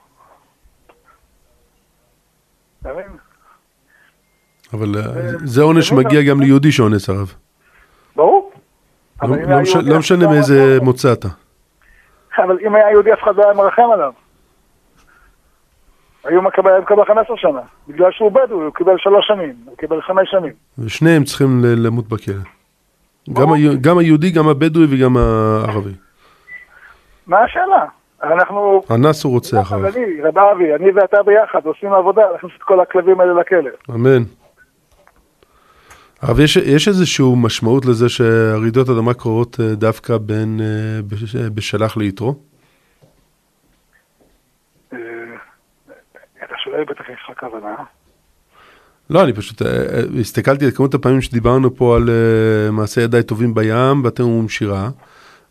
אתה 2.81 2.93
מבין? 2.93 3.05
אבל 4.73 4.95
אה, 4.97 5.01
זה 5.37 5.61
עונש 5.61 5.87
שמגיע 5.89 6.21
גם 6.29 6.41
ליהודי 6.41 6.71
שאונס 6.71 7.09
הרב. 7.09 7.33
ברור. 8.15 8.51
לא- 9.23 9.29
לא 9.37 9.81
לא 9.85 9.99
משנה 9.99 10.23
לא 10.25 10.29
מאיזה. 10.31 10.77
מוצא 10.81 11.13
אתה. 11.13 11.27
אבל 12.37 12.57
אם 12.67 12.75
היה 12.75 12.91
יהודי 12.91 13.13
אף 13.13 13.19
אחד 13.23 13.35
לא 13.35 13.43
היה 13.43 13.53
מרחם 13.53 13.89
עליו. 13.93 14.11
היו 16.25 16.41
מקבל, 16.41 16.71
היה 16.71 16.79
מקבל 16.81 17.05
15 17.05 17.37
שנה. 17.37 17.59
בגלל 17.87 18.11
שהוא 18.11 18.31
בדואי, 18.31 18.63
הוא 18.63 18.73
קיבל 18.73 18.93
שלוש 18.97 19.27
שנים, 19.27 19.53
הוא 19.65 19.77
קיבל 19.77 20.01
חמש 20.01 20.27
שנים. 20.31 20.53
ושניהם 20.79 21.23
צריכים 21.23 21.61
ל- 21.63 21.87
למות 21.87 22.07
בכלא. 22.07 22.33
גם. 23.33 23.51
ה- 23.53 23.75
גם 23.81 23.97
היהודי, 23.97 24.31
גם 24.31 24.47
הבדואי 24.47 24.85
וגם 24.89 25.17
הערבי. 25.17 25.91
מה 27.27 27.37
השאלה? 27.43 27.85
אנחנו, 28.23 28.83
אנס 28.95 29.23
הוא 29.23 29.33
רוצח 29.33 29.71
הרב. 29.71 29.85
אני, 29.85 30.21
רב 30.21 30.37
אבי, 30.37 30.75
אני 30.75 30.91
ואתה 30.91 31.23
ביחד 31.23 31.65
עושים 31.65 31.93
עבודה 31.93 32.21
להכניס 32.31 32.53
את 32.57 32.63
כל 32.63 32.79
הכלבים 32.79 33.19
האלה 33.19 33.33
לכלא. 33.33 33.69
אמן. 33.89 34.23
הרב, 36.21 36.39
יש, 36.39 36.57
יש 36.57 36.87
איזושהי 36.87 37.25
משמעות 37.37 37.85
לזה 37.85 38.09
שהרעידות 38.09 38.89
אדמה 38.89 39.13
קורות 39.13 39.57
אה, 39.59 39.75
דווקא 39.75 40.17
בין 40.17 40.59
אה, 40.61 41.01
בש- 41.07 41.35
בשלח 41.35 41.97
ליתרו? 41.97 42.35
אה, 44.93 44.99
אתה 46.75 46.83
שואל 46.83 46.95
בטח 46.95 47.09
יש 47.09 47.19
לך 47.29 47.39
כוונה. 47.39 47.75
לא, 49.09 49.23
אני 49.23 49.33
פשוט 49.33 49.61
אה, 49.61 49.67
אה, 49.67 50.19
הסתכלתי 50.19 50.65
על 50.65 50.71
כמות 50.71 50.93
הפעמים 50.93 51.21
שדיברנו 51.21 51.75
פה 51.75 51.95
על 51.95 52.09
אה, 52.09 52.71
מעשי 52.71 53.01
ידיי 53.01 53.23
טובים 53.23 53.53
בים, 53.53 54.03
ואתם 54.03 54.23
אומרים 54.23 54.49
שירה, 54.49 54.89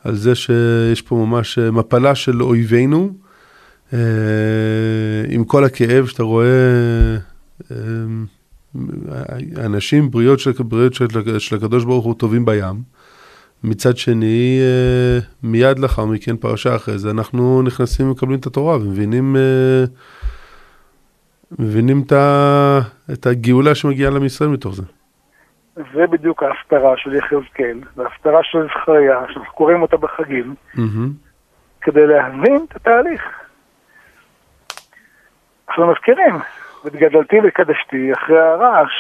על 0.05 0.15
זה 0.15 0.35
שיש 0.35 1.03
פה 1.03 1.15
ממש 1.15 1.59
מפלה 1.59 2.15
של 2.15 2.43
אויבינו, 2.43 3.13
עם 5.29 5.45
כל 5.47 5.65
הכאב 5.65 6.07
שאתה 6.07 6.23
רואה, 6.23 6.47
אה, 7.71 7.77
אה, 9.13 9.67
אנשים, 9.67 10.11
בריאות 10.11 10.41
של, 10.41 10.51
בריאות 10.59 10.95
של, 10.95 11.07
של 11.39 11.57
הקדוש 11.57 11.85
ברוך 11.85 12.05
הוא 12.05 12.15
טובים 12.15 12.45
בים. 12.45 12.83
מצד 13.65 13.97
שני, 13.97 14.61
מיד 15.43 15.79
לאחר 15.79 16.05
מכן, 16.05 16.37
פרשה 16.37 16.77
אחרי 16.77 16.99
זה, 16.99 17.11
אנחנו 17.11 17.63
נכנסים 17.63 18.09
ומקבלים 18.09 18.39
את 18.39 18.47
התורה 18.47 18.77
ומבינים... 18.77 19.37
מבינים 21.59 22.03
את, 22.07 22.13
ה... 22.13 22.79
את 23.13 23.27
הגאולה 23.27 23.75
שמגיעה 23.75 24.11
לעם 24.11 24.25
ישראל 24.25 24.51
מתוך 24.51 24.75
זה. 24.75 24.83
זה 25.77 26.07
בדיוק 26.07 26.43
ההפטרה 26.43 26.97
של 26.97 27.15
יחזקאל, 27.15 27.81
וההפטרה 27.97 28.41
של 28.43 28.67
זכריה, 28.67 29.21
שאנחנו 29.29 29.53
קוראים 29.55 29.83
אותה 29.83 29.97
בחגים, 29.97 30.55
מהמם. 30.75 31.13
כדי 31.81 32.07
להבין 32.07 32.67
את 32.69 32.77
התהליך. 32.77 33.23
אנחנו 35.69 35.87
מזכירים, 35.87 36.35
ותגדלתי 36.85 37.37
וקדשתי 37.45 38.13
אחרי 38.13 38.41
הרעש, 38.41 38.93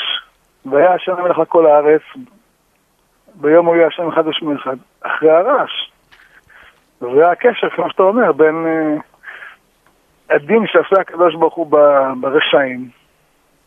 והיה 0.66 0.94
השם 0.94 1.12
המלך 1.12 1.38
על 1.38 1.44
כל 1.44 1.66
הארץ, 1.66 2.02
ביום 3.34 3.66
הוא 3.66 3.76
יהיה 3.76 3.86
השם 3.86 4.08
אחד 4.08 4.26
ושמו 4.26 4.54
אחד, 4.54 4.76
אחרי 5.00 5.30
הרעש. 5.30 5.90
וזה 7.02 7.30
הקשר, 7.30 7.70
כמו 7.70 7.90
שאתה 7.90 8.02
אומר, 8.02 8.32
בין 8.32 8.66
אה, 8.66 8.96
הדין 10.30 10.66
שעשה 10.66 11.00
הקדוש 11.00 11.34
ברוך 11.34 11.54
הוא 11.54 11.66
ברשעים, 12.20 12.90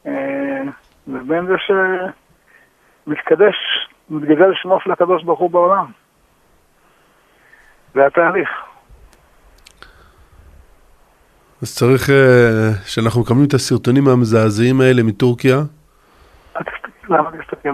אה, 0.08 0.62
לבין 1.08 1.46
זה 1.46 1.56
שמתקדש, 3.08 3.56
מתגדל 4.10 4.54
שמו 4.54 4.80
של 4.84 4.92
הקדוש 4.92 5.24
ברוך 5.24 5.40
הוא 5.40 5.50
בעולם. 5.50 5.92
זה 7.94 8.06
התהליך. 8.06 8.50
אז 11.62 11.76
צריך, 11.76 12.10
אה, 12.10 12.70
שאנחנו 12.86 13.22
מקבלים 13.22 13.46
את 13.48 13.54
הסרטונים 13.54 14.08
המזעזעים 14.08 14.82
האלה 14.82 15.04
מטורקיה, 15.04 15.58
למה 17.10 17.30
תסתכל? 17.32 17.70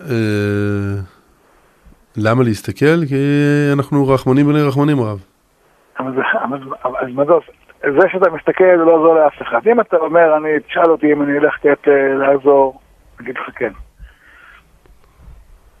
אה, 0.00 1.00
למה 2.16 2.42
להסתכל? 2.42 3.06
כי 3.08 3.14
אנחנו 3.72 4.08
רחמנים 4.08 4.46
בני 4.46 4.62
רחמנים 4.62 5.00
רב. 5.00 5.06
אבל 5.08 5.18
זה, 5.18 5.20
אבל, 5.20 5.20
אבל, 5.20 5.24
אז 5.98 7.08
מה 7.14 7.24
זה 7.24 7.32
עושה? 7.32 7.52
זה 7.80 8.08
שאתה 8.12 8.30
מסתכל 8.30 8.78
זה 8.78 8.84
לא 8.84 8.92
עוזר 8.92 9.24
לאף 9.24 9.42
אחד. 9.42 9.66
אם 9.66 9.80
אתה 9.80 9.96
אומר, 9.96 10.36
אני, 10.36 10.60
תשאל 10.68 10.90
אותי 10.90 11.12
אם 11.12 11.22
אני 11.22 11.38
אלך 11.38 11.54
קצת 11.56 11.88
אה, 11.88 12.14
לעזור, 12.14 12.80
אני 13.18 13.24
אגיד 13.24 13.36
לך 13.36 13.58
כן. 13.58 13.72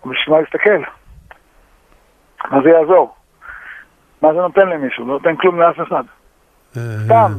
בשביל 0.00 0.34
מה 0.34 0.40
להסתכל? 0.40 0.82
מה 2.50 2.62
זה 2.62 2.68
יעזור? 2.68 3.14
מה 4.22 4.32
זה 4.32 4.38
נותן 4.38 4.68
למישהו? 4.68 5.06
לא 5.06 5.12
נותן 5.12 5.36
כלום 5.36 5.60
לאף 5.60 5.76
אחד. 5.88 6.02
אה, 6.76 6.82
סתם, 7.04 7.32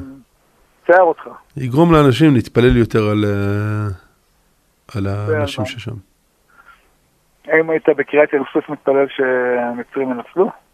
צייר 0.85 1.01
אותך. 1.01 1.27
יגרום 1.57 1.93
לאנשים 1.93 2.33
להתפלל 2.33 2.77
יותר 2.77 3.09
על, 3.09 3.25
אה, 5.05 5.35
האנשים? 5.37 5.65
ששם. 5.65 5.95
האם 7.47 7.69
היית 7.69 7.89
בקריית 7.89 8.33
ים 8.33 8.43
סוף 8.53 8.69
מתפלל 8.69 9.05
שהמצרים 9.09 10.11
ינצלו? 10.11 10.64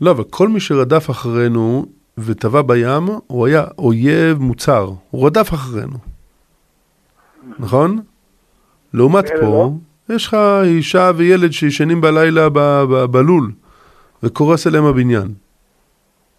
לא, 0.00 0.10
אבל 0.10 0.24
כל 0.30 0.48
מי 0.48 0.60
שרדף 0.60 1.10
אחרינו 1.10 1.86
וטבע 2.18 2.62
בים, 2.62 3.02
הוא 3.26 3.46
היה 3.46 3.64
אויב 3.78 4.38
מוצר. 4.38 4.90
הוא 5.10 5.26
רדף 5.26 5.54
אחרינו. 5.54 5.96
נכון? 7.58 7.98
לעומת 8.94 9.24
פה, 9.40 9.70
יש 10.08 10.26
לך 10.26 10.36
אישה 10.64 11.10
וילד 11.16 11.50
שישנים 11.50 12.00
בלילה 12.00 12.48
ב- 12.48 12.58
ב- 12.90 13.04
בלול, 13.04 13.50
וקורס 14.22 14.66
אליהם 14.66 14.84
הבניין. 14.84 15.28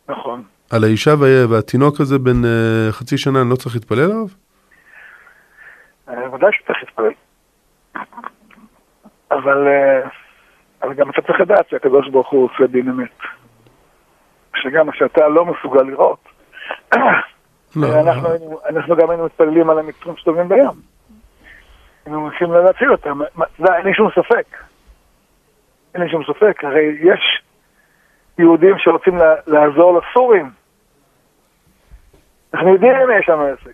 נכון. 0.10 0.44
על 0.70 0.84
האישה 0.84 1.14
וה- 1.20 1.46
והתינוק 1.50 2.00
הזה 2.02 2.20
בן 2.20 2.46
אה, 2.46 2.92
חצי 2.92 3.18
שנה, 3.18 3.42
אני 3.42 3.50
לא 3.50 3.56
צריך 3.56 3.76
להתפלל 3.76 4.00
עליו? 4.00 4.26
אה, 6.10 6.34
ודאי 6.34 6.50
שצריך 6.54 6.78
להתפלל. 6.82 7.12
אבל, 9.32 9.68
אה, 9.68 10.10
אבל 10.84 10.94
גם 10.94 11.10
אתה 11.10 11.22
צריך 11.22 11.42
לדעת 11.42 11.70
שהקדוש 11.70 12.10
ברוך 12.10 12.30
הוא 12.32 12.46
עושה 12.54 12.68
דין 12.72 12.90
אמת. 12.90 13.10
שגם 14.56 14.86
מה 14.86 14.92
שאתה 14.96 15.28
לא 15.28 15.46
מסוגל 15.46 15.82
לראות. 15.82 16.20
לא. 17.76 17.88
אנחנו, 18.70 18.96
גם 18.96 19.10
היינו 19.10 19.26
מתפללים 19.26 19.70
על 19.70 19.80
המצרים 19.80 20.18
שטובים 20.18 20.50
בים. 20.50 20.70
היינו 22.06 22.22
מנסים 22.22 22.52
להציל 22.52 22.92
אותם. 22.92 23.20
זה, 23.60 23.76
אין 23.76 23.86
לי 23.86 23.94
שום 23.94 24.10
ספק. 24.12 24.46
אין 25.96 26.04
לי 26.04 26.10
שום 26.10 26.24
ספק. 26.24 26.64
הרי 26.64 26.98
יש 27.02 27.42
יהודים 28.40 28.76
שרוצים 28.78 29.18
לעזור 29.48 30.00
לסורים. 30.00 30.50
אנחנו 32.54 32.74
יודעים 32.74 32.92
אם 32.92 33.20
יש 33.20 33.30
לנו 33.30 33.44
עסק. 33.44 33.74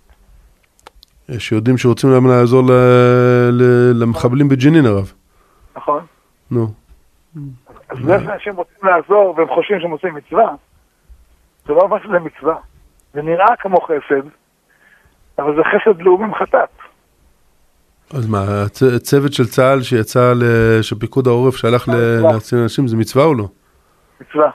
יש 1.30 1.52
יהודים 1.52 1.78
שרוצים 1.78 2.10
להם 2.10 2.28
לעזור 2.28 2.64
למחבלים 3.94 4.50
בג'נין 4.50 4.86
הרב. 4.86 5.14
נכון? 5.76 6.06
נו. 6.52 6.68
אז 7.90 7.98
זה 8.04 8.20
שאנשים 8.20 8.56
רוצים 8.56 8.78
לעזור 8.84 9.36
והם 9.38 9.48
חושבים 9.48 9.80
שהם 9.80 9.92
עושים 9.92 10.16
מצווה, 10.16 10.56
זה 11.68 11.74
לא 11.74 11.82
אומר 11.82 11.98
שזה 12.04 12.20
מצווה. 12.20 12.56
זה 13.14 13.22
נראה 13.22 13.56
כמו 13.60 13.82
חסד, 13.82 14.28
אבל 15.40 15.56
זה 15.56 15.62
חסד 15.64 16.02
לאומי 16.02 16.26
מחטאת. 16.28 16.70
אז 18.14 18.28
מה, 18.28 18.38
הצ- 18.66 19.00
צוות 19.00 19.34
של 19.34 19.46
צה"ל 19.48 19.82
שיצא, 19.82 20.34
ל- 20.36 20.82
של 20.82 20.96
פיקוד 21.00 21.28
העורף 21.28 21.56
שהלך. 21.56 21.88
להציל 22.34 22.60
אנשים, 22.60 22.88
זה 22.88 22.96
מצווה 22.98 23.26
או 23.26 23.34
לא? 23.34 23.48
מצווה. 24.22 24.50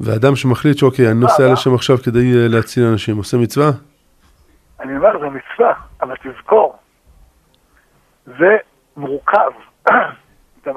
ואדם 0.00 0.36
שמחליט 0.36 0.78
שאוקיי, 0.78 1.10
אני 1.10 1.20
נוסע 1.20 1.46
מה? 1.46 1.52
לשם 1.52 1.74
עכשיו 1.74 1.98
כדי 1.98 2.32
אה, 2.42 2.48
להציל 2.48 2.84
אנשים, 2.84 3.16
עושה 3.16 3.36
מצווה? 3.36 3.70
אני 4.80 4.96
אומר, 4.96 5.18
זה 5.20 5.26
מצווה, 5.26 5.72
אבל 6.02 6.14
תזכור, 6.16 6.76
זה 8.26 8.56
מורכב. 8.96 9.50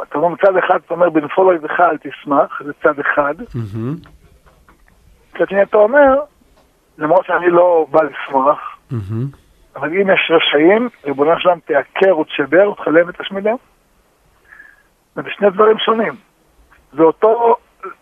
אתה 0.03 0.17
אומר 0.17 0.27
מצד 0.27 0.57
אחד, 0.57 0.75
אתה 0.85 0.93
אומר, 0.93 1.09
בנפול 1.09 1.47
אויבך 1.47 1.79
אל 1.79 1.97
תשמח, 1.97 2.61
זה 2.65 2.71
צד 2.83 2.99
אחד. 2.99 3.33
מצד 5.35 5.49
שני 5.49 5.63
אתה 5.63 5.77
אומר, 5.77 6.19
למרות 6.97 7.25
שאני 7.25 7.49
לא 7.49 7.87
בא 7.91 7.99
לשמוח, 8.03 8.59
מהמם. 8.91 9.27
אבל 9.75 9.87
אם 9.89 10.09
יש 10.09 10.31
רשעים, 10.31 10.89
ריבונו 11.05 11.31
שלם 11.39 11.59
תעקר 11.65 12.17
ותשבר 12.17 12.69
ותכלם 12.71 13.09
ותשמידם. 13.09 13.55
זה 15.15 15.21
שני 15.37 15.49
דברים 15.49 15.77
שונים. 15.79 16.13
זה 16.93 17.03
אותו, 17.03 17.55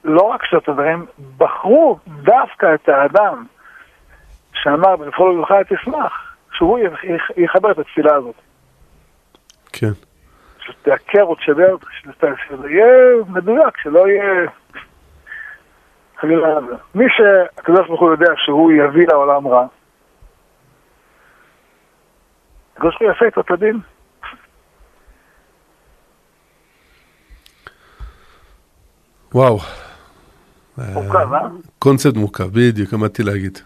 לא 0.04 0.22
רק 0.22 0.46
שאתה 0.46 0.72
דברים, 0.74 1.06
בחרו 1.38 2.00
דווקא 2.08 2.74
את 2.74 2.90
האדם 2.90 3.46
שאמר 4.54 4.96
בנפול 4.96 5.32
אויבך 5.32 5.52
אל 5.52 5.64
תשמח, 5.78 6.36
שהוא 6.54 6.80
יח- 6.80 7.04
יח- 7.04 7.38
יחבר 7.38 7.72
את 7.72 7.80
התפילה 7.80 8.16
הזאת. 8.16 8.36
כן. 9.74 9.92
שזה 10.72 10.94
הקרות 10.94 11.38
שבר, 11.42 11.76
שזה 12.48 12.70
יהיה 12.70 12.86
מדויק, 13.28 13.78
שלא 13.78 14.08
יהיה... 14.08 14.50
מי 16.96 17.06
שהקדוש 17.10 17.88
ברוך 17.88 18.02
הוא 18.02 18.12
יודע 18.12 18.32
שהוא 18.38 18.72
יביא 18.72 19.08
לעולם 19.08 19.48
רע, 19.48 19.68
הקדוש 22.76 22.98
ברוך 23.00 23.02
הוא 23.02 23.26
יעשה 23.26 23.42
את 23.42 23.52
הדין. 23.52 23.80
וואו. 29.34 29.60
מורכב, 30.78 31.34
אה? 31.34 31.40
קונספט 31.80 32.16
מורכב, 32.16 32.48
בדיוק, 32.54 32.94
עמדתי 32.94 33.24
להגיד. 33.24 33.60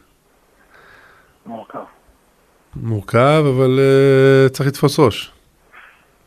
מורכב. 1.46 1.80
מורכב, 2.76 3.44
אבל 3.56 3.80
uh, 3.80 4.50
צריך 4.50 4.70
לתפוס 4.70 5.00
ראש. 5.00 5.35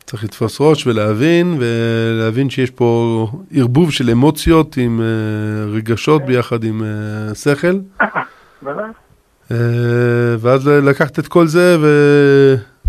צריך 0.09 0.23
לתפוס 0.23 0.61
ראש 0.61 0.87
ולהבין, 0.87 1.57
ולהבין 1.59 2.49
שיש 2.49 2.71
פה 2.71 3.27
ערבוב 3.55 3.91
של 3.91 4.09
אמוציות 4.09 4.77
עם 4.77 4.99
uh, 4.99 5.75
רגשות 5.75 6.21
ביחד 6.21 6.63
עם 6.63 6.81
uh, 6.81 7.35
שכל. 7.35 7.75
Uh, 8.63 9.53
ואז 10.39 10.67
לקחת 10.67 11.19
את 11.19 11.27
כל 11.27 11.47
זה 11.47 11.77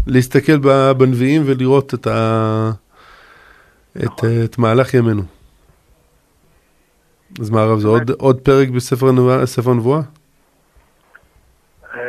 ולהסתכל 0.07 0.57
בנביאים 0.97 1.43
ולראות 1.47 1.95
את, 1.95 2.07
ה... 2.07 2.71
את, 3.97 4.25
את 4.45 4.59
מהלך 4.59 4.95
ימינו. 4.95 5.23
אז 7.41 7.51
מה 7.51 7.61
הרב, 7.61 7.79
זה 7.79 7.89
עוד, 7.89 8.11
עוד 8.19 8.41
פרק 8.41 8.69
בספר 8.69 9.09
הנבואה? 9.71 10.01
אה, 11.95 12.01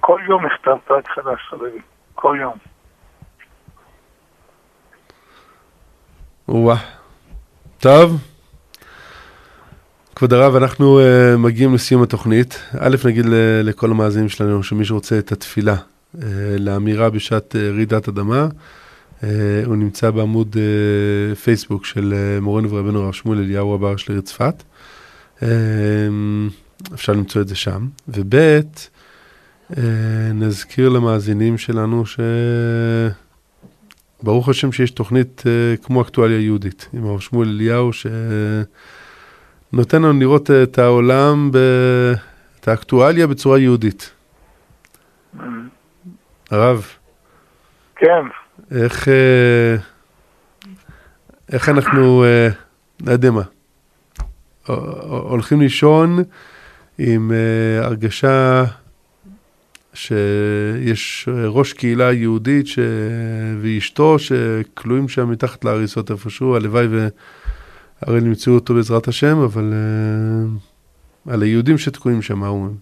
כל 0.00 0.20
יום 0.28 0.46
נכתב 0.46 0.76
פרק 0.86 1.08
חדש, 1.14 1.40
חביבי. 1.50 1.80
כל 2.14 2.36
יום. 2.40 2.73
וואה. 6.48 6.76
טוב. 7.78 8.18
כבוד 10.16 10.32
הרב, 10.32 10.56
אנחנו 10.56 11.00
uh, 11.00 11.36
מגיעים 11.36 11.74
לסיום 11.74 12.02
התוכנית. 12.02 12.58
א', 12.78 12.96
נגיד 13.04 13.24
לכל 13.62 13.90
המאזינים 13.90 14.28
שלנו, 14.28 14.62
שמי 14.62 14.84
שרוצה 14.84 15.18
את 15.18 15.32
התפילה 15.32 15.76
uh, 15.76 16.18
לאמירה 16.58 17.10
בשעת 17.10 17.54
uh, 17.54 17.74
רעידת 17.74 18.08
אדמה, 18.08 18.48
uh, 19.20 19.24
הוא 19.64 19.76
נמצא 19.76 20.10
בעמוד 20.10 20.56
uh, 20.56 21.36
פייסבוק 21.36 21.84
של 21.84 22.14
uh, 22.14 22.40
מורנו 22.40 22.70
ורבנו 22.70 23.02
הרב 23.02 23.12
שמואל 23.12 23.38
אליהו 23.38 23.74
הבר 23.74 23.96
של 23.96 24.12
העיר 24.12 24.20
צפת. 24.20 24.62
Uh, 25.40 25.44
אפשר 26.94 27.12
למצוא 27.12 27.42
את 27.42 27.48
זה 27.48 27.54
שם. 27.54 27.88
וב', 28.08 28.60
uh, 29.72 29.76
נזכיר 30.34 30.88
למאזינים 30.88 31.58
שלנו 31.58 32.06
ש... 32.06 32.20
ברוך 34.24 34.48
השם 34.48 34.72
שיש 34.72 34.90
תוכנית 34.90 35.42
uh, 35.46 35.84
כמו 35.84 36.02
אקטואליה 36.02 36.40
יהודית, 36.40 36.88
עם 36.92 37.06
הרב 37.06 37.20
שמואל 37.20 37.48
אליהו, 37.48 37.90
שנותן 39.72 40.02
לנו 40.02 40.20
לראות 40.20 40.50
uh, 40.50 40.52
את 40.62 40.78
העולם, 40.78 41.50
ב... 41.52 41.56
את 42.60 42.68
האקטואליה 42.68 43.26
בצורה 43.26 43.58
יהודית. 43.58 44.12
הרב, 46.50 46.86
כן, 47.96 48.24
איך, 48.70 49.08
uh, 49.08 49.10
איך 51.52 51.68
אנחנו, 51.68 52.24
לא 53.06 53.12
יודע 53.12 53.30
מה, 53.30 53.42
הולכים 55.08 55.60
לישון 55.60 56.18
עם 56.98 57.30
uh, 57.30 57.84
הרגשה 57.84 58.64
שיש 59.94 61.28
ראש 61.28 61.72
קהילה 61.72 62.12
יהודית 62.12 62.66
ש... 62.66 62.78
ואשתו 63.62 64.18
שכלואים 64.18 65.08
שם 65.08 65.30
מתחת 65.30 65.64
להריסות 65.64 66.10
איפשהו, 66.10 66.56
הלוואי 66.56 66.86
והרי 66.86 68.20
נמצאו 68.20 68.52
אותו 68.54 68.74
בעזרת 68.74 69.08
השם, 69.08 69.36
אבל 69.44 69.72
uh, 69.72 71.32
על 71.32 71.42
היהודים 71.42 71.78
שתקועים 71.78 72.22
שם, 72.22 72.38
מה 72.38 72.48
אומרים? 72.48 72.74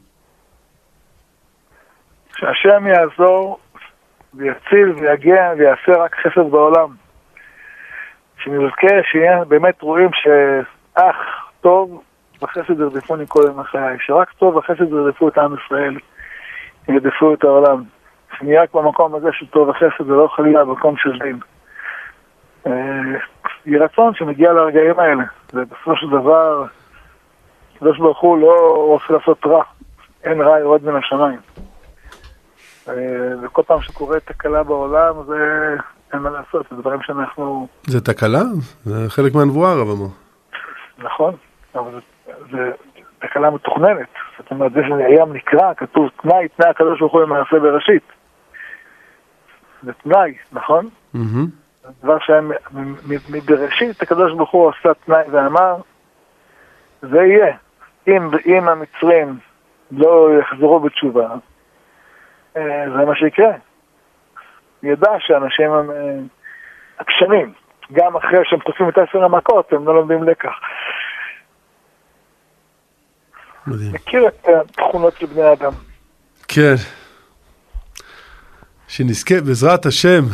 שהשם 2.36 2.86
יעזור 2.86 3.58
ויציל 4.34 4.88
ויגן 4.88 5.54
ויעשה 5.58 6.02
רק 6.02 6.14
חסד 6.14 6.50
בעולם. 6.50 6.88
שנזכה 8.38 8.94
שיהיה 9.10 9.44
באמת 9.44 9.82
רואים 9.82 10.10
שאח 10.12 11.16
טוב 11.60 12.02
וחסד 12.42 12.80
ירדפוני 12.80 13.24
כל 13.28 13.42
ימי 13.52 13.64
חיי, 13.64 13.96
שרק 14.00 14.30
טוב 14.30 14.56
וחסד 14.56 14.90
ירדפו 14.90 15.28
את 15.28 15.38
עם 15.38 15.54
ישראל, 15.66 15.96
ירדפו 16.88 17.34
את 17.34 17.44
העולם. 17.44 17.84
רק 18.42 18.74
במקום 18.74 19.14
הזה 19.14 19.28
של 19.32 19.46
טוב 19.46 19.68
וחסד 19.68 20.10
ולא 20.10 20.28
חלילה 20.36 20.64
במקום 20.64 20.96
של 20.96 21.18
דין. 21.18 21.38
אה, 22.66 22.72
יהי 23.66 23.78
רצון 23.78 24.14
שנגיע 24.14 24.52
לרגעים 24.52 24.98
האלה, 24.98 25.24
ובסופו 25.54 25.96
של 25.96 26.06
דבר, 26.10 26.64
הקדוש 27.76 27.98
ברוך 27.98 28.20
הוא 28.20 28.38
לא 28.38 28.74
רוצה 28.76 29.04
לעשות 29.10 29.46
רע, 29.46 29.62
אין 30.24 30.40
רע 30.40 30.58
יורד 30.58 30.84
מן 30.84 30.96
השמיים. 30.96 31.38
אה, 32.88 32.94
וכל 33.42 33.62
פעם 33.66 33.82
שקורית 33.82 34.22
תקלה 34.24 34.62
בעולם, 34.62 35.14
זה 35.26 35.74
אין 36.12 36.20
מה 36.20 36.30
לעשות, 36.30 36.66
זה 36.70 36.76
דברים 36.76 37.02
שאנחנו, 37.02 37.68
זה 37.86 38.00
תקלה? 38.00 38.42
זה 38.84 39.10
חלק 39.10 39.34
מהנבואה, 39.34 39.72
הרב 39.72 39.88
אמר. 39.88 40.08
נכון, 40.98 41.34
אבל 41.74 41.90
זה, 41.92 42.00
זה 42.50 42.70
תקלה 43.22 43.50
מתוכננת. 43.50 44.08
זאת 44.38 44.50
אומרת, 44.50 44.72
זה 44.72 44.80
שהים 44.88 45.32
נקרא, 45.32 45.74
כתוב 45.74 46.10
תנאי, 46.22 46.48
תנאי 46.48 46.70
הקדוש 46.70 47.00
ברוך 47.00 47.12
הוא 47.12 47.22
למעשה 47.22 47.58
בראשית. 47.58 48.02
זה 49.82 49.92
תנאי, 49.92 50.34
נכון? 50.52 50.88
דבר 52.02 52.18
שהיה 52.18 52.40
מ- 52.40 52.50
מ- 52.72 52.92
מ- 52.92 53.36
מבראשית, 53.36 54.02
הקדוש 54.02 54.32
ברוך 54.32 54.50
הוא 54.50 54.70
עשה 54.70 54.94
תנאי 54.94 55.22
ואמר, 55.30 55.76
זה 57.02 57.22
יהיה. 57.22 57.56
אם, 58.08 58.30
אם 58.46 58.68
המצרים 58.68 59.38
לא 59.90 60.28
יחזרו 60.40 60.80
בתשובה, 60.80 61.28
אה, 62.56 62.84
זה 62.96 63.04
מה 63.04 63.16
שיקרה. 63.16 63.52
ידע 64.82 65.10
שאנשים 65.18 65.72
הם 65.72 65.90
אה, 65.90 66.18
עקשנים, 66.98 67.52
גם 67.92 68.16
אחרי 68.16 68.38
שהם 68.44 68.58
תוקפים 68.58 68.88
את 68.88 68.98
עשר 68.98 69.24
המכות, 69.24 69.72
הם 69.72 69.86
לא 69.86 69.94
לומדים 69.94 70.22
לקח. 70.22 70.52
מדהים. 73.66 73.92
מכיר 73.92 74.28
את 74.28 74.46
התכונות 74.70 75.14
של 75.18 75.26
בני 75.26 75.52
אדם. 75.52 75.72
כן. 76.48 76.74
שנזכה 78.88 79.40
בעזרת 79.40 79.86
השם, 79.86 80.24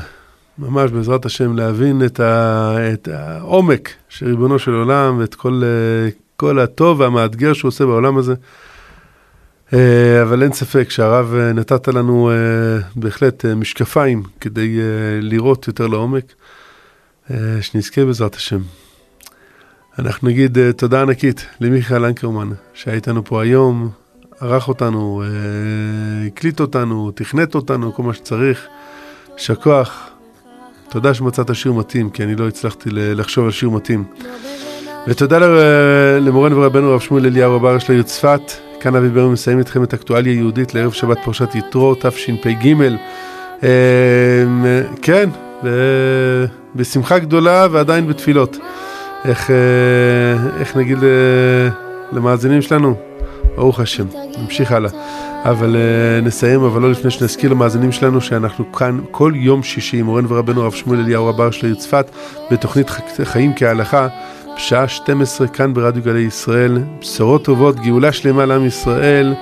ממש 0.59 0.91
בעזרת 0.91 1.26
השם, 1.26 1.57
להבין 1.57 2.03
את, 2.07 2.20
ה, 2.20 2.74
את 2.93 3.09
העומק 3.09 3.93
של 4.09 4.26
ריבונו 4.26 4.59
של 4.59 4.74
עולם 4.74 5.18
ואת 5.18 5.35
כל, 5.35 5.62
כל 6.37 6.59
הטוב 6.59 7.01
והמאתגר 7.01 7.53
שהוא 7.53 7.68
עושה 7.68 7.87
בעולם 7.87 8.16
הזה. 8.18 8.35
אה, 9.74 10.22
אבל 10.22 10.43
אין 10.43 10.53
ספק 10.53 10.91
שהרב 10.91 11.35
אה, 11.35 11.53
נתת 11.53 11.89
לנו 11.89 12.31
אה, 12.31 12.35
בהחלט 12.97 13.45
משקפיים 13.45 14.22
כדי 14.41 14.79
לראות 15.20 15.68
יותר 15.68 15.87
לעומק. 15.87 16.24
שנזכה 17.61 18.05
בעזרת 18.05 18.35
השם. 18.35 18.59
אנחנו 19.99 20.29
נגיד 20.29 20.59
אה, 20.59 20.73
תודה 20.73 21.03
ענקית 21.03 21.47
למיכאל 21.61 22.05
אנקרמן, 22.05 22.49
שהיה 22.75 22.97
איתנו 22.97 23.25
פה 23.25 23.43
היום, 23.43 23.91
ערך 24.41 24.69
אותנו, 24.69 25.23
אה, 25.25 26.27
הקליט 26.27 26.61
אותנו, 26.61 27.11
תכנת 27.11 27.55
אותנו, 27.55 27.95
כל 27.95 28.03
מה 28.03 28.15
שצריך. 28.15 28.67
יישר 29.39 29.55
כוח. 29.55 30.09
תודה 30.89 31.15
שמצאת 31.15 31.55
שיר 31.55 31.73
מתאים, 31.73 32.11
כי 32.11 32.23
אני 32.23 32.37
לא 32.37 32.49
הצלחתי 32.49 32.91
לחשוב 32.93 33.45
על 33.45 33.51
שיר 33.51 33.71
מתאים. 33.71 34.05
ותודה 35.09 35.39
למורנו 36.21 36.57
ורבנו 36.57 36.91
הרב 36.91 37.01
שמואל 37.01 37.27
אליהו 37.27 37.57
רבר 37.57 37.79
של 37.79 37.93
העיר 37.93 38.03
צפת. 38.03 38.53
כאן 38.81 38.97
אבי 38.97 39.09
ברמן 39.09 39.33
מסיים 39.33 39.59
איתכם 39.59 39.83
את 39.83 39.95
אקטואליה 39.95 40.33
יהודית 40.33 40.75
לערב 40.75 40.93
שבת 40.93 41.19
פרשת 41.25 41.55
יתרו, 41.55 41.95
תשפ"ג. 41.95 42.75
אה, 43.63 43.69
כן, 45.03 45.31
בשמחה 46.75 47.19
גדולה 47.19 47.67
ועדיין 47.71 48.07
בתפילות. 48.07 48.59
איך, 49.25 49.51
אה, 49.51 50.61
איך 50.61 50.77
נגיד 50.77 50.99
אה, 51.05 51.69
למאזינים 52.12 52.62
שלנו? 52.62 52.95
ברוך 53.57 53.81
השם, 53.81 54.07
נמשיך 54.39 54.73
הלאה. 54.73 54.91
אבל 55.45 55.77
uh, 55.77 56.25
נסיים, 56.25 56.62
אבל 56.64 56.83
לא 56.83 56.91
לפני 56.91 57.11
שנזכיר 57.11 57.51
למאזינים 57.51 57.93
שלנו 57.93 58.21
שאנחנו 58.21 58.73
כאן 58.73 59.01
כל 59.11 59.33
יום 59.35 59.62
שישי 59.62 59.97
עם 59.97 60.07
מורנו 60.07 60.29
ורבנו 60.29 60.62
הרב 60.62 60.73
שמואל 60.73 61.01
אליהו 61.01 61.27
רבר 61.27 61.51
של 61.51 61.66
העיר 61.66 61.77
צפת 61.77 62.11
בתוכנית 62.51 62.91
חיים 63.25 63.53
כהלכה 63.57 64.09
בשעה 64.57 64.89
12 64.89 65.49
כאן 65.49 65.75
ברדיו 65.75 66.03
גלי 66.03 66.21
ישראל. 66.21 66.79
בשורות 67.01 67.45
טובות, 67.45 67.77
גאולה 67.81 68.12
שלמה 68.12 68.47
לעם 68.47 68.66
ישראל 68.66 69.35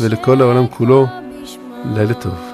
ולכל 0.00 0.40
העולם 0.40 0.66
כולו. 0.66 1.06
לילה 1.94 2.14
טוב. 2.14 2.53